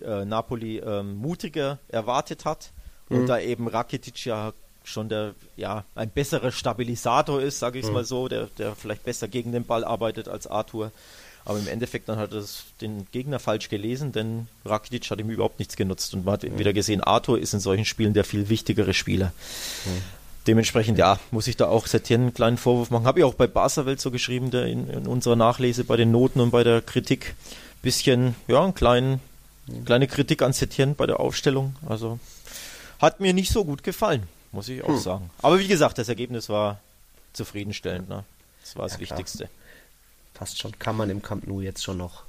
äh, 0.00 0.24
Napoli 0.24 0.78
ähm, 0.78 1.16
mutiger 1.16 1.78
erwartet 1.88 2.44
hat 2.44 2.72
mhm. 3.08 3.18
und 3.18 3.26
da 3.26 3.38
eben 3.38 3.68
Rakitic 3.68 4.24
ja 4.24 4.52
schon 4.84 5.08
der, 5.08 5.34
ja, 5.56 5.84
ein 5.94 6.10
besserer 6.10 6.50
Stabilisator 6.50 7.40
ist, 7.40 7.58
sage 7.58 7.78
ich 7.78 7.84
es 7.84 7.88
mhm. 7.88 7.94
mal 7.94 8.04
so, 8.04 8.28
der, 8.28 8.48
der 8.58 8.74
vielleicht 8.74 9.04
besser 9.04 9.28
gegen 9.28 9.52
den 9.52 9.64
Ball 9.64 9.84
arbeitet 9.84 10.28
als 10.28 10.46
Arthur. 10.46 10.92
Aber 11.44 11.58
im 11.58 11.66
Endeffekt 11.66 12.08
dann 12.08 12.18
hat 12.18 12.32
er 12.32 12.44
den 12.80 13.06
Gegner 13.10 13.38
falsch 13.38 13.68
gelesen, 13.68 14.12
denn 14.12 14.46
Rakitic 14.64 15.10
hat 15.10 15.18
ihm 15.18 15.30
überhaupt 15.30 15.58
nichts 15.58 15.76
genutzt. 15.76 16.14
Und 16.14 16.24
man 16.24 16.34
hat 16.34 16.44
mhm. 16.44 16.58
wieder 16.58 16.72
gesehen, 16.72 17.00
Arthur 17.00 17.38
ist 17.38 17.52
in 17.52 17.60
solchen 17.60 17.84
Spielen 17.84 18.14
der 18.14 18.24
viel 18.24 18.48
wichtigere 18.48 18.94
Spieler. 18.94 19.32
Mhm. 19.84 20.02
Dementsprechend, 20.46 20.98
ja, 20.98 21.18
muss 21.30 21.46
ich 21.46 21.56
da 21.56 21.68
auch 21.68 21.86
Setien 21.86 22.22
einen 22.22 22.34
kleinen 22.34 22.58
Vorwurf 22.58 22.90
machen. 22.90 23.06
Habe 23.06 23.20
ich 23.20 23.24
auch 23.24 23.34
bei 23.34 23.46
Barca-Welt 23.46 24.00
so 24.00 24.10
geschrieben, 24.10 24.50
der 24.50 24.66
in, 24.66 24.88
in, 24.88 25.06
unserer 25.06 25.36
Nachlese 25.36 25.84
bei 25.84 25.96
den 25.96 26.10
Noten 26.10 26.40
und 26.40 26.50
bei 26.50 26.64
der 26.64 26.80
Kritik. 26.80 27.34
Bisschen, 27.80 28.36
ja, 28.46 28.62
einen 28.62 28.74
kleinen, 28.74 29.20
mhm. 29.66 29.84
kleine 29.84 30.06
Kritik 30.06 30.40
an 30.42 30.52
Setien 30.52 30.94
bei 30.94 31.06
der 31.06 31.18
Aufstellung. 31.18 31.74
Also 31.88 32.20
hat 33.00 33.18
mir 33.18 33.32
nicht 33.32 33.50
so 33.50 33.64
gut 33.64 33.82
gefallen, 33.82 34.22
muss 34.52 34.68
ich 34.68 34.84
auch 34.84 34.90
hm. 34.90 34.98
sagen. 35.00 35.30
Aber 35.42 35.58
wie 35.58 35.66
gesagt, 35.66 35.98
das 35.98 36.08
Ergebnis 36.08 36.48
war 36.48 36.78
zufriedenstellend. 37.32 38.08
Ne? 38.08 38.22
Das 38.60 38.76
war 38.76 38.84
das 38.84 38.92
ja, 38.92 39.00
Wichtigste 39.00 39.48
passt 40.42 40.58
schon. 40.58 40.76
Kann 40.80 40.96
man 40.96 41.08
im 41.08 41.22
Camp 41.22 41.46
Nou 41.46 41.60
jetzt 41.60 41.84
schon 41.84 41.98
noch. 41.98 42.24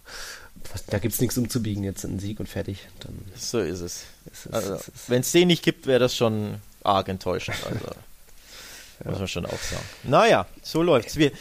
Da 0.88 1.00
gibt 1.00 1.16
es 1.16 1.20
nichts 1.20 1.36
umzubiegen, 1.36 1.84
jetzt 1.84 2.04
ein 2.04 2.20
Sieg 2.20 2.40
und 2.40 2.48
fertig. 2.48 2.88
Dann 3.00 3.18
so 3.36 3.60
ist 3.60 3.80
es. 3.80 4.04
Also, 4.52 4.78
Wenn 5.08 5.22
es 5.22 5.32
den 5.32 5.48
nicht 5.48 5.64
gibt, 5.64 5.88
wäre 5.88 6.00
das 6.00 6.16
schon 6.16 6.62
arg 6.84 7.10
enttäuschend. 7.10 7.58
Also, 7.66 7.86
ja. 9.04 9.10
Muss 9.10 9.18
man 9.18 9.28
schon 9.28 9.46
auch 9.48 9.58
sagen. 9.58 9.84
Naja, 10.04 10.46
so 10.62 10.84
läuft's. 10.84 11.18
Wir, 11.18 11.32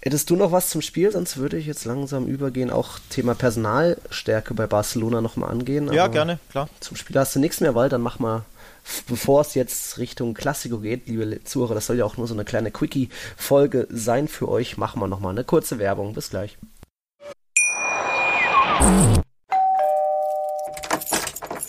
Hättest 0.00 0.30
du 0.30 0.36
noch 0.36 0.52
was 0.52 0.70
zum 0.70 0.82
Spiel? 0.82 1.10
Sonst 1.12 1.36
würde 1.36 1.56
ich 1.56 1.66
jetzt 1.66 1.84
langsam 1.84 2.26
übergehen, 2.26 2.70
auch 2.70 2.98
Thema 3.10 3.34
Personalstärke 3.34 4.54
bei 4.54 4.66
Barcelona 4.66 5.20
nochmal 5.20 5.50
angehen. 5.50 5.92
Ja, 5.92 6.08
gerne, 6.08 6.38
klar. 6.50 6.68
Zum 6.80 6.96
Spiel 6.96 7.16
hast 7.18 7.34
du 7.34 7.40
nichts 7.40 7.60
mehr, 7.60 7.74
weil 7.74 7.88
dann 7.88 8.00
mach 8.00 8.18
mal 8.18 8.44
bevor 9.06 9.42
es 9.42 9.54
jetzt 9.54 9.98
Richtung 9.98 10.34
Klassiko 10.34 10.78
geht, 10.78 11.06
liebe 11.06 11.42
Zuhörer, 11.44 11.74
das 11.74 11.86
soll 11.86 11.98
ja 11.98 12.04
auch 12.04 12.16
nur 12.16 12.26
so 12.26 12.34
eine 12.34 12.44
kleine 12.44 12.70
Quickie-Folge 12.70 13.86
sein 13.90 14.28
für 14.28 14.48
euch, 14.48 14.76
machen 14.76 15.00
wir 15.00 15.08
nochmal 15.08 15.30
eine 15.30 15.44
kurze 15.44 15.78
Werbung. 15.78 16.14
Bis 16.14 16.30
gleich. 16.30 16.58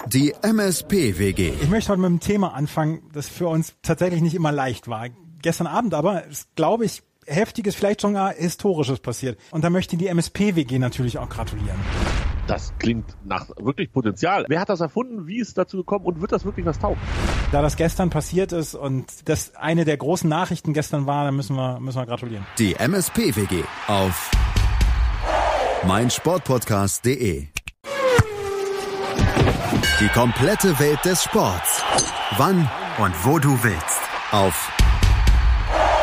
Die 0.07 0.33
MSP-WG. 0.41 1.53
Ich 1.61 1.69
möchte 1.69 1.89
heute 1.89 2.01
mit 2.01 2.07
einem 2.07 2.19
Thema 2.19 2.53
anfangen, 2.53 3.01
das 3.13 3.27
für 3.27 3.47
uns 3.47 3.73
tatsächlich 3.81 4.21
nicht 4.21 4.35
immer 4.35 4.51
leicht 4.51 4.87
war. 4.87 5.07
Gestern 5.41 5.67
Abend 5.67 5.93
aber, 5.93 6.25
ist, 6.25 6.55
glaube 6.55 6.85
ich, 6.85 7.01
heftiges, 7.25 7.75
vielleicht 7.75 8.01
schon 8.01 8.13
gar 8.13 8.33
historisches 8.33 8.99
passiert. 8.99 9.39
Und 9.51 9.63
da 9.63 9.69
möchte 9.69 9.97
die 9.97 10.07
MSP-WG 10.07 10.79
natürlich 10.79 11.17
auch 11.17 11.29
gratulieren. 11.29 11.79
Das 12.47 12.73
klingt 12.77 13.15
nach 13.23 13.47
wirklich 13.57 13.91
Potenzial. 13.91 14.45
Wer 14.49 14.59
hat 14.59 14.69
das 14.69 14.81
erfunden? 14.81 15.27
Wie 15.27 15.39
ist 15.39 15.49
es 15.49 15.53
dazu 15.53 15.77
gekommen? 15.77 16.05
Und 16.05 16.19
wird 16.19 16.31
das 16.31 16.43
wirklich 16.43 16.65
was 16.65 16.77
taugen? 16.77 16.99
Da 17.51 17.61
das 17.61 17.77
gestern 17.77 18.09
passiert 18.09 18.51
ist 18.51 18.75
und 18.75 19.05
das 19.29 19.55
eine 19.55 19.85
der 19.85 19.95
großen 19.97 20.29
Nachrichten 20.29 20.73
gestern 20.73 21.05
war, 21.05 21.25
dann 21.25 21.35
müssen 21.35 21.55
wir, 21.55 21.79
müssen 21.79 21.99
wir 21.99 22.05
gratulieren. 22.05 22.45
Die 22.57 22.75
MSP-WG 22.75 23.63
auf 23.87 24.31
meinsportpodcast.de 25.85 27.47
Die 29.99 30.07
komplette 30.09 30.79
Welt 30.79 30.99
des 31.05 31.23
Sports. 31.23 31.81
Wann 32.37 32.69
und 32.97 33.13
wo 33.25 33.39
du 33.39 33.63
willst. 33.63 34.01
Auf 34.31 34.71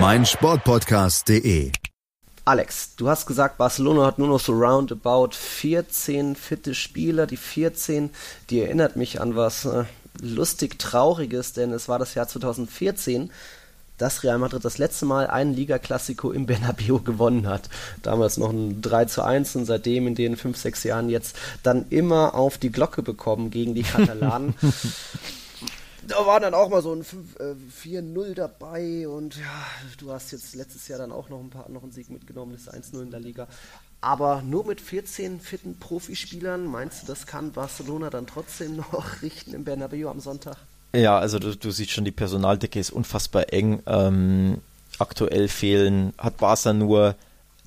meinsportpodcast.de. 0.00 1.72
Alex, 2.44 2.94
du 2.96 3.08
hast 3.08 3.26
gesagt, 3.26 3.58
Barcelona 3.58 4.06
hat 4.06 4.18
nur 4.18 4.28
noch 4.28 4.40
so 4.40 4.52
roundabout 4.52 5.30
14 5.32 6.36
fitte 6.36 6.74
Spieler. 6.74 7.26
Die 7.26 7.36
14, 7.36 8.10
die 8.48 8.60
erinnert 8.60 8.96
mich 8.96 9.20
an 9.20 9.34
was 9.34 9.64
äh, 9.64 9.84
lustig 10.22 10.78
Trauriges, 10.78 11.52
denn 11.52 11.72
es 11.72 11.88
war 11.88 11.98
das 11.98 12.14
Jahr 12.14 12.28
2014, 12.28 13.30
dass 13.98 14.22
Real 14.22 14.38
Madrid 14.38 14.64
das 14.64 14.78
letzte 14.78 15.04
Mal 15.04 15.26
einen 15.26 15.52
Liga-Klassiko 15.52 16.30
im 16.30 16.46
Bernabeu 16.46 16.98
gewonnen 17.04 17.48
hat. 17.48 17.68
Damals 18.02 18.36
noch 18.36 18.50
ein 18.50 18.80
3 18.80 19.06
zu 19.06 19.22
1 19.22 19.56
und 19.56 19.64
seitdem 19.64 20.06
in 20.06 20.14
den 20.14 20.36
5, 20.36 20.56
6 20.56 20.84
Jahren 20.84 21.10
jetzt 21.10 21.36
dann 21.64 21.86
immer 21.90 22.34
auf 22.34 22.56
die 22.56 22.70
Glocke 22.70 23.02
bekommen 23.02 23.50
gegen 23.50 23.74
die 23.74 23.82
Katalanen. 23.82 24.54
da 26.08 26.26
war 26.26 26.40
dann 26.40 26.54
auch 26.54 26.68
mal 26.68 26.82
so 26.82 26.92
ein 26.92 27.04
4-0 27.04 28.30
äh, 28.30 28.34
dabei 28.34 29.08
und 29.08 29.36
ja, 29.36 29.66
du 29.98 30.10
hast 30.12 30.32
jetzt 30.32 30.54
letztes 30.54 30.88
Jahr 30.88 30.98
dann 30.98 31.12
auch 31.12 31.28
noch 31.28 31.40
ein 31.40 31.50
paar 31.50 31.68
noch 31.68 31.82
einen 31.82 31.92
Sieg 31.92 32.10
mitgenommen, 32.10 32.52
das 32.52 32.72
1-0 32.72 33.02
in 33.02 33.10
der 33.10 33.20
Liga. 33.20 33.46
Aber 34.00 34.42
nur 34.42 34.64
mit 34.64 34.80
14 34.80 35.40
fitten 35.40 35.78
Profispielern, 35.78 36.66
meinst 36.66 37.02
du, 37.02 37.06
das 37.06 37.26
kann 37.26 37.52
Barcelona 37.52 38.10
dann 38.10 38.26
trotzdem 38.26 38.76
noch 38.76 39.22
richten 39.22 39.54
im 39.54 39.64
Bernabeu 39.64 40.08
am 40.08 40.20
Sonntag? 40.20 40.56
Ja, 40.92 41.18
also 41.18 41.38
du, 41.38 41.56
du 41.56 41.70
siehst 41.70 41.90
schon, 41.90 42.04
die 42.04 42.10
Personaldecke 42.10 42.78
ist 42.78 42.90
unfassbar 42.90 43.52
eng. 43.52 43.82
Ähm, 43.86 44.60
aktuell 44.98 45.48
fehlen, 45.48 46.14
hat 46.16 46.38
Barca 46.38 46.72
nur 46.72 47.14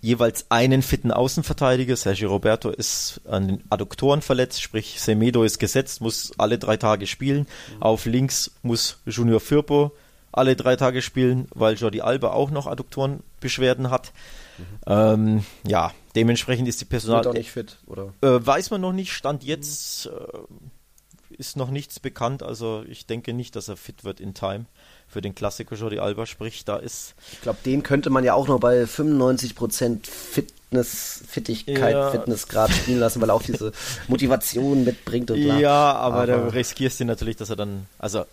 jeweils 0.02 0.50
einen 0.50 0.82
fitten 0.82 1.12
Außenverteidiger. 1.12 1.96
Sergio 1.96 2.30
Roberto 2.30 2.70
ist 2.70 3.22
an 3.26 3.48
den 3.48 3.64
Adduktoren 3.70 4.22
verletzt, 4.22 4.62
sprich 4.62 5.00
Semedo 5.00 5.44
ist 5.44 5.60
gesetzt, 5.60 6.02
muss 6.02 6.34
alle 6.38 6.58
drei 6.58 6.78
Tage 6.78 7.08
spielen. 7.08 7.48
Mhm. 7.76 7.84
Auf 7.84 8.06
links 8.06 8.52
muss 8.64 8.98
Junior 9.06 9.40
Firpo 9.40 9.92
alle 10.32 10.56
drei 10.56 10.76
Tage 10.76 11.02
spielen, 11.02 11.48
weil 11.54 11.76
Jordi 11.76 12.02
Alba 12.02 12.32
auch 12.32 12.52
noch 12.52 12.68
Adduktorenbeschwerden 12.68 13.90
hat. 13.90 14.12
Mhm. 14.58 14.64
Ähm, 14.88 15.46
ja, 15.68 15.92
dementsprechend 16.16 16.68
ist 16.68 16.82
die 16.82 16.86
Personal... 16.86 17.24
Wird 17.24 17.28
auch 17.28 17.38
nicht 17.38 17.52
fit, 17.52 17.78
oder? 17.86 18.14
Äh, 18.22 18.46
weiß 18.46 18.72
man 18.72 18.82
noch 18.82 18.94
nicht, 18.94 19.14
Stand 19.14 19.44
jetzt 19.44 20.08
äh, 20.08 21.36
ist 21.38 21.58
noch 21.58 21.70
nichts 21.70 22.00
bekannt, 22.00 22.44
also 22.44 22.84
ich 22.88 23.06
denke 23.06 23.34
nicht, 23.34 23.56
dass 23.56 23.68
er 23.68 23.78
fit 23.78 24.04
wird 24.04 24.20
in 24.20 24.34
Time 24.34 24.66
für 25.12 25.22
den 25.22 25.36
Klassiker 25.36 25.76
Jordi 25.76 26.00
Alba, 26.00 26.26
sprich, 26.26 26.64
da 26.64 26.78
ist. 26.78 27.16
Ich 27.34 27.42
glaube, 27.42 27.60
den 27.66 27.84
könnte 27.84 28.10
man 28.10 28.24
ja 28.24 28.34
auch 28.34 28.48
noch 28.48 28.60
bei 28.60 28.84
95% 28.84 30.08
Fitness, 30.08 31.24
Fittigkeit, 31.28 31.94
ja. 31.94 32.12
Fitnessgrad 32.12 32.72
spielen 32.72 33.00
lassen, 33.00 33.22
weil 33.22 33.30
er 33.30 33.34
auch 33.34 33.44
diese 33.44 33.74
Motivation 34.08 34.86
mitbringt 34.86 35.30
und 35.30 35.42
bla. 35.42 35.60
Ja, 35.60 35.94
aber, 35.94 36.16
aber 36.16 36.28
da 36.28 36.48
riskierst 36.48 37.02
du 37.02 37.06
natürlich, 37.06 37.36
dass 37.36 37.50
er 37.50 37.58
dann, 37.58 37.88
also 38.00 38.26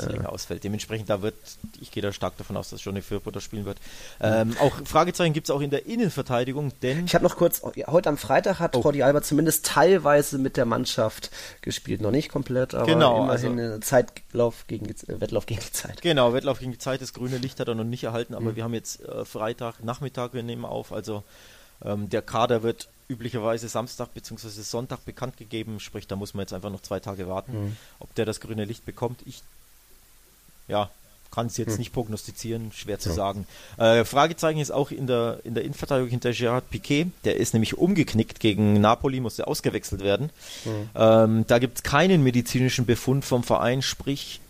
er 0.00 0.12
länger 0.12 0.32
ausfällt. 0.32 0.64
Dementsprechend, 0.64 1.08
da 1.08 1.22
wird, 1.22 1.34
ich 1.80 1.90
gehe 1.90 2.02
da 2.02 2.12
stark 2.12 2.36
davon 2.36 2.56
aus, 2.56 2.70
dass 2.70 2.84
Johnny 2.84 3.02
Firpo 3.02 3.30
da 3.30 3.40
spielen 3.40 3.64
wird. 3.64 3.78
Ähm, 4.20 4.56
auch 4.60 4.74
Fragezeichen 4.84 5.32
gibt 5.32 5.48
es 5.48 5.50
auch 5.50 5.60
in 5.60 5.70
der 5.70 5.86
Innenverteidigung, 5.86 6.72
denn. 6.82 7.04
Ich 7.04 7.14
habe 7.14 7.24
noch 7.24 7.36
kurz, 7.36 7.62
heute 7.62 8.08
am 8.08 8.16
Freitag 8.16 8.58
hat 8.60 8.76
oh. 8.76 8.82
Jordi 8.82 9.02
Alba 9.02 9.22
zumindest 9.22 9.66
teilweise 9.66 10.38
mit 10.38 10.56
der 10.56 10.64
Mannschaft 10.64 11.30
gespielt. 11.62 12.00
Noch 12.00 12.10
nicht 12.10 12.28
komplett, 12.28 12.74
aber 12.74 12.86
genau, 12.86 13.24
immerhin 13.24 13.58
also, 13.58 13.78
Zeitlauf 13.80 14.66
gegen, 14.66 14.86
äh, 14.86 15.20
Wettlauf 15.20 15.46
gegen 15.46 15.60
die 15.60 15.72
Zeit. 15.72 16.02
Genau, 16.02 16.32
Wettlauf 16.32 16.58
gegen 16.58 16.72
die 16.72 16.78
Zeit. 16.78 17.00
Das 17.00 17.12
grüne 17.12 17.38
Licht 17.38 17.60
hat 17.60 17.68
er 17.68 17.74
noch 17.74 17.84
nicht 17.84 18.04
erhalten, 18.04 18.34
aber 18.34 18.52
mhm. 18.52 18.56
wir 18.56 18.64
haben 18.64 18.74
jetzt 18.74 19.02
äh, 19.04 19.24
Freitag, 19.24 19.82
Nachmittag, 19.82 20.34
wir 20.34 20.42
nehmen 20.42 20.64
auf, 20.64 20.92
also 20.92 21.24
ähm, 21.84 22.08
der 22.08 22.22
Kader 22.22 22.62
wird 22.62 22.88
üblicherweise 23.08 23.68
Samstag 23.68 24.14
bzw. 24.14 24.48
Sonntag 24.48 25.04
bekannt 25.04 25.36
gegeben, 25.36 25.80
sprich, 25.80 26.06
da 26.06 26.16
muss 26.16 26.34
man 26.34 26.42
jetzt 26.42 26.52
einfach 26.52 26.70
noch 26.70 26.80
zwei 26.80 27.00
Tage 27.00 27.28
warten, 27.28 27.52
mhm. 27.52 27.76
ob 27.98 28.14
der 28.14 28.24
das 28.24 28.40
grüne 28.40 28.64
Licht 28.64 28.84
bekommt. 28.84 29.20
Ich 29.26 29.42
ja, 30.68 30.90
kann 31.30 31.46
es 31.46 31.56
jetzt 31.58 31.72
hm. 31.72 31.78
nicht 31.78 31.92
prognostizieren, 31.92 32.72
schwer 32.72 32.98
zu 32.98 33.10
ja. 33.10 33.14
sagen. 33.14 33.46
Äh, 33.76 34.04
Fragezeichen 34.04 34.58
ist 34.58 34.70
auch 34.70 34.90
in 34.90 35.06
der, 35.06 35.40
in 35.44 35.54
der 35.54 35.64
Innenverteidigung 35.64 36.08
hinter 36.08 36.32
Gerard 36.32 36.70
Piquet. 36.70 37.08
Der 37.24 37.36
ist 37.36 37.52
nämlich 37.52 37.76
umgeknickt 37.76 38.40
gegen 38.40 38.80
Napoli, 38.80 39.20
musste 39.20 39.46
ausgewechselt 39.46 40.02
werden. 40.02 40.30
Hm. 40.64 40.88
Ähm, 40.94 41.44
da 41.46 41.58
gibt 41.58 41.78
es 41.78 41.82
keinen 41.82 42.22
medizinischen 42.22 42.86
Befund 42.86 43.24
vom 43.24 43.42
Verein, 43.42 43.82
sprich, 43.82 44.40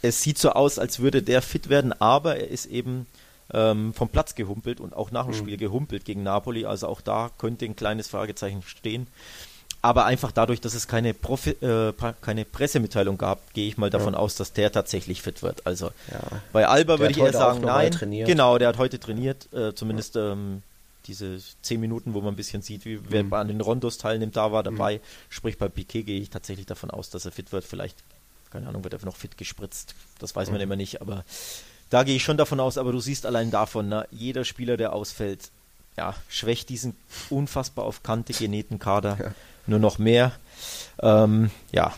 es 0.00 0.22
sieht 0.22 0.38
so 0.38 0.50
aus, 0.50 0.78
als 0.78 0.98
würde 0.98 1.22
der 1.22 1.42
fit 1.42 1.68
werden, 1.68 1.92
aber 1.92 2.36
er 2.36 2.48
ist 2.48 2.66
eben 2.66 3.06
ähm, 3.52 3.92
vom 3.94 4.08
Platz 4.08 4.34
gehumpelt 4.34 4.80
und 4.80 4.94
auch 4.94 5.10
nach 5.10 5.26
dem 5.26 5.34
hm. 5.34 5.38
Spiel 5.38 5.56
gehumpelt 5.56 6.04
gegen 6.04 6.22
Napoli. 6.22 6.64
Also 6.64 6.88
auch 6.88 7.00
da 7.00 7.30
könnte 7.38 7.66
ein 7.66 7.76
kleines 7.76 8.08
Fragezeichen 8.08 8.62
stehen. 8.62 9.06
Aber 9.82 10.04
einfach 10.04 10.30
dadurch, 10.30 10.60
dass 10.60 10.74
es 10.74 10.86
keine, 10.86 11.12
Profi 11.12 11.50
äh, 11.50 11.92
keine 12.20 12.44
Pressemitteilung 12.44 13.18
gab, 13.18 13.52
gehe 13.52 13.66
ich 13.66 13.76
mal 13.76 13.90
davon 13.90 14.14
ja. 14.14 14.20
aus, 14.20 14.36
dass 14.36 14.52
der 14.52 14.70
tatsächlich 14.70 15.22
fit 15.22 15.42
wird. 15.42 15.66
Also 15.66 15.90
ja. 16.10 16.20
bei 16.52 16.68
Alba 16.68 17.00
würde 17.00 17.10
ich 17.10 17.18
eher 17.18 17.32
sagen, 17.32 17.62
nein. 17.62 17.90
Genau, 18.00 18.58
der 18.58 18.68
hat 18.68 18.78
heute 18.78 19.00
trainiert, 19.00 19.52
äh, 19.52 19.74
zumindest 19.74 20.14
ähm, 20.14 20.62
diese 21.06 21.38
zehn 21.62 21.80
Minuten, 21.80 22.14
wo 22.14 22.20
man 22.20 22.34
ein 22.34 22.36
bisschen 22.36 22.62
sieht, 22.62 22.84
wie 22.84 23.00
wer 23.08 23.24
mhm. 23.24 23.32
an 23.32 23.48
den 23.48 23.60
Rondos 23.60 23.98
teilnimmt, 23.98 24.36
da 24.36 24.52
war 24.52 24.62
dabei. 24.62 24.98
Mhm. 24.98 25.00
Sprich, 25.30 25.58
bei 25.58 25.68
Piquet 25.68 26.04
gehe 26.04 26.20
ich 26.20 26.30
tatsächlich 26.30 26.66
davon 26.66 26.92
aus, 26.92 27.10
dass 27.10 27.24
er 27.24 27.32
fit 27.32 27.50
wird. 27.50 27.64
Vielleicht, 27.64 27.98
keine 28.52 28.68
Ahnung, 28.68 28.84
wird 28.84 28.94
er 28.94 29.04
noch 29.04 29.16
fit 29.16 29.36
gespritzt. 29.36 29.96
Das 30.20 30.36
weiß 30.36 30.48
mhm. 30.48 30.54
man 30.54 30.60
immer 30.60 30.76
nicht, 30.76 31.00
aber 31.00 31.24
da 31.90 32.04
gehe 32.04 32.14
ich 32.14 32.22
schon 32.22 32.36
davon 32.36 32.60
aus. 32.60 32.78
Aber 32.78 32.92
du 32.92 33.00
siehst 33.00 33.26
allein 33.26 33.50
davon, 33.50 33.88
na, 33.88 34.06
jeder 34.12 34.44
Spieler, 34.44 34.76
der 34.76 34.92
ausfällt, 34.92 35.50
ja, 35.96 36.14
schwächt 36.28 36.68
diesen 36.68 36.94
unfassbar 37.30 37.84
auf 37.84 38.04
Kante 38.04 38.32
genähten 38.32 38.78
Kader 38.78 39.18
ja. 39.20 39.32
Nur 39.66 39.78
noch 39.78 39.98
mehr. 39.98 40.32
Ähm, 41.00 41.50
ja, 41.72 41.92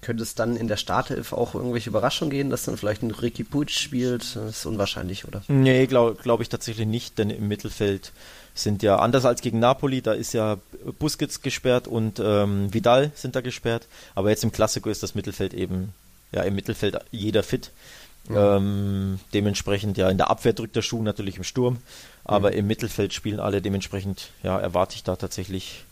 könnte 0.00 0.22
es 0.22 0.34
dann 0.34 0.56
in 0.56 0.68
der 0.68 0.76
Startelf 0.76 1.32
auch 1.32 1.54
irgendwelche 1.54 1.90
Überraschungen 1.90 2.30
gehen, 2.30 2.50
dass 2.50 2.64
dann 2.64 2.76
vielleicht 2.76 3.02
ein 3.02 3.10
Ricky 3.10 3.44
Puig 3.44 3.70
spielt? 3.70 4.36
Das 4.36 4.58
ist 4.58 4.66
unwahrscheinlich, 4.66 5.26
oder? 5.26 5.42
Nee, 5.48 5.86
glaube 5.86 6.16
glaub 6.20 6.40
ich 6.40 6.48
tatsächlich 6.48 6.86
nicht, 6.86 7.18
denn 7.18 7.30
im 7.30 7.48
Mittelfeld 7.48 8.12
sind 8.54 8.82
ja, 8.82 8.96
anders 8.96 9.24
als 9.24 9.42
gegen 9.42 9.58
Napoli, 9.58 10.00
da 10.00 10.12
ist 10.12 10.32
ja 10.32 10.56
Busquets 10.98 11.42
gesperrt 11.42 11.86
und 11.86 12.20
ähm, 12.24 12.72
Vidal 12.72 13.10
sind 13.14 13.36
da 13.36 13.42
gesperrt, 13.42 13.86
aber 14.14 14.30
jetzt 14.30 14.44
im 14.44 14.52
Klassiko 14.52 14.88
ist 14.88 15.02
das 15.02 15.14
Mittelfeld 15.14 15.52
eben, 15.52 15.92
ja, 16.32 16.42
im 16.42 16.54
Mittelfeld 16.54 16.98
jeder 17.10 17.42
fit. 17.42 17.70
Mhm. 18.28 18.36
Ähm, 18.36 19.20
dementsprechend, 19.34 19.98
ja, 19.98 20.08
in 20.10 20.16
der 20.16 20.30
Abwehr 20.30 20.52
drückt 20.52 20.74
der 20.74 20.82
Schuh 20.82 21.02
natürlich 21.02 21.36
im 21.36 21.44
Sturm, 21.44 21.78
aber 22.24 22.50
mhm. 22.50 22.58
im 22.58 22.66
Mittelfeld 22.66 23.12
spielen 23.12 23.40
alle, 23.40 23.62
dementsprechend, 23.62 24.30
ja, 24.42 24.58
erwarte 24.58 24.96
ich 24.96 25.04
da 25.04 25.16
tatsächlich 25.16 25.84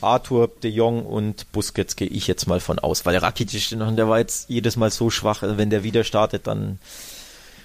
Arthur, 0.00 0.48
De 0.62 0.70
Jong 0.70 1.04
und 1.04 1.50
Busquets 1.52 1.96
gehe 1.96 2.08
ich 2.08 2.26
jetzt 2.26 2.46
mal 2.46 2.60
von 2.60 2.78
aus, 2.78 3.06
weil 3.06 3.16
Rakitic, 3.16 3.68
der 3.70 4.08
war 4.08 4.18
jetzt 4.18 4.48
jedes 4.48 4.76
Mal 4.76 4.90
so 4.90 5.10
schwach, 5.10 5.42
also 5.42 5.58
wenn 5.58 5.70
der 5.70 5.82
wieder 5.84 6.04
startet, 6.04 6.46
dann 6.46 6.78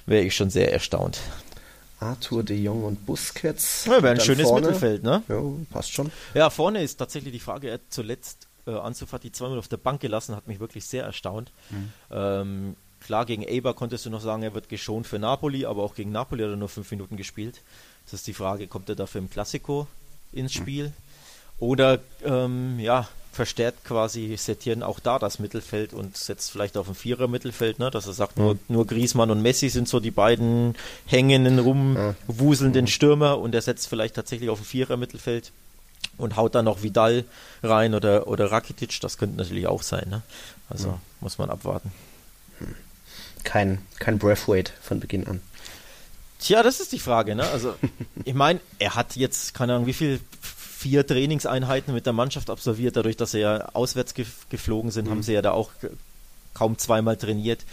wäre 0.05 0.23
ich 0.23 0.35
schon 0.35 0.49
sehr 0.49 0.71
erstaunt. 0.71 1.19
Arthur, 1.99 2.43
De 2.43 2.57
Jong 2.57 2.83
und 2.83 3.05
Busquets. 3.05 3.85
Ja, 3.85 4.03
wäre 4.03 4.09
ein 4.09 4.19
schönes 4.19 4.47
vorne. 4.47 4.67
Mittelfeld, 4.67 5.03
ne? 5.03 5.23
Ja, 5.27 5.41
passt 5.71 5.91
schon. 5.91 6.11
Ja, 6.33 6.49
vorne 6.49 6.83
ist 6.83 6.97
tatsächlich 6.97 7.33
die 7.33 7.39
Frage, 7.39 7.69
er 7.69 7.75
hat 7.75 7.81
zuletzt 7.89 8.47
äh, 8.67 8.71
Anzufahrt 8.71 9.23
die 9.23 9.31
zweimal 9.31 9.59
auf 9.59 9.67
der 9.67 9.77
Bank 9.77 10.01
gelassen, 10.01 10.35
hat 10.35 10.47
mich 10.47 10.59
wirklich 10.59 10.85
sehr 10.85 11.03
erstaunt. 11.03 11.51
Mhm. 11.69 11.89
Ähm, 12.11 12.75
klar, 12.99 13.25
gegen 13.25 13.43
Eber 13.43 13.73
konntest 13.73 14.05
du 14.05 14.09
noch 14.09 14.21
sagen, 14.21 14.43
er 14.43 14.53
wird 14.53 14.69
geschont 14.69 15.07
für 15.07 15.19
Napoli, 15.19 15.65
aber 15.65 15.83
auch 15.83 15.95
gegen 15.95 16.11
Napoli 16.11 16.43
hat 16.43 16.51
er 16.51 16.57
nur 16.57 16.69
fünf 16.69 16.91
Minuten 16.91 17.17
gespielt. 17.17 17.61
Das 18.05 18.13
ist 18.13 18.27
die 18.27 18.33
Frage, 18.33 18.67
kommt 18.67 18.89
er 18.89 18.95
dafür 18.95 19.19
im 19.21 19.29
Klassiko 19.29 19.87
ins 20.31 20.53
mhm. 20.55 20.61
Spiel? 20.61 20.87
Mhm. 20.87 20.93
Oder 21.59 21.99
ähm, 22.23 22.79
ja, 22.79 23.07
verstärkt 23.35 23.83
quasi 23.83 24.35
Settieren 24.37 24.81
auch 24.81 24.99
da 24.99 25.19
das 25.19 25.39
Mittelfeld 25.39 25.93
und 25.93 26.17
setzt 26.17 26.51
vielleicht 26.51 26.77
auf 26.77 26.87
ein 26.87 26.95
Vierer-Mittelfeld, 26.95 27.79
ne? 27.79 27.91
dass 27.91 28.07
er 28.07 28.13
sagt, 28.13 28.37
nur, 28.37 28.57
nur 28.67 28.87
Griezmann 28.87 29.29
und 29.29 29.41
Messi 29.41 29.69
sind 29.69 29.87
so 29.87 29.99
die 29.99 30.11
beiden 30.11 30.75
hängenden, 31.05 31.59
rumwuselnden 31.59 32.87
Stürmer 32.87 33.39
und 33.39 33.53
er 33.53 33.61
setzt 33.61 33.87
vielleicht 33.87 34.15
tatsächlich 34.15 34.49
auf 34.49 34.59
ein 34.59 34.65
Vierer-Mittelfeld 34.65 35.51
und 36.17 36.37
haut 36.37 36.55
dann 36.55 36.65
noch 36.65 36.81
Vidal 36.81 37.25
rein 37.61 37.93
oder, 37.93 38.27
oder 38.27 38.51
Rakitic, 38.51 38.99
das 39.01 39.17
könnte 39.17 39.37
natürlich 39.37 39.67
auch 39.67 39.83
sein. 39.83 40.07
Ne? 40.09 40.21
Also 40.69 40.89
ja. 40.89 41.01
muss 41.19 41.37
man 41.37 41.49
abwarten. 41.49 41.91
Kein, 43.43 43.79
kein 43.99 44.17
Breathweight 44.17 44.73
von 44.81 44.99
Beginn 44.99 45.27
an. 45.27 45.41
Tja, 46.39 46.63
das 46.63 46.79
ist 46.79 46.91
die 46.91 46.99
Frage. 46.99 47.35
Ne? 47.35 47.47
Also 47.47 47.75
ich 48.23 48.33
meine, 48.33 48.59
er 48.79 48.95
hat 48.95 49.15
jetzt, 49.15 49.53
keine 49.53 49.73
Ahnung, 49.73 49.87
wie 49.87 49.93
viel 49.93 50.19
vier 50.85 51.07
Trainingseinheiten 51.07 51.95
mit 51.95 52.05
der 52.05 52.13
Mannschaft 52.13 52.51
absolviert. 52.51 52.95
Dadurch, 52.95 53.17
dass 53.17 53.31
sie 53.31 53.39
ja 53.39 53.69
auswärts 53.73 54.13
ge 54.13 54.27
geflogen 54.49 54.91
sind, 54.91 55.05
mhm. 55.05 55.09
haben 55.09 55.23
sie 55.23 55.33
ja 55.33 55.41
da 55.41 55.49
auch 55.49 55.71
kaum 56.53 56.77
zweimal 56.77 57.17
trainiert. 57.17 57.65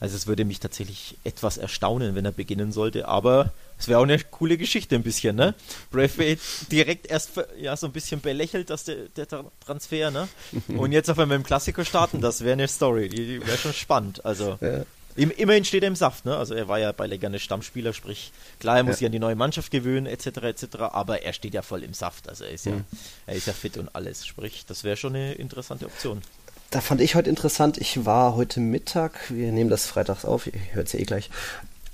Also 0.00 0.16
es 0.16 0.26
würde 0.26 0.44
mich 0.44 0.58
tatsächlich 0.58 1.16
etwas 1.22 1.58
erstaunen, 1.58 2.16
wenn 2.16 2.24
er 2.24 2.32
beginnen 2.32 2.72
sollte, 2.72 3.06
aber 3.06 3.52
es 3.78 3.86
wäre 3.86 4.00
auch 4.00 4.02
eine 4.02 4.18
coole 4.18 4.58
Geschichte 4.58 4.96
ein 4.96 5.04
bisschen, 5.04 5.36
ne? 5.36 5.54
Braithwaite 5.92 6.40
direkt 6.72 7.06
erst 7.06 7.30
ja 7.56 7.76
so 7.76 7.86
ein 7.86 7.92
bisschen 7.92 8.20
belächelt, 8.20 8.68
dass 8.68 8.82
der, 8.82 8.96
der 9.16 9.28
Transfer, 9.64 10.10
ne? 10.10 10.28
Und 10.68 10.90
jetzt 10.90 11.08
auf 11.08 11.20
einmal 11.20 11.36
im 11.36 11.44
Klassiker 11.44 11.84
starten, 11.84 12.20
das 12.20 12.40
wäre 12.40 12.54
eine 12.54 12.66
Story, 12.66 13.08
die, 13.08 13.26
die 13.26 13.46
wäre 13.46 13.56
schon 13.56 13.72
spannend. 13.72 14.24
Also 14.26 14.58
ja. 14.60 14.82
Immerhin 15.16 15.64
steht 15.64 15.82
er 15.82 15.88
im 15.88 15.96
Saft, 15.96 16.24
ne? 16.24 16.36
Also 16.36 16.54
er 16.54 16.68
war 16.68 16.78
ja 16.78 16.92
bei 16.92 17.06
Leganes 17.06 17.42
Stammspieler, 17.42 17.92
sprich, 17.92 18.32
klar, 18.60 18.76
er 18.76 18.82
muss 18.82 18.94
ja. 18.94 18.98
sich 18.98 19.06
an 19.06 19.12
die 19.12 19.18
neue 19.18 19.34
Mannschaft 19.34 19.70
gewöhnen, 19.70 20.06
etc., 20.06 20.26
etc., 20.42 20.66
aber 20.80 21.22
er 21.22 21.32
steht 21.32 21.54
ja 21.54 21.62
voll 21.62 21.82
im 21.82 21.94
Saft. 21.94 22.28
Also 22.28 22.44
er 22.44 22.50
ist 22.50 22.66
ja, 22.66 22.72
mhm. 22.72 22.84
er 23.26 23.34
ist 23.34 23.46
ja 23.46 23.52
fit 23.52 23.78
und 23.78 23.94
alles. 23.94 24.26
Sprich, 24.26 24.64
das 24.66 24.84
wäre 24.84 24.96
schon 24.96 25.14
eine 25.14 25.32
interessante 25.32 25.86
Option. 25.86 26.22
Da 26.70 26.80
fand 26.80 27.00
ich 27.00 27.14
heute 27.14 27.30
interessant, 27.30 27.78
ich 27.78 28.04
war 28.04 28.34
heute 28.34 28.60
Mittag, 28.60 29.30
wir 29.30 29.52
nehmen 29.52 29.70
das 29.70 29.86
freitags 29.86 30.24
auf, 30.24 30.46
ihr 30.48 30.52
hört 30.72 30.88
es 30.88 30.92
ja 30.94 30.98
eh 31.00 31.04
gleich, 31.04 31.30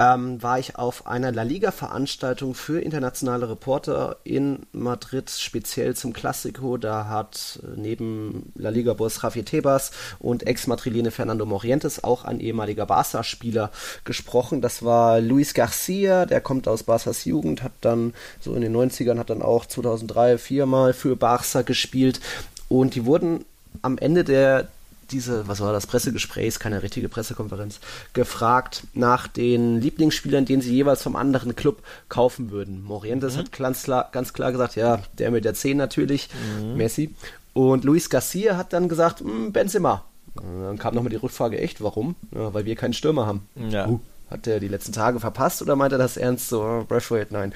ähm, 0.03 0.43
war 0.43 0.59
ich 0.59 0.77
auf 0.77 1.07
einer 1.07 1.31
La 1.31 1.43
Liga-Veranstaltung 1.43 2.55
für 2.55 2.81
internationale 2.81 3.49
Reporter 3.49 4.17
in 4.25 4.61
Madrid, 4.73 5.31
speziell 5.31 5.95
zum 5.95 6.13
Klassiko. 6.13 6.77
Da 6.77 7.07
hat 7.07 7.61
äh, 7.63 7.79
neben 7.79 8.53
La 8.57 8.71
Liga-Boss 8.71 9.23
Javier 9.23 9.45
Tebas 9.45 9.93
und 10.19 10.45
Ex-Madrilene 10.47 11.13
Fernando 11.13 11.47
Morientes 11.47 12.03
auch 12.03 12.25
ein 12.25 12.41
ehemaliger 12.41 12.87
Barca-Spieler 12.87 13.71
gesprochen. 14.05 14.61
Das 14.61 14.83
war 14.83 15.21
Luis 15.21 15.55
Garcia, 15.55 16.27
der 16.27 16.41
kommt 16.41 16.67
aus 16.67 16.85
Barças 16.85 17.27
Jugend, 17.29 17.63
hat 17.63 17.73
dann 17.81 18.13
so 18.41 18.55
in 18.55 18.63
den 18.63 18.75
90ern, 18.75 19.19
hat 19.19 19.31
dann 19.31 19.43
auch 19.43 19.67
2003 19.67 20.39
viermal 20.39 20.95
für 20.95 21.15
Barca 21.15 21.63
gespielt. 21.63 22.21
Und 22.69 22.97
die 22.97 23.05
wurden 23.05 23.45
am 23.83 23.99
Ende 23.99 24.25
der 24.25 24.69
diese, 25.13 25.47
was 25.49 25.61
war 25.61 25.73
das, 25.73 25.87
Pressegesprächs, 25.87 26.59
keine 26.59 26.83
richtige 26.83 27.09
Pressekonferenz, 27.09 27.81
gefragt 28.13 28.85
nach 28.95 29.29
den 29.29 29.81
Lieblingsspielern, 29.81 30.45
den 30.45 30.61
sie 30.61 30.75
jeweils 30.75 31.03
vom 31.03 31.17
anderen 31.17 31.55
Club 31.55 31.83
kaufen 32.09 32.51
würden. 32.51 32.83
Morientes 32.83 33.35
mhm. 33.35 33.41
hat 33.41 33.53
ganz 33.53 33.83
klar, 33.83 34.09
ganz 34.13 34.33
klar 34.33 34.53
gesagt, 34.53 34.77
ja, 34.77 35.01
der 35.19 35.31
mit 35.31 35.45
der 35.45 35.55
10 35.55 35.77
natürlich, 35.77 36.29
mhm. 36.61 36.77
Messi. 36.77 37.15
Und 37.55 37.85
Luis 37.85 38.09
Garcia 38.09 38.57
hat 38.57 38.73
dann 38.73 38.89
gesagt, 38.89 39.21
hm, 39.21 39.53
Benzema. 39.53 40.05
Und 40.35 40.63
dann 40.63 40.79
kam 40.79 40.95
nochmal 40.95 41.11
die 41.11 41.17
Rückfrage, 41.17 41.61
echt, 41.61 41.83
warum? 41.83 42.17
Ja, 42.35 42.55
weil 42.55 42.65
wir 42.65 42.75
keinen 42.77 42.95
Stürmer 42.95 43.27
haben. 43.27 43.47
Ja. 43.55 43.87
Uh, 43.87 44.01
hat 44.31 44.47
er 44.47 44.61
die 44.61 44.69
letzten 44.69 44.93
Tage 44.93 45.21
verpasst 45.21 45.61
oder 45.61 45.77
meint 45.77 45.93
er 45.93 45.99
das 45.99 46.17
ernst 46.17 46.49
so? 46.49 46.63
Oh, 46.63 46.85
Braithwaite, 46.89 47.35
nein. 47.35 47.53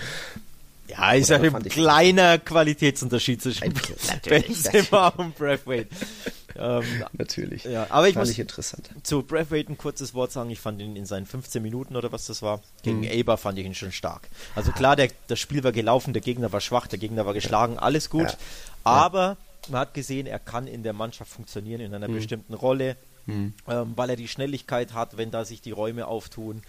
Ja, 0.88 1.12
ist 1.12 1.30
ja 1.30 1.38
ein 1.38 1.62
kleiner 1.64 2.38
Qualitätsunterschied 2.38 3.42
zwischen 3.42 3.72
Benzema 4.28 5.08
und 5.08 5.36
Braithwaite. 5.36 5.88
Ähm, 6.58 6.84
Natürlich. 7.12 7.64
Ja, 7.64 7.86
aber 7.90 8.08
ich 8.08 8.14
fand 8.14 8.26
muss 8.26 8.32
ich 8.32 8.38
interessant. 8.38 8.90
zu 9.02 9.22
Braithwaite 9.22 9.72
ein 9.72 9.78
kurzes 9.78 10.14
Wort 10.14 10.32
sagen. 10.32 10.50
Ich 10.50 10.60
fand 10.60 10.80
ihn 10.80 10.96
in 10.96 11.06
seinen 11.06 11.26
15 11.26 11.62
Minuten 11.62 11.96
oder 11.96 12.12
was 12.12 12.26
das 12.26 12.42
war, 12.42 12.60
gegen 12.82 12.98
mhm. 12.98 13.04
Eber 13.04 13.36
fand 13.36 13.58
ich 13.58 13.66
ihn 13.66 13.74
schon 13.74 13.92
stark. 13.92 14.28
Also 14.54 14.72
klar, 14.72 14.96
der, 14.96 15.10
das 15.28 15.38
Spiel 15.38 15.64
war 15.64 15.72
gelaufen, 15.72 16.12
der 16.12 16.22
Gegner 16.22 16.52
war 16.52 16.60
schwach, 16.60 16.86
der 16.86 16.98
Gegner 16.98 17.26
war 17.26 17.34
geschlagen, 17.34 17.78
alles 17.78 18.10
gut. 18.10 18.30
Ja. 18.30 18.36
Aber 18.84 19.36
man 19.68 19.80
hat 19.80 19.94
gesehen, 19.94 20.26
er 20.26 20.38
kann 20.38 20.66
in 20.66 20.82
der 20.82 20.92
Mannschaft 20.92 21.30
funktionieren, 21.30 21.80
in 21.80 21.94
einer 21.94 22.08
mhm. 22.08 22.14
bestimmten 22.14 22.54
Rolle, 22.54 22.96
mhm. 23.26 23.54
ähm, 23.68 23.92
weil 23.96 24.10
er 24.10 24.16
die 24.16 24.28
Schnelligkeit 24.28 24.94
hat, 24.94 25.16
wenn 25.16 25.30
da 25.30 25.44
sich 25.44 25.60
die 25.60 25.72
Räume 25.72 26.06
auftun. 26.06 26.62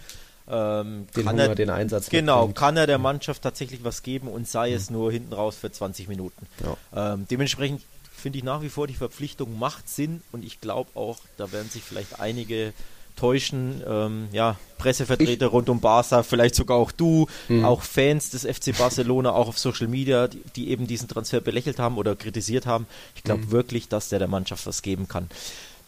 Ähm, 0.50 1.06
den 1.14 1.24
kann 1.24 1.34
Hunger, 1.34 1.48
er, 1.48 1.54
den 1.54 1.70
Einsatz 1.70 2.08
genau, 2.08 2.46
mitbringt. 2.46 2.56
kann 2.56 2.76
er 2.78 2.86
der 2.86 2.98
Mannschaft 2.98 3.42
tatsächlich 3.42 3.84
was 3.84 4.02
geben 4.02 4.28
und 4.28 4.48
sei 4.48 4.72
es 4.72 4.88
mhm. 4.88 4.96
nur 4.96 5.12
hinten 5.12 5.32
raus 5.34 5.56
für 5.56 5.70
20 5.70 6.08
Minuten. 6.08 6.46
Ja. 6.64 7.12
Ähm, 7.14 7.26
dementsprechend 7.30 7.82
finde 8.28 8.40
ich 8.40 8.44
nach 8.44 8.60
wie 8.60 8.68
vor, 8.68 8.86
die 8.86 8.92
Verpflichtung 8.92 9.58
macht 9.58 9.88
Sinn 9.88 10.20
und 10.32 10.44
ich 10.44 10.60
glaube 10.60 10.90
auch, 10.94 11.18
da 11.38 11.50
werden 11.50 11.70
sich 11.70 11.82
vielleicht 11.82 12.20
einige 12.20 12.74
täuschen, 13.16 13.82
ähm, 13.88 14.28
ja, 14.32 14.58
Pressevertreter 14.76 15.46
ich, 15.46 15.52
rund 15.52 15.70
um 15.70 15.80
Barca, 15.80 16.22
vielleicht 16.22 16.54
sogar 16.54 16.76
auch 16.76 16.92
du, 16.92 17.26
mhm. 17.48 17.64
auch 17.64 17.80
Fans 17.80 18.28
des 18.28 18.42
FC 18.42 18.76
Barcelona, 18.76 19.32
auch 19.32 19.48
auf 19.48 19.58
Social 19.58 19.88
Media, 19.88 20.28
die, 20.28 20.42
die 20.56 20.68
eben 20.68 20.86
diesen 20.86 21.08
Transfer 21.08 21.40
belächelt 21.40 21.78
haben 21.78 21.96
oder 21.96 22.16
kritisiert 22.16 22.66
haben. 22.66 22.86
Ich 23.16 23.22
glaube 23.22 23.46
mhm. 23.46 23.50
wirklich, 23.50 23.88
dass 23.88 24.10
der 24.10 24.18
der 24.18 24.28
Mannschaft 24.28 24.66
was 24.66 24.82
geben 24.82 25.08
kann. 25.08 25.30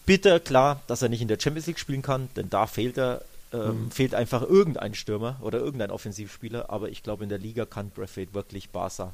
Bitter, 0.07 0.39
klar, 0.39 0.81
dass 0.87 1.03
er 1.03 1.09
nicht 1.09 1.21
in 1.21 1.27
der 1.27 1.39
Champions 1.39 1.67
League 1.67 1.77
spielen 1.77 2.01
kann, 2.01 2.27
denn 2.35 2.49
da 2.49 2.65
fehlt 2.65 2.97
er, 2.97 3.21
ähm, 3.53 3.83
mhm. 3.83 3.91
fehlt 3.91 4.15
einfach 4.15 4.41
irgendein 4.41 4.95
Stürmer 4.95 5.37
oder 5.41 5.59
irgendein 5.59 5.91
Offensivspieler, 5.91 6.71
aber 6.71 6.89
ich 6.89 7.03
glaube, 7.03 7.21
in 7.21 7.29
der 7.29 7.37
Liga 7.37 7.67
kann 7.67 7.91
Braithwaite 7.91 8.33
wirklich 8.33 8.71
Barca 8.71 9.13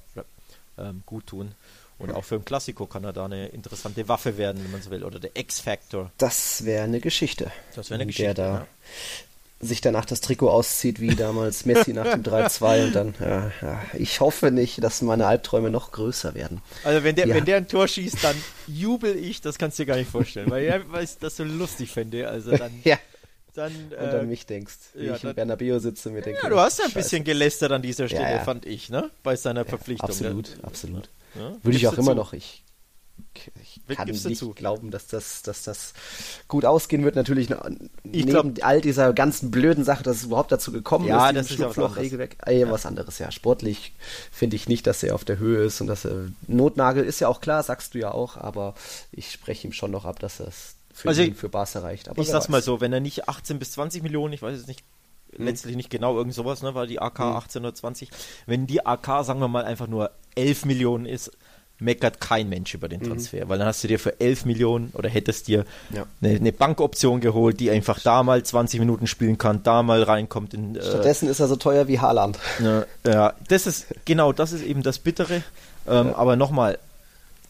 ähm, 0.77 1.03
gut 1.05 1.27
tun. 1.27 1.51
Und 1.99 2.13
auch 2.13 2.23
für 2.23 2.35
ein 2.35 2.45
Klassiko 2.45 2.85
kann 2.85 3.03
er 3.03 3.13
da 3.13 3.25
eine 3.25 3.47
interessante 3.47 4.07
Waffe 4.07 4.37
werden, 4.37 4.63
wenn 4.63 4.71
man 4.71 4.81
so 4.81 4.91
will, 4.91 5.03
oder 5.03 5.19
der 5.19 5.31
X-Factor. 5.33 6.11
Das 6.17 6.63
wäre 6.63 6.83
eine 6.83 6.99
Geschichte. 6.99 7.51
Das 7.75 7.89
wäre 7.89 7.95
eine 7.95 8.05
Geschichte. 8.05 8.35
Der 8.35 8.45
da 8.45 8.53
ja. 8.59 8.67
sich 9.67 9.81
danach 9.81 10.05
das 10.05 10.21
Trikot 10.21 10.49
auszieht, 10.49 10.99
wie 10.99 11.15
damals 11.15 11.65
Messi 11.65 11.93
nach 11.93 12.11
dem 12.11 12.21
3-2 12.21 12.85
und 12.85 12.95
dann, 12.95 13.15
ja, 13.19 13.51
ja, 13.63 13.81
ich 13.93 14.19
hoffe 14.19 14.51
nicht, 14.51 14.83
dass 14.83 15.01
meine 15.01 15.25
Albträume 15.25 15.71
noch 15.71 15.91
größer 15.91 16.35
werden. 16.35 16.61
Also 16.83 17.03
wenn 17.03 17.15
der, 17.15 17.29
wenn 17.29 17.45
der 17.45 17.57
ein 17.57 17.67
Tor 17.67 17.87
schießt, 17.87 18.23
dann 18.23 18.35
jubel 18.67 19.15
ich, 19.15 19.41
das 19.41 19.57
kannst 19.57 19.79
du 19.79 19.83
dir 19.83 19.87
gar 19.87 19.97
nicht 19.97 20.11
vorstellen, 20.11 20.51
weil 20.51 20.83
weiß, 20.87 21.17
das 21.17 21.37
so 21.37 21.43
lustig 21.43 21.91
fände. 21.91 22.29
Also 22.29 22.55
dann. 22.55 22.71
ja. 22.83 22.97
Dann, 23.55 23.73
und 23.89 23.97
an 23.97 24.19
äh, 24.19 24.23
mich 24.23 24.45
denkst, 24.45 24.75
wie 24.93 25.07
ja, 25.07 25.15
ich 25.15 25.23
in 25.23 25.33
Bernabeu 25.33 25.79
sitze 25.79 26.11
mit 26.11 26.27
den 26.27 26.35
Ja, 26.35 26.47
du 26.47 26.59
hast 26.59 26.77
ja 26.77 26.85
ein 26.85 26.91
bisschen 26.91 27.23
gelästert 27.23 27.71
an 27.71 27.81
dieser 27.81 28.07
Stelle, 28.07 28.39
fand 28.45 28.67
ich, 28.67 28.91
ne? 28.91 29.09
Bei 29.23 29.35
seiner 29.35 29.65
Verpflichtung. 29.65 30.07
Absolut, 30.07 30.59
absolut. 30.61 31.09
Ja, 31.37 31.53
Würde 31.61 31.77
ich 31.77 31.87
auch 31.87 31.97
immer 31.97 32.11
zu? 32.11 32.15
noch. 32.15 32.33
Ich 32.33 32.63
ich 33.63 33.95
kann 33.95 34.07
nicht 34.07 34.25
dazu? 34.25 34.53
glauben, 34.53 34.91
dass 34.91 35.07
das, 35.07 35.41
dass 35.41 35.63
das 35.63 35.93
gut 36.47 36.65
ausgehen 36.65 37.03
wird. 37.03 37.15
Natürlich 37.15 37.49
ich 37.49 38.25
neben 38.25 38.29
glaub, 38.29 38.45
all 38.61 38.81
dieser 38.81 39.13
ganzen 39.13 39.51
blöden 39.51 39.83
Sache, 39.83 40.03
dass 40.03 40.17
es 40.17 40.23
überhaupt 40.25 40.51
dazu 40.51 40.71
gekommen 40.71 41.05
ja, 41.05 41.29
ist. 41.29 41.35
Das 41.35 41.51
ist 41.51 41.59
ja 41.59 41.69
was 41.69 41.77
anderes. 41.77 42.17
Weg. 42.17 42.37
Äh, 42.45 42.59
ja. 42.59 42.71
was 42.71 42.85
anderes. 42.85 43.19
Ja, 43.19 43.31
sportlich 43.31 43.93
finde 44.31 44.55
ich 44.55 44.67
nicht, 44.67 44.87
dass 44.87 45.03
er 45.03 45.15
auf 45.15 45.25
der 45.25 45.39
Höhe 45.39 45.65
ist 45.65 45.81
und 45.81 45.87
dass 45.87 46.05
er 46.05 46.27
Notnagel 46.47 47.03
ist 47.03 47.19
ja 47.19 47.27
auch 47.27 47.41
klar, 47.41 47.63
sagst 47.63 47.93
du 47.93 47.99
ja 47.99 48.11
auch, 48.11 48.37
aber 48.37 48.75
ich 49.11 49.31
spreche 49.31 49.67
ihm 49.67 49.73
schon 49.73 49.91
noch 49.91 50.05
ab, 50.05 50.19
dass 50.19 50.39
es 50.39 50.75
für 50.93 51.09
also 51.09 51.21
ihn, 51.21 51.35
für 51.35 51.49
Barca 51.49 51.79
reicht. 51.79 52.09
Aber 52.09 52.21
ich 52.21 52.27
sag's 52.27 52.45
weiß. 52.45 52.49
mal 52.49 52.61
so, 52.61 52.81
wenn 52.81 52.91
er 52.91 52.99
nicht 52.99 53.29
18 53.29 53.59
bis 53.59 53.71
20 53.73 54.03
Millionen, 54.03 54.33
ich 54.33 54.41
weiß 54.41 54.57
es 54.57 54.67
nicht 54.67 54.83
letztlich 55.37 55.75
nicht 55.75 55.89
genau 55.89 56.17
irgend 56.17 56.33
sowas, 56.33 56.61
ne, 56.61 56.75
weil 56.75 56.87
die 56.87 56.99
AK 56.99 57.19
hm. 57.19 57.25
18 57.25 57.61
oder 57.63 57.75
20, 57.75 58.09
wenn 58.45 58.67
die 58.67 58.85
AK, 58.85 59.25
sagen 59.25 59.39
wir 59.39 59.47
mal, 59.47 59.65
einfach 59.65 59.87
nur 59.87 60.11
11 60.35 60.65
Millionen 60.65 61.05
ist, 61.05 61.31
meckert 61.79 62.19
kein 62.19 62.49
Mensch 62.49 62.73
über 62.73 62.87
den 62.89 63.01
mhm. 63.01 63.09
Transfer, 63.09 63.45
mhm. 63.45 63.49
weil 63.49 63.59
dann 63.59 63.67
hast 63.67 63.83
du 63.83 63.87
dir 63.87 63.99
für 63.99 64.19
11 64.19 64.45
Millionen 64.45 64.89
oder 64.93 65.09
hättest 65.09 65.47
dir 65.47 65.65
ja. 65.93 66.05
eine, 66.21 66.35
eine, 66.35 66.51
Bankoption 66.51 67.21
geholt, 67.21 67.59
die 67.59 67.69
einfach 67.69 67.99
da 67.99 68.23
mal 68.23 68.41
20 68.41 68.79
Minuten 68.79 69.07
spielen 69.07 69.37
kann, 69.37 69.61
da 69.63 69.83
mal 69.83 70.03
reinkommt. 70.03 70.53
In, 70.53 70.75
äh, 70.75 70.81
Stattdessen 70.81 71.29
ist 71.29 71.39
er 71.39 71.47
so 71.47 71.55
teuer 71.55 71.87
wie 71.87 71.99
Haaland. 71.99 72.39
Ja, 72.59 72.85
ja, 73.05 73.33
das 73.47 73.67
ist, 73.67 73.87
genau, 74.05 74.33
das 74.33 74.53
ist 74.53 74.63
eben 74.63 74.81
das 74.81 74.99
Bittere. 74.99 75.43
Ähm, 75.87 76.07
ja. 76.07 76.15
Aber 76.15 76.35
nochmal, 76.35 76.79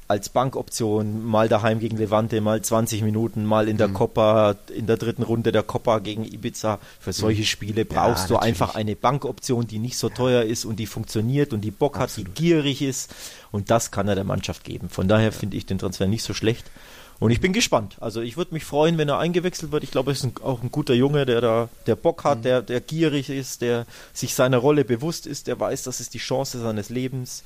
als 0.08 0.30
Bankoption, 0.30 1.26
mal 1.26 1.49
daheim 1.49 1.80
gegen 1.80 1.97
Levante, 1.97 2.39
mal 2.39 2.62
20 2.62 3.01
Minuten, 3.01 3.45
mal 3.45 3.68
in 3.68 3.78
der 3.78 3.89
mhm. 3.89 3.93
Copa, 3.93 4.55
in 4.74 4.88
der 4.88 4.95
dritten 4.95 5.24
Runde 5.24 5.51
der 5.51 5.64
Copa 5.64 5.99
gegen 5.99 6.24
Ibiza. 6.24 6.80
Für 6.99 7.12
solche 7.12 7.41
mhm. 7.41 7.45
Spiele 7.45 7.86
brauchst 7.86 8.24
ja, 8.24 8.28
du 8.28 8.34
natürlich. 8.36 8.62
einfach 8.62 8.76
eine 8.76 8.95
Bankoption, 8.95 9.68
die 9.68 9.80
nicht 9.80 9.97
so 9.97 10.08
teuer 10.10 10.43
ist 10.43 10.64
und 10.64 10.78
die 10.78 10.86
funktioniert 10.86 11.51
und 11.51 11.62
die 11.62 11.72
Bock 11.72 11.97
Absolut. 11.97 12.30
hat, 12.30 12.38
die 12.38 12.41
gierig 12.41 12.82
ist. 12.82 13.14
Und 13.51 13.70
das 13.70 13.91
kann 13.91 14.08
er 14.08 14.16
der 14.16 14.24
Mannschaft 14.24 14.64
geben. 14.64 14.89
Von 14.89 15.08
daher 15.08 15.32
finde 15.32 15.58
ich 15.58 15.66
den 15.66 15.78
Transfer 15.78 16.08
nicht 16.08 16.24
so 16.24 16.34
schlecht. 16.34 16.72
Und 17.20 17.32
ich 17.32 17.41
bin 17.41 17.51
gespannt. 17.51 17.97
Also 17.99 18.22
ich 18.22 18.38
würde 18.38 18.53
mich 18.53 18.64
freuen, 18.64 18.97
wenn 18.97 19.10
er 19.10 19.18
eingewechselt 19.18 19.72
wird. 19.72 19.84
Ich 19.84 19.91
glaube, 19.91 20.12
er 20.12 20.14
ist 20.14 20.24
ein, 20.24 20.34
auch 20.43 20.62
ein 20.62 20.72
guter 20.72 20.93
Junge, 20.93 21.26
der 21.26 21.41
da, 21.41 21.70
der 21.88 21.95
Bock 21.95 22.24
hat, 22.24 22.39
mhm. 22.39 22.43
der, 22.43 22.62
der 22.62 22.80
gierig 22.80 23.30
ist, 23.30 23.62
der 23.62 23.86
sich 24.14 24.36
seiner 24.36 24.58
Rolle 24.58 24.86
bewusst 24.86 25.26
ist, 25.26 25.47
der 25.47 25.60
weiß, 25.60 25.84
das 25.84 25.99
ist 25.99 26.14
die 26.14 26.20
Chance 26.20 26.60
seines 26.60 26.89
Lebens 26.89 27.43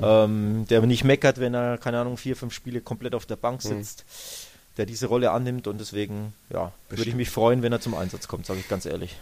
ähm, 0.00 0.66
der 0.68 0.82
nicht 0.82 1.04
meckert, 1.04 1.38
wenn 1.38 1.54
er, 1.54 1.78
keine 1.78 2.00
Ahnung, 2.00 2.16
vier, 2.16 2.36
fünf 2.36 2.52
Spiele 2.52 2.80
komplett 2.80 3.14
auf 3.14 3.26
der 3.26 3.36
Bank 3.36 3.64
mhm. 3.64 3.68
sitzt, 3.68 4.04
mhm. 4.06 4.76
der 4.76 4.86
diese 4.86 5.06
Rolle 5.06 5.30
annimmt 5.30 5.66
und 5.66 5.78
deswegen, 5.80 6.34
ja, 6.50 6.72
würde 6.88 7.08
ich 7.08 7.14
mich 7.14 7.30
freuen, 7.30 7.62
wenn 7.62 7.72
er 7.72 7.80
zum 7.80 7.94
Einsatz 7.94 8.28
kommt, 8.28 8.46
sage 8.46 8.60
ich 8.60 8.68
ganz 8.68 8.86
ehrlich. 8.86 9.16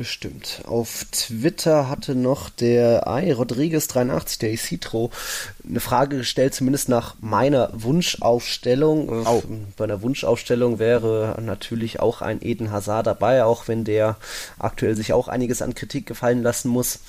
Bestimmt. 0.00 0.62
Auf 0.66 1.04
Twitter 1.12 1.90
hatte 1.90 2.14
noch 2.14 2.48
der 2.48 3.06
Ai 3.06 3.34
Rodriguez83, 3.34 4.38
der 4.38 4.50
Isitro, 4.50 5.10
eine 5.68 5.80
Frage 5.80 6.16
gestellt, 6.16 6.54
zumindest 6.54 6.88
nach 6.88 7.16
meiner 7.20 7.70
Wunschaufstellung. 7.74 9.26
Oh. 9.26 9.42
Bei 9.76 9.84
einer 9.84 10.00
Wunschaufstellung 10.00 10.78
wäre 10.78 11.36
natürlich 11.44 12.00
auch 12.00 12.22
ein 12.22 12.40
Eden 12.40 12.72
Hazard 12.72 13.08
dabei, 13.08 13.44
auch 13.44 13.68
wenn 13.68 13.84
der 13.84 14.16
aktuell 14.58 14.96
sich 14.96 15.12
auch 15.12 15.28
einiges 15.28 15.60
an 15.60 15.74
Kritik 15.74 16.06
gefallen 16.06 16.42
lassen 16.42 16.70
muss. 16.70 17.00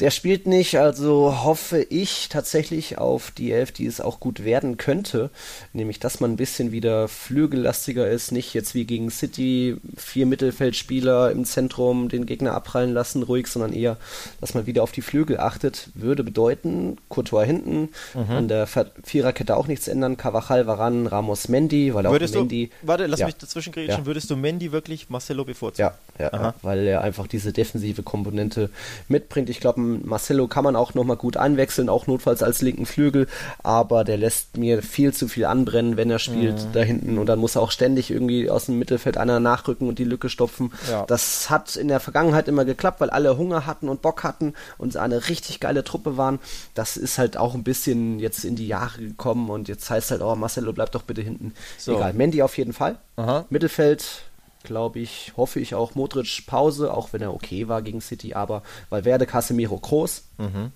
Der 0.00 0.10
spielt 0.10 0.48
nicht, 0.48 0.76
also 0.76 1.44
hoffe 1.44 1.80
ich 1.80 2.28
tatsächlich 2.28 2.98
auf 2.98 3.30
die 3.30 3.52
Elf, 3.52 3.70
die 3.70 3.86
es 3.86 4.00
auch 4.00 4.18
gut 4.18 4.44
werden 4.44 4.76
könnte. 4.76 5.30
Nämlich, 5.72 6.00
dass 6.00 6.18
man 6.18 6.32
ein 6.32 6.36
bisschen 6.36 6.72
wieder 6.72 7.06
flügellastiger 7.06 8.10
ist, 8.10 8.32
nicht 8.32 8.54
jetzt 8.54 8.74
wie 8.74 8.86
gegen 8.86 9.10
City 9.10 9.76
vier 9.96 10.26
Mittelfeldspieler 10.26 11.30
im 11.30 11.44
Zentrum 11.44 12.08
den 12.14 12.26
Gegner 12.26 12.54
abprallen 12.54 12.92
lassen, 12.92 13.22
ruhig, 13.22 13.46
sondern 13.46 13.72
eher, 13.72 13.96
dass 14.40 14.54
man 14.54 14.66
wieder 14.66 14.82
auf 14.82 14.92
die 14.92 15.02
Flügel 15.02 15.38
achtet. 15.38 15.88
Würde 15.94 16.24
bedeuten, 16.24 16.96
Courtois 17.08 17.44
hinten, 17.44 17.90
mhm. 18.14 18.30
an 18.30 18.48
der 18.48 18.66
Viererkette 19.02 19.56
auch 19.56 19.66
nichts 19.66 19.88
ändern, 19.88 20.16
Cavachal, 20.16 20.66
Varan, 20.66 21.06
Ramos, 21.06 21.48
Mendy, 21.48 21.94
weil 21.94 22.06
auch 22.06 22.12
würdest 22.12 22.34
Mendy... 22.34 22.70
Du, 22.80 22.88
warte, 22.88 23.06
lass 23.06 23.20
ja. 23.20 23.26
mich 23.26 23.36
dazwischen 23.36 23.72
grätschen, 23.72 24.00
ja. 24.00 24.06
würdest 24.06 24.30
du 24.30 24.36
Mendy 24.36 24.72
wirklich 24.72 25.10
Marcelo 25.10 25.44
bevorzugen? 25.44 25.90
Ja, 26.18 26.30
ja, 26.32 26.54
weil 26.62 26.86
er 26.86 27.00
einfach 27.02 27.26
diese 27.26 27.52
defensive 27.52 28.02
Komponente 28.02 28.70
mitbringt. 29.08 29.50
Ich 29.50 29.60
glaube, 29.60 29.80
Marcelo 29.80 30.46
kann 30.46 30.64
man 30.64 30.76
auch 30.76 30.94
nochmal 30.94 31.16
gut 31.16 31.36
einwechseln, 31.36 31.88
auch 31.88 32.06
notfalls 32.06 32.42
als 32.42 32.62
linken 32.62 32.86
Flügel, 32.86 33.26
aber 33.62 34.04
der 34.04 34.16
lässt 34.16 34.56
mir 34.56 34.82
viel 34.82 35.12
zu 35.12 35.28
viel 35.28 35.44
anbrennen, 35.44 35.96
wenn 35.96 36.10
er 36.10 36.18
spielt 36.18 36.56
mhm. 36.56 36.72
da 36.72 36.80
hinten 36.80 37.18
und 37.18 37.26
dann 37.26 37.38
muss 37.38 37.56
er 37.56 37.62
auch 37.62 37.70
ständig 37.70 38.10
irgendwie 38.10 38.48
aus 38.48 38.66
dem 38.66 38.78
Mittelfeld 38.78 39.16
einer 39.16 39.40
nachrücken 39.40 39.88
und 39.88 39.98
die 39.98 40.04
Lücke 40.04 40.28
stopfen. 40.28 40.72
Das 41.06 41.50
hat 41.50 41.76
in 41.76 41.88
der 41.88 42.00
Vergangenheit 42.04 42.46
immer 42.46 42.64
geklappt, 42.64 43.00
weil 43.00 43.10
alle 43.10 43.36
Hunger 43.36 43.66
hatten 43.66 43.88
und 43.88 44.02
Bock 44.02 44.22
hatten 44.22 44.54
und 44.78 44.96
eine 44.96 45.28
richtig 45.28 45.58
geile 45.58 45.82
Truppe 45.82 46.16
waren. 46.16 46.38
Das 46.74 46.96
ist 46.96 47.18
halt 47.18 47.36
auch 47.36 47.54
ein 47.54 47.64
bisschen 47.64 48.20
jetzt 48.20 48.44
in 48.44 48.54
die 48.54 48.68
Jahre 48.68 48.98
gekommen 48.98 49.50
und 49.50 49.68
jetzt 49.68 49.90
heißt 49.90 50.12
halt, 50.12 50.22
oh 50.22 50.36
Marcelo, 50.36 50.72
bleib 50.72 50.92
doch 50.92 51.02
bitte 51.02 51.22
hinten. 51.22 51.54
So. 51.78 51.96
Egal, 51.96 52.12
Mandy 52.12 52.42
auf 52.42 52.56
jeden 52.56 52.72
Fall. 52.72 52.98
Aha. 53.16 53.46
Mittelfeld 53.50 54.22
glaube 54.62 54.98
ich, 54.98 55.32
hoffe 55.36 55.60
ich 55.60 55.74
auch 55.74 55.94
Modric 55.94 56.46
Pause, 56.46 56.92
auch 56.92 57.12
wenn 57.12 57.20
er 57.20 57.34
okay 57.34 57.68
war 57.68 57.82
gegen 57.82 58.00
City, 58.00 58.34
aber 58.34 58.62
Valverde, 58.88 59.26
Casemiro, 59.26 59.76
Groß. 59.78 60.22
Mhm. 60.38 60.72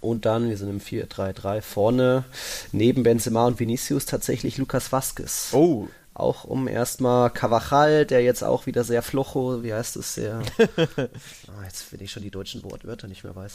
Und 0.00 0.24
dann, 0.24 0.48
wir 0.48 0.56
sind 0.56 0.70
im 0.70 0.80
4-3-3 0.80 1.60
vorne, 1.60 2.24
neben 2.70 3.02
Benzema 3.02 3.46
und 3.46 3.58
Vinicius 3.58 4.06
tatsächlich 4.06 4.56
Lukas 4.58 4.92
Vasquez. 4.92 5.48
Oh, 5.52 5.88
auch 6.14 6.44
um 6.44 6.68
erstmal 6.68 7.30
Cavachal, 7.30 8.06
der 8.06 8.22
jetzt 8.22 8.44
auch 8.44 8.66
wieder 8.66 8.84
sehr 8.84 9.02
flocho, 9.02 9.64
wie 9.64 9.74
heißt 9.74 9.96
es, 9.96 10.14
sehr, 10.14 10.40
oh, 10.58 11.62
jetzt 11.64 11.82
finde 11.82 12.04
ich 12.04 12.12
schon 12.12 12.22
die 12.22 12.30
deutschen 12.30 12.62
Wortwörter 12.62 13.08
nicht 13.08 13.24
mehr 13.24 13.34
weiß, 13.34 13.52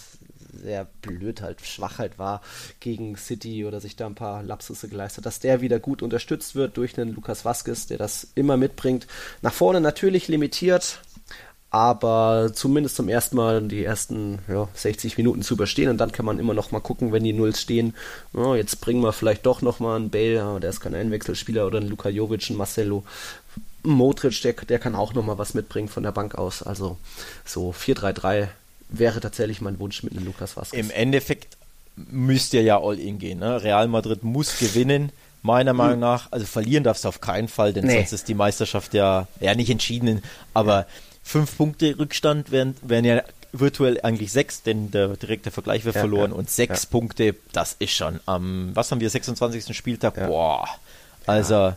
sehr 0.61 0.85
blöd 1.01 1.41
halt, 1.41 1.61
schwach 1.61 1.99
halt 1.99 2.19
war 2.19 2.41
gegen 2.81 3.15
City 3.15 3.65
oder 3.65 3.79
sich 3.79 3.95
da 3.95 4.07
ein 4.07 4.15
paar 4.15 4.43
Lapsusse 4.43 4.89
geleistet, 4.89 5.25
dass 5.25 5.39
der 5.39 5.61
wieder 5.61 5.79
gut 5.79 6.01
unterstützt 6.01 6.55
wird 6.55 6.75
durch 6.75 6.99
einen 6.99 7.13
Lukas 7.13 7.45
Vasquez, 7.45 7.87
der 7.87 7.97
das 7.97 8.27
immer 8.35 8.57
mitbringt. 8.57 9.07
Nach 9.41 9.53
vorne 9.53 9.79
natürlich 9.79 10.27
limitiert, 10.27 10.99
aber 11.71 12.51
zumindest 12.53 12.95
zum 12.95 13.09
ersten 13.09 13.35
Mal 13.35 13.61
die 13.61 13.83
ersten 13.83 14.39
ja, 14.47 14.67
60 14.73 15.17
Minuten 15.17 15.43
zu 15.43 15.53
überstehen 15.53 15.89
und 15.89 15.97
dann 15.97 16.11
kann 16.11 16.25
man 16.25 16.39
immer 16.39 16.53
noch 16.53 16.71
mal 16.71 16.79
gucken, 16.79 17.11
wenn 17.11 17.23
die 17.23 17.33
Nulls 17.33 17.61
stehen, 17.61 17.93
oh, 18.33 18.55
jetzt 18.55 18.81
bringen 18.81 19.01
wir 19.01 19.13
vielleicht 19.13 19.45
doch 19.45 19.61
noch 19.61 19.79
mal 19.79 19.95
einen 19.95 20.09
Bale, 20.09 20.59
der 20.59 20.69
ist 20.69 20.79
kein 20.79 20.95
Einwechselspieler 20.95 21.67
oder 21.67 21.79
einen 21.79 21.89
Luka 21.89 22.09
Jovic, 22.09 22.49
einen 22.49 22.57
Marcelo, 22.57 23.03
Modric, 23.83 24.41
der, 24.41 24.53
der 24.53 24.79
kann 24.79 24.95
auch 24.95 25.13
noch 25.13 25.23
mal 25.23 25.37
was 25.37 25.53
mitbringen 25.53 25.89
von 25.89 26.03
der 26.03 26.11
Bank 26.11 26.35
aus, 26.35 26.63
also 26.63 26.97
so 27.45 27.71
4-3-3 27.71 28.47
wäre 28.89 29.19
tatsächlich 29.19 29.61
mein 29.61 29.79
Wunsch 29.79 30.01
mit 30.01 30.13
einem 30.13 30.25
Lukas 30.25 30.57
Vasquez. 30.57 30.79
Im 30.79 30.89
Endeffekt 30.89 31.55
müsst 31.95 32.55
ihr 32.55 32.63
ja 32.63 32.81
all 32.81 32.97
in 32.97 33.19
gehen, 33.19 33.39
ne? 33.39 33.61
Real 33.61 33.87
Madrid 33.87 34.23
muss 34.23 34.57
gewinnen, 34.57 35.11
meiner 35.43 35.73
Meinung 35.73 35.93
hm. 35.93 35.99
nach, 35.99 36.31
also 36.31 36.47
verlieren 36.47 36.83
darfst 36.83 37.03
du 37.03 37.09
auf 37.09 37.21
keinen 37.21 37.47
Fall, 37.47 37.73
denn 37.73 37.85
nee. 37.85 37.97
sonst 37.97 38.13
ist 38.13 38.27
die 38.27 38.33
Meisterschaft 38.33 38.95
ja, 38.95 39.27
ja 39.39 39.53
nicht 39.53 39.69
entschieden, 39.69 40.23
aber 40.55 40.79
ja 40.79 40.87
fünf 41.29 41.57
Punkte 41.57 41.97
Rückstand 41.99 42.51
wären, 42.51 42.75
wären 42.81 43.05
ja 43.05 43.21
virtuell 43.51 44.01
eigentlich 44.01 44.31
sechs, 44.31 44.63
denn 44.63 44.89
der 44.89 45.09
direkte 45.09 45.51
Vergleich 45.51 45.85
wäre 45.85 45.93
ja, 45.93 46.01
verloren 46.01 46.31
ja, 46.31 46.37
und 46.37 46.49
sechs 46.49 46.83
ja. 46.83 46.89
Punkte, 46.89 47.35
das 47.53 47.75
ist 47.77 47.93
schon 47.93 48.19
am, 48.25 48.71
was 48.73 48.91
haben 48.91 48.99
wir, 48.99 49.09
26. 49.09 49.75
Spieltag? 49.75 50.15
Boah, 50.15 50.67
also 51.27 51.75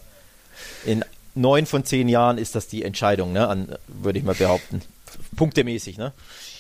in 0.87 1.05
neun 1.35 1.67
von 1.67 1.85
zehn 1.85 2.09
Jahren 2.09 2.39
ist 2.39 2.55
das 2.55 2.67
die 2.67 2.83
Entscheidung, 2.83 3.33
ne, 3.33 3.79
würde 3.89 4.19
ich 4.19 4.25
mal 4.25 4.35
behaupten. 4.35 4.81
Punktemäßig, 5.37 5.99
ne? 5.99 6.13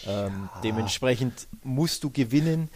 Ähm, 0.06 0.50
dementsprechend 0.62 1.46
musst 1.64 2.04
du 2.04 2.10
gewinnen. 2.10 2.68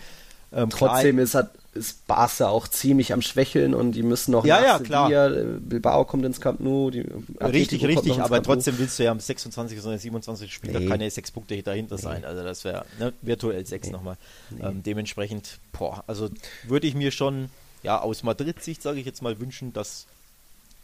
Ähm, 0.52 0.70
Trotzdem 0.70 1.18
ist 1.18 1.34
halt 1.34 1.50
ist 1.76 2.06
Barca 2.06 2.48
auch 2.48 2.66
ziemlich 2.66 3.12
am 3.12 3.22
Schwächeln 3.22 3.74
und 3.74 3.92
die 3.92 4.02
müssen 4.02 4.32
noch 4.32 4.44
ja, 4.44 4.62
ja, 4.62 4.78
klar. 4.78 5.30
Bilbao 5.60 6.04
kommt 6.04 6.24
ins 6.24 6.40
Camp 6.40 6.60
Nou. 6.60 6.90
Die 6.90 7.04
richtig, 7.40 7.84
richtig, 7.84 8.20
aber 8.20 8.42
trotzdem 8.42 8.78
willst 8.78 8.98
du 8.98 9.04
ja 9.04 9.12
am 9.12 9.20
26. 9.20 9.84
oder 9.84 9.98
27. 9.98 10.52
Spieltag 10.52 10.82
nee. 10.82 10.88
keine 10.88 11.10
sechs 11.10 11.30
Punkte 11.30 11.62
dahinter 11.62 11.96
nee. 11.96 12.02
sein. 12.02 12.24
Also 12.24 12.42
das 12.42 12.64
wäre 12.64 12.84
ne, 12.98 13.12
virtuell 13.22 13.64
sechs 13.66 13.88
nee. 13.88 13.92
nochmal. 13.92 14.16
Ähm, 14.60 14.82
dementsprechend, 14.82 15.58
boah, 15.72 16.02
also 16.06 16.30
würde 16.64 16.86
ich 16.86 16.94
mir 16.94 17.10
schon, 17.10 17.50
ja, 17.82 18.00
aus 18.00 18.22
Madrid-Sicht, 18.22 18.82
sage 18.82 18.98
ich 18.98 19.06
jetzt 19.06 19.22
mal, 19.22 19.38
wünschen, 19.38 19.72
dass, 19.72 20.06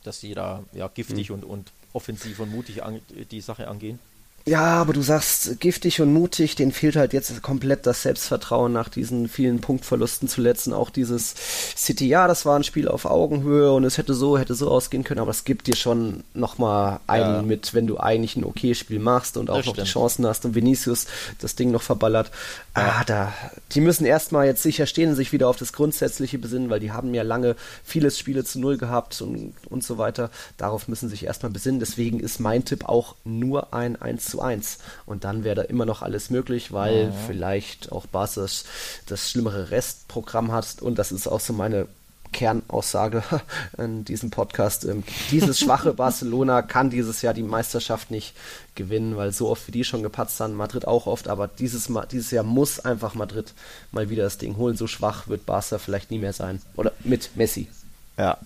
dass 0.05 0.21
die 0.21 0.35
da 0.35 0.63
ja, 0.73 0.89
giftig 0.89 1.31
mhm. 1.31 1.37
und, 1.37 1.45
und 1.45 1.73
offensiv 1.93 2.39
und 2.41 2.51
mutig 2.51 2.83
an, 2.83 3.01
die 3.31 3.41
Sache 3.41 3.69
angehen. 3.69 3.99
Ja, 4.45 4.81
aber 4.81 4.93
du 4.93 5.03
sagst 5.03 5.61
giftig 5.61 6.01
und 6.01 6.13
mutig, 6.13 6.57
denen 6.57 6.73
fehlt 6.73 6.97
halt 6.97 7.13
jetzt 7.13 7.43
komplett 7.43 7.87
das 7.87 8.03
Selbstvertrauen 8.03 8.73
nach 8.73 8.89
diesen 8.89 9.29
vielen 9.29 9.61
Punktverlusten 9.61 10.29
zuletzt 10.29 10.67
und 10.67 10.73
auch 10.73 10.91
dieses 10.91 11.35
City, 11.77 12.09
ja, 12.09 12.27
das 12.27 12.45
war 12.45 12.59
ein 12.59 12.65
Spiel 12.65 12.89
auf 12.89 13.05
Augenhöhe 13.05 13.73
und 13.73 13.85
es 13.85 13.99
hätte 13.99 14.15
so, 14.15 14.39
hätte 14.39 14.55
so 14.55 14.69
ausgehen 14.69 15.05
können, 15.05 15.21
aber 15.21 15.31
es 15.31 15.45
gibt 15.45 15.69
dir 15.69 15.77
schon 15.77 16.25
nochmal 16.35 16.99
einen 17.07 17.35
ja. 17.35 17.43
mit, 17.43 17.73
wenn 17.73 17.87
du 17.87 17.99
eigentlich 17.99 18.37
ein 18.37 18.45
okay 18.45 18.75
Spiel 18.75 18.99
machst 18.99 19.37
und 19.37 19.49
auch 19.49 19.59
das 19.59 19.67
noch 19.67 19.75
stimmt. 19.75 19.87
die 19.87 19.93
Chancen 19.93 20.27
hast 20.27 20.45
und 20.45 20.57
Vinicius 20.57 21.07
das 21.41 21.55
Ding 21.55 21.71
noch 21.71 21.83
verballert. 21.83 22.33
Ja. 22.77 22.97
Ah, 23.01 23.05
da, 23.05 23.33
die 23.73 23.81
müssen 23.81 24.05
erstmal 24.05 24.47
jetzt 24.47 24.63
sicher 24.63 24.87
stehen 24.87 25.11
und 25.11 25.17
sich 25.17 25.33
wieder 25.33 25.49
auf 25.49 25.57
das 25.57 25.73
Grundsätzliche 25.73 26.39
besinnen, 26.39 26.69
weil 26.69 26.81
die 26.81 26.91
haben 26.91 27.15
ja 27.15 27.23
lange 27.23 27.55
vieles 27.85 28.19
Spiele 28.19 28.45
zu 28.45 28.59
Null 28.59 28.77
gehabt 28.77 29.23
und, 29.23 29.55
und 29.71 29.85
so 29.85 29.99
weiter. 29.99 30.31
Darauf 30.57 30.89
müssen 30.89 31.09
sich 31.09 31.25
erstmal 31.25 31.53
besinnen. 31.53 31.79
Deswegen 31.79 32.19
ist 32.19 32.41
mein 32.41 32.65
Tipp 32.65 32.89
auch 32.89 33.15
nur 33.25 33.73
ein 33.73 34.01
1 34.01 34.32
zu 34.33 34.41
1. 34.41 34.79
Und 35.05 35.25
dann 35.25 35.45
wäre 35.45 35.55
da 35.55 35.63
immer 35.63 35.85
noch 35.85 36.03
alles 36.03 36.31
möglich, 36.31 36.73
weil 36.73 37.05
ja. 37.05 37.13
vielleicht 37.27 37.93
auch 37.93 38.07
Basis 38.07 38.65
das 39.07 39.31
schlimmere 39.31 39.71
Restprogramm 39.71 40.53
hat. 40.53 40.81
Und 40.81 40.99
das 40.99 41.13
ist 41.13 41.27
auch 41.27 41.41
so 41.41 41.53
meine 41.53 41.87
Kernaussage 42.33 43.23
in 43.79 44.07
diesem 44.07 44.31
Podcast. 44.31 44.87
Ähm, 44.87 45.05
dieses 45.31 45.61
schwache 45.61 45.93
Barcelona 46.05 46.63
kann 46.63 46.89
dieses 46.89 47.21
Jahr 47.21 47.35
die 47.35 47.43
Meisterschaft 47.43 48.11
nicht 48.11 48.35
gewinnen, 48.75 49.19
weil 49.19 49.33
so 49.33 49.51
oft 49.51 49.69
wie 49.69 49.73
die 49.73 49.85
schon 49.85 50.03
gepatzt 50.03 50.41
haben, 50.41 50.55
Madrid 50.55 50.87
auch 50.87 51.07
oft, 51.07 51.29
aber 51.29 51.47
dieses, 51.47 51.91
dieses 52.11 52.31
Jahr 52.31 52.45
muss 52.45 52.81
einfach 52.81 53.15
Madrid 53.15 53.53
mal 53.91 54.09
wieder 54.09 54.23
das 54.23 54.39
Ding 54.39 54.57
holen. 54.57 54.79
So 54.79 54.87
schwach 54.87 55.29
wird 55.29 55.45
Barca 55.45 55.77
vielleicht 55.77 56.11
nie 56.11 56.19
mehr 56.19 56.33
sein. 56.33 56.63
Oder 56.77 56.93
mit 57.05 57.37
Messi. 57.37 57.69
Ja. 58.17 58.39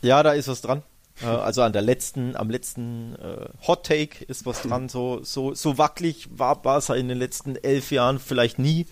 Ja, 0.00 0.22
da 0.22 0.32
ist 0.32 0.48
was 0.48 0.62
dran. 0.62 0.82
Äh, 1.22 1.26
also 1.26 1.62
an 1.62 1.72
der 1.72 1.82
letzten, 1.82 2.36
am 2.36 2.50
letzten 2.50 3.14
äh, 3.16 3.48
Hot 3.66 3.86
Take 3.86 4.24
ist 4.24 4.46
was 4.46 4.62
dran. 4.62 4.88
So, 4.88 5.22
so, 5.22 5.54
so 5.54 5.78
wackelig 5.78 6.28
war 6.30 6.60
Barca 6.60 6.94
in 6.94 7.08
den 7.08 7.18
letzten 7.18 7.56
elf 7.56 7.90
Jahren 7.90 8.18
vielleicht 8.18 8.58
nie. 8.58 8.86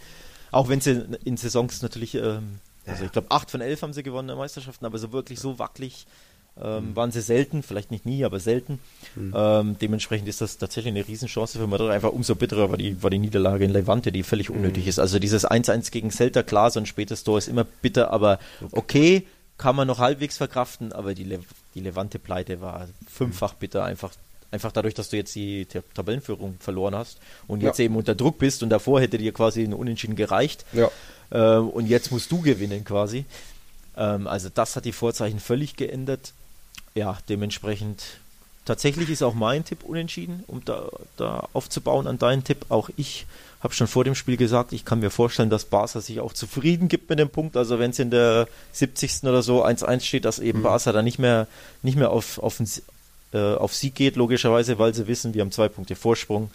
Auch 0.50 0.68
wenn 0.68 0.80
sie 0.80 1.04
in 1.24 1.36
Saisons 1.36 1.82
natürlich, 1.82 2.14
ähm, 2.14 2.60
also 2.86 3.04
ich 3.04 3.12
glaube, 3.12 3.30
acht 3.30 3.50
von 3.50 3.60
elf 3.60 3.82
haben 3.82 3.92
sie 3.92 4.02
gewonnen 4.02 4.28
in 4.28 4.38
Meisterschaften, 4.38 4.86
aber 4.86 4.98
so 4.98 5.12
wirklich 5.12 5.40
so 5.40 5.58
wackelig 5.58 6.06
ähm, 6.62 6.90
mhm. 6.90 6.96
waren 6.96 7.10
sie 7.10 7.20
selten, 7.20 7.64
vielleicht 7.64 7.90
nicht 7.90 8.06
nie, 8.06 8.24
aber 8.24 8.38
selten. 8.38 8.78
Mhm. 9.16 9.34
Ähm, 9.36 9.76
dementsprechend 9.80 10.28
ist 10.28 10.40
das 10.40 10.58
tatsächlich 10.58 10.94
eine 10.94 11.06
Riesenchance 11.06 11.58
für 11.58 11.66
Madrid. 11.66 11.90
Einfach 11.90 12.12
umso 12.12 12.36
bitterer 12.36 12.70
war 12.70 12.76
die, 12.76 13.02
war 13.02 13.10
die 13.10 13.18
Niederlage 13.18 13.64
in 13.64 13.72
Levante, 13.72 14.12
die 14.12 14.22
völlig 14.22 14.50
unnötig 14.50 14.84
mhm. 14.84 14.90
ist. 14.90 14.98
Also 15.00 15.18
dieses 15.18 15.44
1-1 15.44 15.90
gegen 15.90 16.12
Celta, 16.12 16.44
klar, 16.44 16.70
so 16.70 16.78
ein 16.78 16.86
spätes 16.86 17.24
Tor 17.24 17.38
ist 17.38 17.48
immer 17.48 17.64
bitter, 17.64 18.12
aber 18.12 18.38
okay, 18.70 19.26
kann 19.58 19.76
man 19.76 19.86
noch 19.86 19.98
halbwegs 19.98 20.36
verkraften, 20.36 20.92
aber 20.92 21.14
die, 21.14 21.24
Le 21.24 21.40
die 21.74 21.80
Levante-Pleite 21.80 22.60
war 22.60 22.88
fünffach 23.08 23.54
bitter, 23.54 23.84
einfach 23.84 24.12
Einfach 24.54 24.70
dadurch, 24.70 24.94
dass 24.94 25.08
du 25.08 25.16
jetzt 25.16 25.34
die 25.34 25.66
Tabellenführung 25.94 26.58
verloren 26.60 26.94
hast 26.94 27.18
und 27.48 27.60
jetzt 27.60 27.80
ja. 27.80 27.86
eben 27.86 27.96
unter 27.96 28.14
Druck 28.14 28.38
bist 28.38 28.62
und 28.62 28.70
davor 28.70 29.00
hätte 29.00 29.18
dir 29.18 29.32
quasi 29.32 29.64
ein 29.64 29.74
Unentschieden 29.74 30.14
gereicht. 30.14 30.64
Ja. 30.72 30.92
Ähm, 31.32 31.70
und 31.70 31.86
jetzt 31.88 32.12
musst 32.12 32.30
du 32.30 32.40
gewinnen 32.40 32.84
quasi. 32.84 33.24
Ähm, 33.96 34.28
also 34.28 34.50
das 34.54 34.76
hat 34.76 34.84
die 34.84 34.92
Vorzeichen 34.92 35.40
völlig 35.40 35.74
geändert. 35.74 36.34
Ja, 36.94 37.18
dementsprechend 37.28 38.04
tatsächlich 38.64 39.10
ist 39.10 39.24
auch 39.24 39.34
mein 39.34 39.64
Tipp 39.64 39.82
unentschieden, 39.82 40.44
um 40.46 40.64
da, 40.64 40.88
da 41.16 41.48
aufzubauen 41.52 42.06
an 42.06 42.20
deinen 42.20 42.44
Tipp. 42.44 42.66
Auch 42.68 42.90
ich 42.96 43.26
habe 43.64 43.74
schon 43.74 43.86
vor 43.86 44.04
dem 44.04 44.14
Spiel 44.14 44.36
gesagt, 44.36 44.72
ich 44.72 44.84
kann 44.84 45.00
mir 45.00 45.10
vorstellen, 45.10 45.48
dass 45.48 45.64
Barca 45.64 46.00
sich 46.00 46.20
auch 46.20 46.34
zufrieden 46.34 46.88
gibt 46.88 47.08
mit 47.08 47.18
dem 47.18 47.30
Punkt. 47.30 47.56
Also 47.56 47.78
wenn 47.78 47.90
es 47.90 47.98
in 47.98 48.10
der 48.10 48.46
70. 48.72 49.24
oder 49.24 49.42
so 49.42 49.64
1-1 49.64 50.00
steht, 50.00 50.26
dass 50.26 50.38
eben 50.38 50.58
mhm. 50.58 50.64
Barca 50.64 50.92
da 50.92 51.02
nicht 51.02 51.18
mehr, 51.18 51.46
nicht 51.82 51.96
mehr 51.96 52.10
auf, 52.10 52.38
auf, 52.38 52.62
äh, 53.32 53.38
auf 53.54 53.74
Sieg 53.74 53.94
geht, 53.94 54.16
logischerweise, 54.16 54.78
weil 54.78 54.94
sie 54.94 55.06
wissen, 55.06 55.32
wir 55.32 55.40
haben 55.40 55.50
zwei 55.50 55.68
Punkte 55.68 55.96
Vorsprung. 55.96 56.50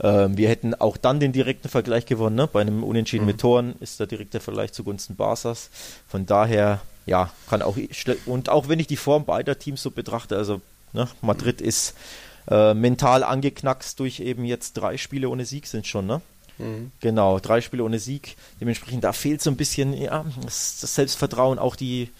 Ähm, 0.00 0.38
wir 0.38 0.48
hätten 0.48 0.74
auch 0.74 0.96
dann 0.96 1.20
den 1.20 1.32
direkten 1.32 1.68
Vergleich 1.68 2.06
gewonnen. 2.06 2.36
Ne? 2.36 2.46
Bei 2.46 2.62
einem 2.62 2.82
Unentschieden 2.82 3.24
mhm. 3.24 3.32
mit 3.32 3.40
Toren 3.40 3.74
ist 3.80 4.00
der 4.00 4.06
direkte 4.06 4.40
Vergleich 4.40 4.72
zugunsten 4.72 5.16
Barca's. 5.16 5.68
Von 6.08 6.24
daher, 6.24 6.80
ja, 7.04 7.30
kann 7.50 7.60
auch 7.60 7.76
und 8.24 8.48
auch 8.48 8.68
wenn 8.68 8.80
ich 8.80 8.86
die 8.86 8.96
Form 8.96 9.26
beider 9.26 9.58
Teams 9.58 9.82
so 9.82 9.90
betrachte, 9.90 10.36
also 10.36 10.62
ne, 10.94 11.08
Madrid 11.20 11.60
ist 11.60 11.94
äh, 12.50 12.72
mental 12.72 13.22
angeknackst 13.22 14.00
durch 14.00 14.20
eben 14.20 14.46
jetzt 14.46 14.74
drei 14.74 14.96
Spiele 14.96 15.28
ohne 15.28 15.44
Sieg 15.44 15.66
sind 15.66 15.86
schon, 15.86 16.06
ne? 16.06 16.22
Mhm. 16.58 16.92
Genau, 17.00 17.38
drei 17.38 17.60
Spiele 17.60 17.84
ohne 17.84 17.98
Sieg. 17.98 18.36
Dementsprechend, 18.60 19.04
da 19.04 19.12
fehlt 19.12 19.42
so 19.42 19.50
ein 19.50 19.56
bisschen, 19.56 19.92
ja, 19.92 20.24
das, 20.42 20.78
das 20.80 20.94
Selbstvertrauen, 20.94 21.58
auch 21.58 21.76
die, 21.76 22.10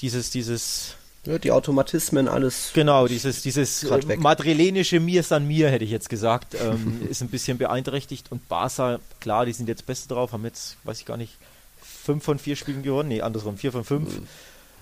dieses, 0.00 0.30
dieses, 0.30 0.96
ja, 1.24 1.38
die 1.38 1.52
Automatismen, 1.52 2.28
alles. 2.28 2.70
Genau, 2.74 3.06
dieses, 3.06 3.42
dieses 3.42 3.86
madrilenische 4.18 5.00
Mir 5.00 5.20
ist 5.20 5.32
an 5.32 5.46
mir, 5.46 5.68
hätte 5.70 5.84
ich 5.84 5.90
jetzt 5.90 6.08
gesagt, 6.08 6.54
ähm, 6.54 7.06
ist 7.10 7.20
ein 7.22 7.28
bisschen 7.28 7.58
beeinträchtigt. 7.58 8.32
Und 8.32 8.48
Barca, 8.48 9.00
klar, 9.20 9.44
die 9.44 9.52
sind 9.52 9.68
jetzt 9.68 9.84
besser 9.84 10.08
drauf, 10.08 10.32
haben 10.32 10.44
jetzt, 10.44 10.76
weiß 10.84 11.00
ich 11.00 11.06
gar 11.06 11.16
nicht, 11.16 11.34
fünf 11.82 12.24
von 12.24 12.38
vier 12.38 12.56
Spielen 12.56 12.82
gewonnen. 12.82 13.08
Nee, 13.08 13.20
andersrum, 13.20 13.58
vier 13.58 13.72
von 13.72 13.84
fünf. 13.84 14.20
Mhm. 14.20 14.26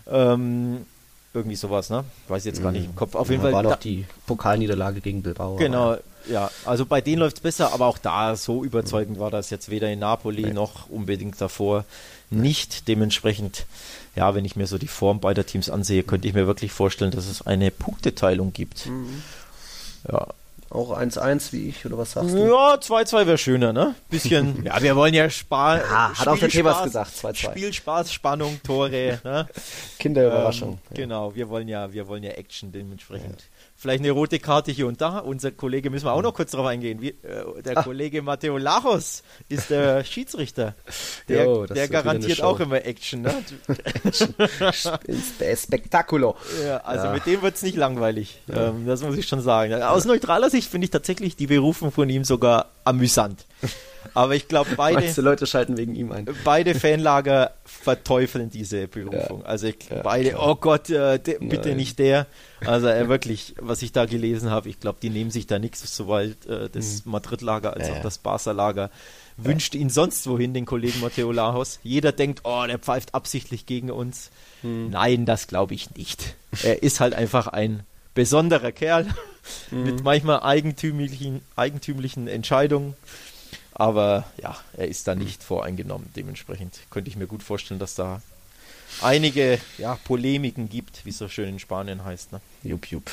Ähm, 0.08 0.86
irgendwie 1.36 1.56
sowas, 1.56 1.90
ne? 1.90 2.04
Weiß 2.28 2.42
ich 2.42 2.46
jetzt 2.46 2.62
gar 2.62 2.72
nicht 2.72 2.86
im 2.86 2.96
Kopf. 2.96 3.14
Auf 3.14 3.30
jeden 3.30 3.42
Fall. 3.42 3.52
War 3.52 3.62
noch 3.62 3.76
die 3.76 4.04
Pokalniederlage 4.26 5.00
gegen 5.00 5.22
Bilbao. 5.22 5.56
Genau, 5.56 5.96
ja. 6.28 6.50
Also 6.64 6.86
bei 6.86 7.00
denen 7.00 7.20
läuft 7.20 7.36
es 7.36 7.42
besser, 7.42 7.72
aber 7.72 7.86
auch 7.86 7.98
da 7.98 8.34
so 8.34 8.64
überzeugend 8.64 9.18
war 9.18 9.30
das 9.30 9.50
jetzt 9.50 9.70
weder 9.70 9.90
in 9.90 10.00
Napoli 10.00 10.42
nee. 10.42 10.52
noch 10.52 10.88
unbedingt 10.90 11.40
davor 11.40 11.84
nicht. 12.30 12.88
Dementsprechend 12.88 13.66
ja, 14.16 14.34
wenn 14.34 14.46
ich 14.46 14.56
mir 14.56 14.66
so 14.66 14.78
die 14.78 14.88
Form 14.88 15.20
beider 15.20 15.44
Teams 15.44 15.68
ansehe, 15.68 16.02
könnte 16.02 16.26
ich 16.26 16.34
mir 16.34 16.46
wirklich 16.46 16.72
vorstellen, 16.72 17.10
dass 17.10 17.28
es 17.28 17.46
eine 17.46 17.70
Punkteteilung 17.70 18.52
gibt. 18.52 18.86
Mhm. 18.86 19.22
Ja. 20.10 20.28
Auch 20.70 20.98
1-1 20.98 21.52
wie 21.52 21.68
ich, 21.68 21.86
oder 21.86 21.98
was 21.98 22.12
sagst 22.12 22.34
du? 22.34 22.38
Ja, 22.38 22.74
2-2 22.74 23.26
wäre 23.26 23.38
schöner, 23.38 23.72
ne? 23.72 23.94
Bisschen, 24.10 24.62
ja, 24.64 24.82
wir 24.82 24.96
wollen 24.96 25.14
ja 25.14 25.30
sparen. 25.30 25.80
Ja, 25.88 26.12
hat 26.18 26.26
auch 26.28 26.38
der 26.38 26.48
Thebas 26.48 26.82
gesagt, 26.82 27.12
2-2. 27.12 27.34
Spielspaß, 27.36 28.12
Spannung, 28.12 28.60
Tore, 28.64 29.20
ne? 29.22 29.48
Kinderüberraschung. 29.98 30.70
Ähm, 30.70 30.78
ja. 30.90 30.96
Genau, 30.96 31.34
wir 31.34 31.48
wollen 31.48 31.68
ja, 31.68 31.92
wir 31.92 32.08
wollen 32.08 32.24
ja 32.24 32.32
Action 32.32 32.72
dementsprechend. 32.72 33.40
Ja 33.42 33.55
vielleicht 33.76 34.00
eine 34.00 34.10
rote 34.10 34.38
Karte 34.38 34.72
hier 34.72 34.86
und 34.86 35.00
da. 35.00 35.18
Unser 35.18 35.50
Kollege, 35.50 35.90
müssen 35.90 36.06
wir 36.06 36.12
auch 36.12 36.22
noch 36.22 36.34
kurz 36.34 36.50
darauf 36.50 36.66
eingehen. 36.66 37.00
Wie, 37.00 37.10
äh, 37.10 37.62
der 37.62 37.78
Ach. 37.78 37.84
Kollege 37.84 38.22
Matteo 38.22 38.56
Lachos 38.56 39.22
ist 39.48 39.70
der 39.70 40.02
Schiedsrichter. 40.04 40.74
Der, 41.28 41.44
jo, 41.44 41.66
der 41.66 41.88
garantiert 41.88 42.42
auch 42.42 42.58
immer 42.58 42.84
Action. 42.84 43.22
Ne? 43.22 43.34
Spektakulo. 45.56 46.36
Ja, 46.64 46.78
also 46.78 47.06
ja. 47.06 47.12
mit 47.12 47.26
dem 47.26 47.42
wird 47.42 47.56
es 47.56 47.62
nicht 47.62 47.76
langweilig. 47.76 48.40
Ja. 48.46 48.68
Ähm, 48.68 48.86
das 48.86 49.02
muss 49.02 49.16
ich 49.16 49.28
schon 49.28 49.40
sagen. 49.40 49.74
Aus 49.82 50.04
neutraler 50.04 50.50
Sicht 50.50 50.70
finde 50.70 50.86
ich 50.86 50.90
tatsächlich 50.90 51.36
die 51.36 51.46
Berufung 51.46 51.92
von 51.92 52.08
ihm 52.08 52.24
sogar 52.24 52.72
amüsant. 52.84 53.46
Aber 54.14 54.34
ich 54.34 54.48
glaube, 54.48 54.70
beide. 54.76 55.00
Meinst 55.00 55.16
Leute 55.18 55.46
schalten 55.46 55.76
wegen 55.76 55.94
ihm 55.94 56.12
ein? 56.12 56.26
Beide 56.44 56.74
Fanlager 56.74 57.52
verteufeln 57.64 58.50
diese 58.50 58.88
Berufung. 58.88 59.40
Ja. 59.40 59.46
Also 59.46 59.66
ich, 59.68 59.88
ja, 59.90 60.02
beide, 60.02 60.30
klar. 60.30 60.48
oh 60.48 60.54
Gott, 60.56 60.90
äh, 60.90 61.18
de, 61.18 61.38
bitte 61.40 61.74
nicht 61.74 61.98
der. 61.98 62.26
Also 62.64 62.88
äh, 62.88 63.08
wirklich, 63.08 63.54
was 63.60 63.82
ich 63.82 63.92
da 63.92 64.06
gelesen 64.06 64.50
habe, 64.50 64.68
ich 64.68 64.80
glaube, 64.80 64.98
die 65.00 65.10
nehmen 65.10 65.30
sich 65.30 65.46
da 65.46 65.58
nichts, 65.58 65.96
sobald 65.96 66.46
äh, 66.46 66.68
das 66.70 67.04
mhm. 67.04 67.12
Madrid-Lager 67.12 67.74
als 67.74 67.90
auch 67.90 68.02
das 68.02 68.18
Barca-Lager 68.18 68.90
wünscht 69.36 69.74
ihn 69.74 69.90
sonst 69.90 70.26
wohin, 70.26 70.54
den 70.54 70.64
Kollegen 70.64 71.00
Matteo 71.00 71.30
Lajos. 71.30 71.78
Jeder 71.82 72.12
denkt, 72.12 72.40
oh, 72.44 72.64
der 72.66 72.78
pfeift 72.78 73.14
absichtlich 73.14 73.66
gegen 73.66 73.90
uns. 73.90 74.30
Mhm. 74.62 74.90
Nein, 74.90 75.26
das 75.26 75.46
glaube 75.46 75.74
ich 75.74 75.94
nicht. 75.94 76.36
Er 76.62 76.82
ist 76.82 77.00
halt 77.00 77.14
einfach 77.14 77.46
ein 77.46 77.82
besonderer 78.14 78.72
Kerl 78.72 79.06
mhm. 79.70 79.82
mit 79.84 80.04
manchmal 80.04 80.40
eigentümlichen, 80.40 81.42
eigentümlichen 81.54 82.28
Entscheidungen. 82.28 82.94
Aber 83.78 84.24
ja, 84.40 84.56
er 84.74 84.88
ist 84.88 85.06
da 85.06 85.14
nicht 85.14 85.42
voreingenommen. 85.42 86.08
Dementsprechend 86.16 86.80
könnte 86.90 87.10
ich 87.10 87.16
mir 87.16 87.26
gut 87.26 87.42
vorstellen, 87.42 87.78
dass 87.78 87.94
da 87.94 88.22
einige 89.02 89.58
ja, 89.76 89.98
Polemiken 90.04 90.70
gibt, 90.70 91.04
wie 91.04 91.10
es 91.10 91.18
so 91.18 91.28
schön 91.28 91.50
in 91.50 91.58
Spanien 91.58 92.02
heißt. 92.02 92.32
Ne? 92.32 92.40
Jupp, 92.62 92.86
jupp. 92.86 93.10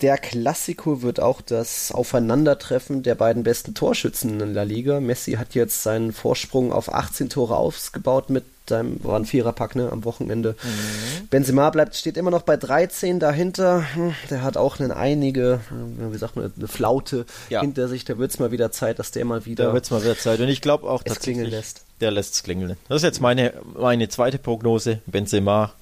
Der 0.00 0.16
Klassiko 0.16 1.02
wird 1.02 1.20
auch 1.20 1.42
das 1.42 1.92
Aufeinandertreffen 1.92 3.02
der 3.02 3.14
beiden 3.14 3.42
besten 3.42 3.74
Torschützen 3.74 4.40
in 4.40 4.54
der 4.54 4.64
Liga. 4.64 4.98
Messi 4.98 5.32
hat 5.32 5.54
jetzt 5.54 5.82
seinen 5.82 6.12
Vorsprung 6.12 6.72
auf 6.72 6.92
18 6.92 7.28
Tore 7.28 7.56
ausgebaut 7.56 8.30
mit 8.30 8.44
seinem, 8.70 9.04
war 9.04 9.18
ein 9.18 9.26
Viererpack, 9.26 9.76
ne, 9.76 9.90
am 9.92 10.04
Wochenende. 10.04 10.56
Mhm. 10.62 11.28
Benzema 11.28 11.68
bleibt, 11.68 11.94
steht 11.96 12.16
immer 12.16 12.30
noch 12.30 12.42
bei 12.42 12.56
13 12.56 13.20
dahinter. 13.20 13.84
Hm, 13.94 14.14
der 14.30 14.42
hat 14.42 14.56
auch 14.56 14.80
eine 14.80 14.96
einige, 14.96 15.60
wie 15.70 16.16
sagt 16.16 16.36
man, 16.36 16.50
eine 16.56 16.68
Flaute 16.68 17.26
ja. 17.50 17.60
hinter 17.60 17.88
sich. 17.88 18.06
Da 18.06 18.16
wird 18.16 18.30
es 18.30 18.38
mal 18.38 18.52
wieder 18.52 18.72
Zeit, 18.72 18.98
dass 18.98 19.10
der 19.10 19.26
mal 19.26 19.44
wieder. 19.44 19.66
Da 19.66 19.72
wird 19.74 19.84
es 19.84 19.90
mal 19.90 20.02
wieder 20.02 20.16
Zeit. 20.16 20.40
Und 20.40 20.48
ich 20.48 20.62
glaube 20.62 20.88
auch, 20.88 21.02
dass 21.02 21.20
klingeln 21.20 21.50
lässt. 21.50 21.84
Der 22.00 22.10
lässt 22.10 22.34
es 22.34 22.42
klingeln. 22.42 22.78
Das 22.88 22.98
ist 22.98 23.02
jetzt 23.02 23.20
meine, 23.20 23.52
meine 23.76 24.08
zweite 24.08 24.38
Prognose. 24.38 25.00
Benzema 25.04 25.74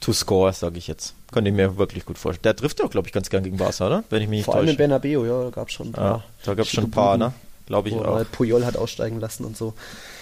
to 0.00 0.12
score, 0.12 0.52
sage 0.52 0.78
ich 0.78 0.86
jetzt. 0.86 1.14
Könnte 1.30 1.50
ich 1.50 1.56
mir 1.56 1.76
wirklich 1.76 2.04
gut 2.04 2.18
vorstellen. 2.18 2.42
Der 2.42 2.56
trifft 2.56 2.82
auch, 2.82 2.90
glaube 2.90 3.06
ich, 3.06 3.12
ganz 3.12 3.30
gern 3.30 3.44
gegen 3.44 3.56
Barca, 3.56 3.86
oder? 3.86 4.04
Wenn 4.10 4.22
ich 4.22 4.28
mich 4.28 4.38
nicht 4.38 4.44
Vor 4.46 4.56
allem 4.56 4.68
in 4.68 4.76
Bernabeu, 4.76 5.24
ja, 5.24 5.44
da 5.44 5.50
gab 5.50 5.68
es 5.68 5.74
schon 5.74 5.88
ein 5.88 5.92
paar. 5.92 6.04
Ja, 6.04 6.24
da 6.44 6.54
gab 6.54 6.66
es 6.66 6.72
schon 6.72 6.84
ein 6.84 6.90
paar, 6.90 7.16
ne? 7.16 7.32
Glaube 7.70 7.88
ich 7.88 7.94
auch. 7.94 8.24
Puyol 8.32 8.66
hat 8.66 8.76
aussteigen 8.76 9.20
lassen 9.20 9.44
und 9.44 9.56
so. 9.56 9.74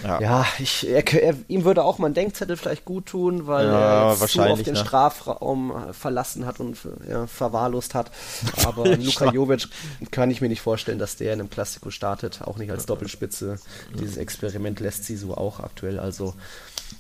Ja, 0.05 0.21
ja 0.21 0.47
ich, 0.59 0.87
er, 0.87 1.03
er, 1.15 1.35
ihm 1.49 1.65
würde 1.65 1.83
auch 1.83 1.97
mal 1.97 2.09
ein 2.09 2.13
Denkzettel 2.13 2.59
vielleicht 2.59 2.85
gut 2.85 3.07
tun, 3.07 3.47
weil 3.47 3.69
ja, 3.69 4.11
er 4.11 4.17
zu 4.17 4.43
oft 4.43 4.67
den 4.67 4.75
ne? 4.75 4.81
Strafraum 4.81 5.71
äh, 5.71 5.93
verlassen 5.95 6.45
hat 6.45 6.61
und 6.61 6.77
ja, 7.09 7.27
verwahrlost 7.27 7.95
hat. 7.95 8.11
Aber 8.67 8.95
Luka 8.97 9.33
Jovic 9.33 9.67
kann 10.11 10.31
ich 10.31 10.43
mir 10.43 10.51
nicht 10.51 10.61
vorstellen, 10.61 10.99
dass 10.99 11.17
der 11.17 11.33
in 11.33 11.41
einem 11.41 11.49
Klassiko 11.49 11.89
startet, 11.89 12.43
auch 12.43 12.59
nicht 12.59 12.71
als 12.71 12.85
Doppelspitze. 12.85 13.59
Dieses 13.99 14.19
Experiment 14.19 14.81
lässt 14.81 15.05
sie 15.05 15.17
so 15.17 15.35
auch 15.35 15.61
aktuell. 15.61 15.99
Also 15.99 16.35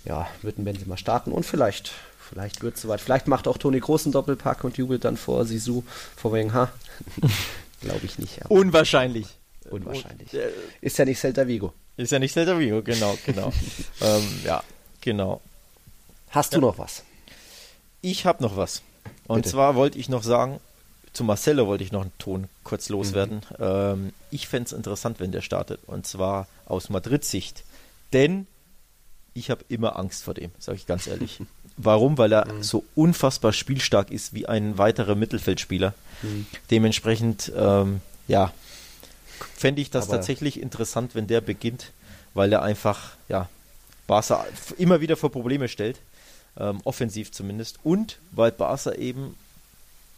ja, 0.06 0.28
wird 0.40 0.58
ein 0.58 0.64
Benzema 0.64 0.96
starten 0.96 1.30
und 1.30 1.44
vielleicht 1.44 1.92
Vielleicht 2.28 2.62
wird 2.62 2.76
es 2.76 2.82
soweit. 2.82 3.00
Vielleicht 3.00 3.26
macht 3.26 3.48
auch 3.48 3.58
Toni 3.58 3.80
Großen 3.80 4.12
Doppelpack 4.12 4.64
und 4.64 4.76
jubelt 4.76 5.04
dann 5.04 5.16
vor 5.16 5.44
Sisu, 5.44 5.82
vor 6.16 6.32
wegen, 6.32 6.52
ha? 6.52 6.70
Glaube 7.80 8.04
ich 8.04 8.18
nicht. 8.18 8.40
Unwahrscheinlich. 8.48 9.26
Unwahrscheinlich. 9.70 10.32
Und, 10.32 10.38
äh, 10.38 10.50
ist 10.80 10.98
ja 10.98 11.04
nicht 11.04 11.18
Celta 11.18 11.46
Vigo. 11.46 11.72
Ist 11.96 12.12
ja 12.12 12.18
nicht 12.18 12.32
Celta 12.32 12.58
Vigo, 12.58 12.82
genau, 12.82 13.16
genau. 13.24 13.52
ähm, 14.00 14.40
ja, 14.44 14.62
genau. 15.00 15.40
Hast 16.30 16.52
du 16.52 16.56
ja. 16.56 16.60
noch 16.62 16.78
was? 16.78 17.04
Ich 18.00 18.26
habe 18.26 18.42
noch 18.42 18.56
was. 18.56 18.82
Und 19.26 19.42
Bitte. 19.42 19.50
zwar 19.50 19.74
wollte 19.74 19.98
ich 19.98 20.08
noch 20.08 20.22
sagen, 20.22 20.60
zu 21.12 21.24
Marcelo 21.24 21.66
wollte 21.66 21.84
ich 21.84 21.92
noch 21.92 22.02
einen 22.02 22.18
Ton 22.18 22.48
kurz 22.64 22.88
loswerden. 22.88 23.40
Mhm. 23.58 23.64
Ähm, 23.64 24.12
ich 24.30 24.48
fände 24.48 24.66
es 24.66 24.72
interessant, 24.72 25.20
wenn 25.20 25.32
der 25.32 25.42
startet. 25.42 25.80
Und 25.86 26.06
zwar 26.06 26.46
aus 26.66 26.90
Madrid-Sicht. 26.90 27.64
Denn 28.12 28.46
ich 29.34 29.50
habe 29.50 29.64
immer 29.68 29.98
Angst 29.98 30.24
vor 30.24 30.34
dem, 30.34 30.50
sage 30.58 30.76
ich 30.76 30.86
ganz 30.86 31.06
ehrlich. 31.06 31.40
Warum? 31.78 32.18
Weil 32.18 32.32
er 32.32 32.52
mhm. 32.52 32.62
so 32.62 32.84
unfassbar 32.94 33.52
spielstark 33.52 34.10
ist 34.10 34.34
wie 34.34 34.46
ein 34.46 34.78
weiterer 34.78 35.14
Mittelfeldspieler. 35.14 35.94
Mhm. 36.22 36.46
Dementsprechend, 36.70 37.52
ähm, 37.56 38.00
ja, 38.26 38.52
fände 39.56 39.80
ich 39.80 39.90
das 39.90 40.08
Aber 40.08 40.16
tatsächlich 40.16 40.60
interessant, 40.60 41.14
wenn 41.14 41.28
der 41.28 41.40
beginnt, 41.40 41.92
weil 42.34 42.52
er 42.52 42.62
einfach, 42.62 43.12
ja, 43.28 43.48
Barca 44.06 44.44
immer 44.76 45.00
wieder 45.00 45.16
vor 45.16 45.30
Probleme 45.30 45.68
stellt, 45.68 46.00
ähm, 46.58 46.80
offensiv 46.84 47.30
zumindest, 47.30 47.78
und 47.84 48.18
weil 48.32 48.50
Barca 48.50 48.92
eben 48.92 49.36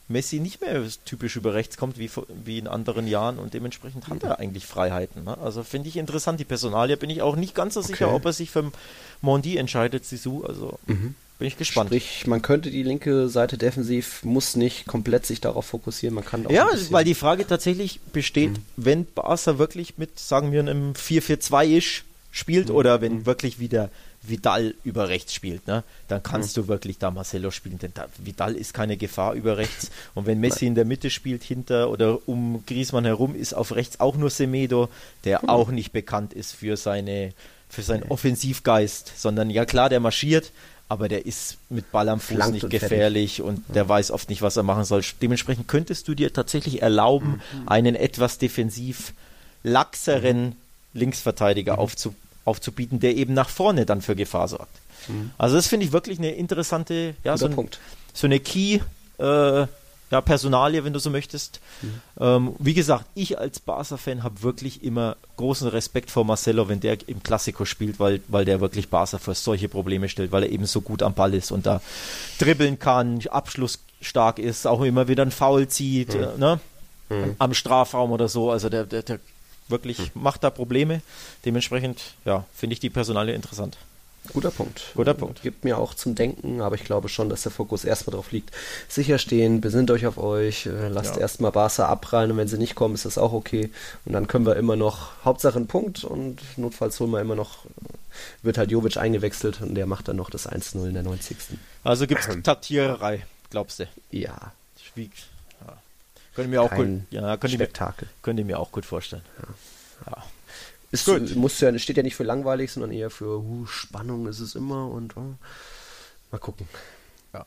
Messi 0.09 0.41
nicht 0.41 0.61
mehr 0.61 0.83
typisch 1.05 1.37
über 1.37 1.55
rechts 1.55 1.77
kommt 1.77 1.99
wie, 1.99 2.11
wie 2.45 2.59
in 2.59 2.67
anderen 2.67 3.07
Jahren 3.07 3.39
und 3.39 3.55
dementsprechend 3.55 4.09
hat 4.09 4.23
er 4.25 4.41
eigentlich 4.41 4.67
Freiheiten. 4.67 5.25
Ne? 5.25 5.39
Also 5.39 5.63
finde 5.63 5.89
ich 5.89 5.97
interessant. 5.97 6.41
Die 6.41 6.45
Personalie 6.45 6.97
bin 6.97 7.11
ich 7.11 7.23
auch 7.23 7.37
nicht 7.37 7.55
ganz 7.55 7.75
so 7.75 7.81
sicher, 7.81 8.09
okay. 8.09 8.17
ob 8.17 8.25
er 8.25 8.33
sich 8.33 8.51
für 8.51 8.73
Mondi 9.21 9.57
entscheidet, 9.57 10.05
Sisu. 10.05 10.45
Also 10.45 10.81
mhm. 10.87 11.15
Bin 11.41 11.49
ich 11.49 11.57
gespannt. 11.57 11.89
Sprich, 11.89 12.27
man 12.27 12.43
könnte 12.43 12.71
die 12.71 12.83
linke 12.83 13.29
Seite 13.29 13.59
defensiv, 13.59 14.23
muss 14.25 14.57
nicht 14.57 14.87
komplett 14.87 15.27
sich 15.27 15.41
darauf 15.41 15.67
fokussieren. 15.67 16.15
Man 16.15 16.25
kann 16.25 16.47
auch 16.47 16.51
Ja, 16.51 16.69
weil 16.91 17.05
die 17.05 17.15
Frage 17.15 17.47
tatsächlich 17.47 17.99
besteht, 18.13 18.51
mhm. 18.51 18.65
wenn 18.77 19.05
Barca 19.07 19.59
wirklich 19.59 19.99
mit, 19.99 20.21
sagen 20.21 20.53
wir, 20.53 20.61
einem 20.61 20.93
4-4-2-isch 20.93 22.05
spielt 22.31 22.69
mhm. 22.69 22.75
oder 22.75 23.01
wenn 23.01 23.15
mhm. 23.15 23.27
wirklich 23.27 23.59
wieder 23.59 23.91
Vidal 24.23 24.75
über 24.85 25.09
rechts 25.09 25.33
spielt, 25.33 25.67
ne, 25.67 25.83
dann 26.09 26.23
kannst 26.23 26.57
mhm. 26.57 26.63
du 26.63 26.69
wirklich 26.69 26.99
da 26.99 27.11
Marcelo 27.11 27.51
spielen, 27.51 27.79
denn 27.79 27.93
da, 27.95 28.07
Vidal 28.19 28.55
ist 28.55 28.75
keine 28.75 28.99
Gefahr 28.99 29.33
über 29.33 29.57
rechts. 29.57 29.91
Und 30.15 30.27
wenn 30.27 30.41
Messi 30.41 30.67
in 30.67 30.75
der 30.75 30.85
Mitte 30.85 31.09
spielt, 31.09 31.43
hinter 31.43 31.91
oder 31.91 32.29
um 32.29 32.63
Griezmann 32.67 33.07
herum, 33.07 33.35
ist 33.35 33.55
auf 33.55 33.75
rechts 33.75 33.99
auch 33.99 34.17
nur 34.17 34.29
Semedo, 34.29 34.91
der 35.25 35.43
mhm. 35.43 35.49
auch 35.49 35.71
nicht 35.71 35.93
bekannt 35.93 36.35
ist 36.35 36.53
für 36.53 36.77
seine 36.77 37.33
für 37.71 37.83
seinen 37.83 38.03
Offensivgeist, 38.03 39.13
sondern 39.17 39.49
ja 39.49 39.65
klar, 39.65 39.89
der 39.89 40.01
marschiert, 40.01 40.51
aber 40.91 41.09
der 41.09 41.25
ist 41.25 41.57
mit 41.71 41.91
Ball 41.93 42.09
am 42.09 42.21
Fuß 42.21 42.37
Flankt 42.37 42.55
nicht 42.55 42.65
und 42.65 42.71
gefährlich 42.71 43.37
fertig. 43.37 43.49
und 43.49 43.75
der 43.75 43.89
weiß 43.89 44.11
oft 44.11 44.29
nicht, 44.29 44.43
was 44.43 44.57
er 44.57 44.63
machen 44.63 44.85
soll. 44.85 45.03
Dementsprechend 45.23 45.69
könntest 45.69 46.09
du 46.09 46.15
dir 46.15 46.33
tatsächlich 46.33 46.83
erlauben, 46.83 47.41
mhm. 47.53 47.69
einen 47.69 47.95
etwas 47.95 48.39
defensiv 48.39 49.15
laxeren 49.63 50.47
mhm. 50.47 50.57
Linksverteidiger 50.93 51.75
mhm. 51.75 51.79
aufzubauen 51.79 52.31
aufzubieten, 52.45 53.01
der 53.01 53.17
eben 53.17 53.35
nach 53.35 53.49
vorne 53.49 53.87
dann 53.87 54.03
für 54.03 54.17
Gefahr 54.17 54.49
sorgt. 54.49 54.75
Mhm. 55.09 55.31
Also 55.39 55.57
das 55.57 55.67
finde 55.67 55.87
ich 55.87 55.93
wirklich 55.93 56.19
eine 56.19 56.33
interessante, 56.33 57.15
ja, 57.25 57.37
so, 57.37 57.47
ein, 57.47 57.69
so, 58.13 58.27
eine 58.27 58.41
Key 58.41 58.81
äh, 59.19 59.67
ja, 60.11 60.21
Personalie, 60.21 60.85
wenn 60.85 60.93
du 60.93 60.99
so 60.99 61.11
möchtest. 61.11 61.61
Mhm. 61.83 62.01
Ähm, 62.19 62.57
wie 62.59 62.75
gesagt, 62.75 63.07
ich 63.15 63.39
als 63.39 63.61
Barca-Fan 63.61 64.23
habe 64.23 64.43
wirklich 64.43 64.83
immer 64.83 65.17
großen 65.37 65.69
Respekt 65.69 66.11
vor 66.11 66.25
Marcelo, 66.25 66.69
wenn 66.69 66.81
der 66.81 67.09
im 67.09 67.23
Klassiko 67.23 67.65
spielt, 67.65 68.01
weil, 68.01 68.21
weil 68.29 68.45
der 68.45 68.61
wirklich 68.61 68.89
Barca 68.89 69.19
vor 69.19 69.35
solche 69.35 69.69
Probleme 69.69 70.09
stellt, 70.09 70.33
weil 70.33 70.43
er 70.43 70.51
eben 70.51 70.67
so 70.67 70.81
gut 70.81 71.03
am 71.03 71.15
Ball 71.15 71.35
ist 71.35 71.53
und 71.53 71.67
da 71.67 71.81
dribbeln 72.39 72.79
kann, 72.79 73.21
abschlussstark 73.29 74.39
ist, 74.39 74.67
auch 74.67 74.83
immer 74.83 75.09
wieder 75.09 75.25
ein 75.25 75.31
Foul 75.31 75.69
zieht, 75.69 76.15
mhm. 76.15 76.23
äh, 76.23 76.39
ne? 76.39 76.61
Mhm. 77.09 77.35
am 77.39 77.55
Strafraum 77.55 78.13
oder 78.13 78.29
so. 78.29 78.51
Also 78.51 78.69
der, 78.69 78.85
der, 78.85 79.03
der 79.03 79.21
wirklich 79.71 79.99
hm. 79.99 80.11
macht 80.15 80.45
da 80.45 80.51
Probleme. 80.51 81.01
Dementsprechend, 81.45 82.01
ja, 82.25 82.45
finde 82.55 82.75
ich 82.75 82.81
die 82.81 82.91
Personalie 82.91 83.35
interessant. 83.35 83.77
Guter 84.33 84.51
Punkt. 84.51 84.93
Guter 84.95 85.15
Punkt. 85.15 85.43
Gibt 85.43 85.65
mir 85.65 85.79
auch 85.79 85.95
zum 85.95 86.15
Denken, 86.15 86.61
aber 86.61 86.77
ich 86.77 86.85
glaube 86.85 87.09
schon, 87.09 87.29
dass 87.29 87.43
der 87.43 87.53
Fokus 87.53 87.85
erstmal 87.85 88.15
drauf 88.15 88.31
liegt. 88.33 88.55
Sicher 88.89 89.19
stehen, 89.19 89.61
besinnt 89.61 89.91
euch 89.91 90.07
auf 90.07 90.19
euch, 90.19 90.67
äh, 90.67 90.89
lasst 90.89 91.17
ja. 91.17 91.23
erstmal 91.23 91.53
Barca 91.53 91.87
abprallen 91.87 92.31
und 92.31 92.37
wenn 92.37 92.47
sie 92.47 92.59
nicht 92.59 92.75
kommen, 92.75 92.95
ist 92.95 93.05
das 93.05 93.19
auch 93.19 93.33
okay. 93.33 93.71
Und 94.05 94.13
dann 94.13 94.29
können 94.29 94.47
wir 94.47 94.57
immer 94.57 94.77
noch, 94.77 95.13
Hauptsache 95.25 95.57
einen 95.57 95.67
Punkt 95.67 96.05
und 96.05 96.39
notfalls 96.57 97.01
holen 97.01 97.11
wir 97.11 97.21
immer 97.21 97.35
noch, 97.35 97.65
wird 98.43 98.59
halt 98.59 98.71
Jovic 98.71 98.97
eingewechselt 98.97 99.61
und 99.63 99.75
der 99.75 99.87
macht 99.87 100.09
dann 100.09 100.17
noch 100.17 100.31
das 100.31 100.49
1-0 100.49 100.87
in 100.87 100.95
der 100.95 101.03
90. 101.03 101.37
Also 101.83 102.07
gibt 102.07 102.27
es 102.27 102.43
Taktiererei, 102.43 103.25
glaubst 103.51 103.81
du? 103.81 103.89
Ja. 104.11 104.53
Schwieg. 104.81 105.13
Könnte 106.35 106.51
mir 106.51 106.63
auch 106.63 106.71
gut, 106.71 106.87
ja, 107.11 107.37
könnte 107.37 107.57
Spektakel. 107.57 108.07
Mir, 108.07 108.23
könnte 108.23 108.45
mir 108.45 108.59
auch 108.59 108.71
gut 108.71 108.87
vorstellen. 108.87 109.23
Ja. 109.39 109.49
ja. 109.49 109.55
Ist, 110.91 111.07
gut. 111.07 111.37
Muss 111.37 111.61
ja, 111.61 111.77
steht 111.79 111.97
ja 111.97 112.03
nicht 112.03 112.17
für 112.17 112.25
langweilig, 112.25 112.73
sondern 112.73 112.93
eher 112.93 113.11
für 113.11 113.39
uh, 113.39 113.67
Spannung 113.67 114.27
ist 114.27 114.41
es 114.41 114.55
immer 114.55 114.91
und 114.91 115.17
uh, 115.17 115.35
mal 116.33 116.39
gucken. 116.39 116.69
Ja. 117.33 117.47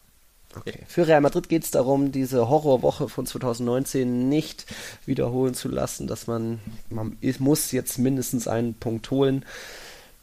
Okay. 0.55 0.79
Für 0.87 1.07
Real 1.07 1.21
Madrid 1.21 1.49
geht 1.49 1.63
es 1.63 1.71
darum, 1.71 2.11
diese 2.11 2.47
Horrorwoche 2.47 3.09
von 3.09 3.25
2019 3.25 4.29
nicht 4.29 4.65
wiederholen 5.05 5.55
zu 5.55 5.67
lassen, 5.67 6.07
dass 6.07 6.27
man, 6.27 6.59
man 6.89 7.17
muss 7.39 7.71
jetzt 7.71 7.97
mindestens 7.97 8.47
einen 8.47 8.75
Punkt 8.75 9.11
holen. 9.11 9.45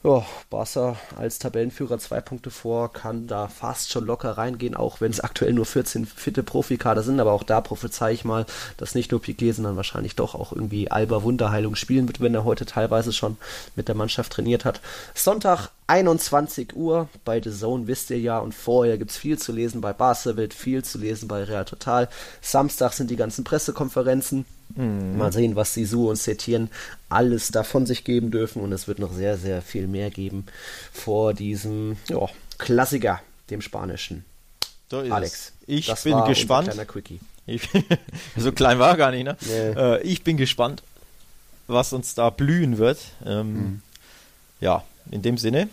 Ja, 0.03 0.25
Barca 0.49 0.97
als 1.19 1.39
Tabellenführer 1.39 1.99
zwei 1.99 2.23
Punkte 2.23 2.51
vor, 2.51 2.91
kann 2.91 3.27
da 3.27 3.49
fast 3.49 3.93
schon 3.93 4.07
locker 4.07 4.31
reingehen, 4.31 4.75
auch 4.75 5.03
wenn 5.03 5.11
es 5.11 5.21
aktuell 5.21 5.53
nur 5.53 5.67
14 5.67 6.07
fitte 6.07 6.43
Profikader 6.43 7.03
sind, 7.03 7.21
aber 7.21 7.33
auch 7.33 7.43
da 7.43 7.61
prophezei 7.61 8.13
ich 8.13 8.25
mal, 8.25 8.47
dass 8.79 8.95
nicht 8.95 9.11
nur 9.11 9.21
Piquet, 9.21 9.53
sondern 9.53 9.77
wahrscheinlich 9.77 10.17
doch 10.17 10.35
auch 10.35 10.53
irgendwie 10.53 10.91
Alba 10.91 11.23
Wunderheilung 11.23 11.77
spielen 11.77 12.07
wird, 12.07 12.23
wenn 12.23 12.35
er 12.35 12.45
heute 12.45 12.65
teilweise 12.65 13.13
schon 13.13 13.37
mit 13.77 13.89
der 13.89 13.95
Mannschaft 13.95 14.33
trainiert 14.33 14.65
hat. 14.65 14.81
Sonntag 15.15 15.69
21 15.87 16.75
Uhr 16.75 17.11
bei 17.27 17.43
The 17.43 17.53
Zone 17.53 17.87
wisst 17.87 18.09
ihr 18.09 18.21
ja 18.21 18.39
und 18.39 18.55
vorher 18.55 18.97
gibt 18.97 19.11
es 19.11 19.19
viel 19.19 19.39
zu 19.39 19.53
lesen 19.53 19.83
bei 19.83 19.93
Barca 19.93 20.35
wird 20.39 20.55
viel 20.55 20.83
zu 20.83 20.97
lesen 20.97 21.29
bei 21.29 21.45
Real 21.45 21.67
Total. 21.67 22.09
Samstag 22.41 22.95
sind 22.95 23.11
die 23.11 23.17
ganzen 23.17 23.45
Pressekonferenzen. 23.45 24.47
Mhm. 24.75 25.17
Mal 25.17 25.33
sehen, 25.33 25.57
was 25.57 25.75
Sisu 25.75 26.09
und 26.09 26.17
Setien 26.17 26.71
alles 27.09 27.51
davon 27.51 27.87
sich 27.87 28.05
geben 28.05 28.31
dürfen 28.31 28.63
und 28.63 28.73
es 28.73 28.89
wird 28.89 28.99
noch 28.99 29.13
sehr, 29.13 29.37
sehr 29.37 29.63
viel 29.63 29.87
mehr 29.87 30.11
geben 30.11 30.47
vor 30.93 31.35
diesem 31.35 31.97
ja, 32.09 32.29
Klassiker, 32.59 33.21
dem 33.51 33.63
Spanischen. 33.63 34.25
So 34.91 34.99
Alex, 34.99 35.53
ich 35.67 35.87
das 35.87 36.05
bin 36.05 36.23
gespannt. 36.25 36.75
Ich, 37.47 37.69
so 38.37 38.53
klein 38.53 38.79
war 38.79 38.97
gar 38.97 39.11
nicht, 39.11 39.25
ne? 39.25 39.37
Nee. 39.41 39.71
Äh, 39.71 40.03
ich 40.03 40.23
bin 40.23 40.37
gespannt, 40.37 40.85
was 41.67 41.93
uns 41.93 42.15
da 42.15 42.31
blühen 42.31 42.79
wird. 42.79 42.99
Ähm, 43.27 43.53
mhm. 43.53 43.83
Ja, 44.61 44.85
in 45.11 45.23
dem 45.23 45.37
Sinne, 45.37 45.69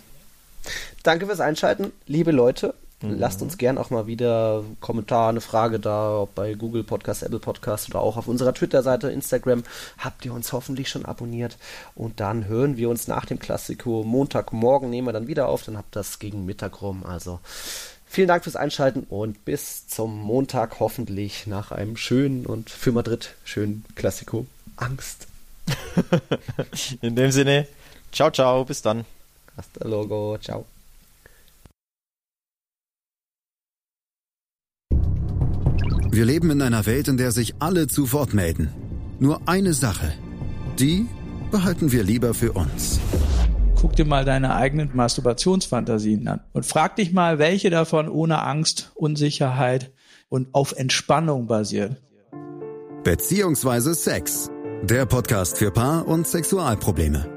Danke 1.03 1.25
fürs 1.25 1.39
Einschalten, 1.39 1.91
liebe 2.05 2.31
Leute. 2.31 2.73
Mhm. 3.01 3.19
Lasst 3.19 3.41
uns 3.41 3.57
gern 3.57 3.77
auch 3.77 3.89
mal 3.91 4.07
wieder 4.07 4.63
Kommentar, 4.79 5.29
eine 5.29 5.41
Frage 5.41 5.79
da, 5.79 6.21
ob 6.21 6.33
bei 6.33 6.53
Google 6.55 6.83
Podcast, 6.83 7.23
Apple 7.23 7.39
Podcast 7.39 7.89
oder 7.89 7.99
auch 7.99 8.17
auf 8.17 8.27
unserer 8.27 8.53
Twitter-Seite, 8.53 9.11
Instagram. 9.11 9.63
Habt 9.99 10.25
ihr 10.25 10.33
uns 10.33 10.51
hoffentlich 10.51 10.89
schon 10.89 11.05
abonniert? 11.05 11.57
Und 11.95 12.19
dann 12.19 12.47
hören 12.47 12.77
wir 12.77 12.89
uns 12.89 13.07
nach 13.07 13.25
dem 13.25 13.37
Klassiko. 13.39 14.03
Montagmorgen 14.03 14.89
nehmen 14.89 15.07
wir 15.07 15.13
dann 15.13 15.27
wieder 15.27 15.47
auf, 15.47 15.63
dann 15.63 15.77
habt 15.77 15.95
ihr 15.95 15.99
das 15.99 16.17
gegen 16.19 16.45
Mittag 16.45 16.81
rum. 16.81 17.03
Also 17.05 17.39
vielen 18.07 18.27
Dank 18.27 18.43
fürs 18.43 18.55
Einschalten 18.55 19.05
und 19.09 19.45
bis 19.45 19.87
zum 19.87 20.19
Montag 20.19 20.79
hoffentlich 20.79 21.45
nach 21.45 21.71
einem 21.71 21.97
schönen 21.97 22.45
und 22.47 22.69
für 22.71 22.91
Madrid 22.91 23.35
schönen 23.43 23.85
Klassiko. 23.95 24.47
Angst. 24.75 25.27
In 27.01 27.15
dem 27.15 27.31
Sinne, 27.31 27.67
ciao, 28.11 28.31
ciao, 28.31 28.63
bis 28.65 28.81
dann. 28.81 29.05
Hasta 29.55 29.87
luego. 29.87 30.37
Ciao. 30.39 30.65
Wir 36.17 36.25
leben 36.25 36.49
in 36.49 36.63
einer 36.63 36.87
Welt, 36.87 37.07
in 37.09 37.17
der 37.17 37.31
sich 37.31 37.53
alle 37.59 37.85
zu 37.85 38.11
Wort 38.11 38.33
melden. 38.33 38.71
Nur 39.19 39.39
eine 39.45 39.75
Sache. 39.75 40.11
Die 40.79 41.05
behalten 41.51 41.91
wir 41.91 42.01
lieber 42.01 42.33
für 42.33 42.53
uns. 42.53 42.99
Guck 43.75 43.95
dir 43.95 44.05
mal 44.05 44.25
deine 44.25 44.55
eigenen 44.55 44.89
Masturbationsfantasien 44.95 46.27
an 46.27 46.39
und 46.53 46.65
frag 46.65 46.95
dich 46.95 47.13
mal, 47.13 47.37
welche 47.37 47.69
davon 47.69 48.09
ohne 48.09 48.41
Angst, 48.41 48.91
Unsicherheit 48.95 49.91
und 50.27 50.55
auf 50.55 50.71
Entspannung 50.75 51.45
basiert. 51.45 52.01
Beziehungsweise 53.03 53.93
Sex. 53.93 54.49
Der 54.81 55.05
Podcast 55.05 55.59
für 55.59 55.69
Paar- 55.69 56.07
und 56.07 56.27
Sexualprobleme. 56.27 57.36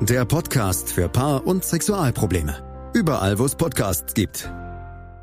der 0.00 0.24
Podcast 0.24 0.92
für 0.92 1.08
Paar- 1.08 1.46
und 1.46 1.64
Sexualprobleme. 1.64 2.90
Überall, 2.94 3.38
wo 3.38 3.44
es 3.44 3.54
Podcasts 3.54 4.14
gibt. 4.14 4.50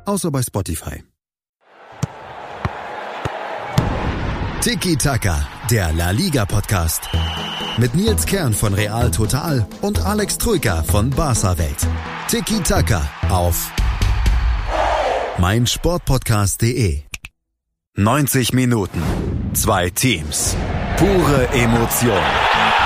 Außer 0.04 0.30
bei 0.30 0.42
Spotify. 0.42 1.02
Tiki 4.60 4.96
Taka, 4.96 5.46
der 5.70 5.92
La 5.92 6.10
Liga 6.10 6.44
Podcast. 6.44 7.08
Mit 7.78 7.94
Nils 7.94 8.26
Kern 8.26 8.52
von 8.52 8.74
Real 8.74 9.10
Total 9.10 9.66
und 9.80 10.04
Alex 10.04 10.38
Troika 10.38 10.82
von 10.82 11.10
Barca 11.10 11.56
Welt. 11.58 11.86
Tiki 12.28 12.60
Taka 12.60 13.08
auf 13.28 13.70
mein 15.38 15.66
Sportpodcast.de. 15.66 17.02
90 17.96 18.52
Minuten, 18.52 19.02
zwei 19.54 19.90
Teams, 19.90 20.56
pure 20.96 21.48
Emotion. 21.48 22.85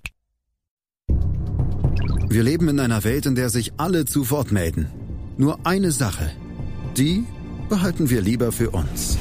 Wir 2.31 2.43
leben 2.43 2.69
in 2.69 2.79
einer 2.79 3.03
Welt, 3.03 3.25
in 3.25 3.35
der 3.35 3.49
sich 3.49 3.73
alle 3.75 4.05
zu 4.05 4.31
Wort 4.31 4.53
melden. 4.53 4.87
Nur 5.35 5.59
eine 5.65 5.91
Sache. 5.91 6.31
Die 6.95 7.25
behalten 7.67 8.09
wir 8.09 8.21
lieber 8.21 8.53
für 8.53 8.69
uns. 8.69 9.17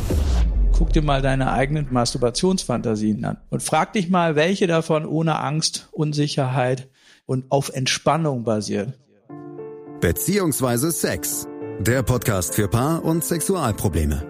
Guck 0.72 0.92
dir 0.92 1.02
mal 1.02 1.20
deine 1.20 1.50
eigenen 1.50 1.88
Masturbationsfantasien 1.90 3.24
an 3.24 3.38
und 3.50 3.64
frag 3.64 3.94
dich 3.94 4.10
mal, 4.10 4.36
welche 4.36 4.68
davon 4.68 5.06
ohne 5.06 5.40
Angst, 5.40 5.88
Unsicherheit 5.90 6.88
und 7.26 7.50
auf 7.50 7.70
Entspannung 7.70 8.44
basiert. 8.44 8.96
Beziehungsweise 10.00 10.92
Sex. 10.92 11.48
Der 11.80 12.04
Podcast 12.04 12.54
für 12.54 12.68
Paar- 12.68 13.04
und 13.04 13.24
Sexualprobleme. 13.24 14.29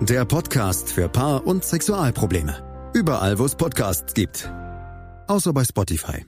Der 0.00 0.24
Podcast 0.24 0.92
für 0.92 1.08
Paar- 1.08 1.46
und 1.46 1.64
Sexualprobleme. 1.64 2.90
Überall, 2.94 3.38
wo 3.38 3.44
es 3.44 3.54
Podcasts 3.54 4.12
gibt. 4.12 4.50
Außer 5.28 5.52
bei 5.52 5.64
Spotify. 5.64 6.26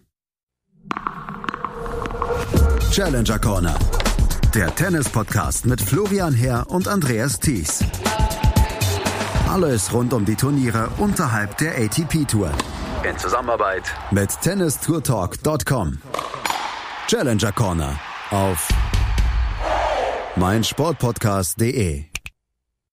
Challenger 2.91 3.39
Corner. 3.39 3.79
Der 4.55 4.75
Tennis-Podcast 4.75 5.67
mit 5.67 5.83
Florian 5.83 6.33
Herr 6.33 6.71
und 6.71 6.89
Andreas 6.89 7.39
Thies. 7.39 7.85
Alles 9.51 9.93
rund 9.93 10.15
um 10.15 10.25
die 10.25 10.37
Turniere 10.37 10.89
unterhalb 10.99 11.59
der 11.59 11.77
ATP-Tour. 11.77 12.51
In 13.09 13.19
Zusammenarbeit 13.19 13.83
mit 14.11 14.31
tennistourtalk.com. 14.41 15.99
Challenger 17.09 17.53
Corner 17.53 18.01
auf 18.31 18.69
meinsportpodcast.de 20.37 22.16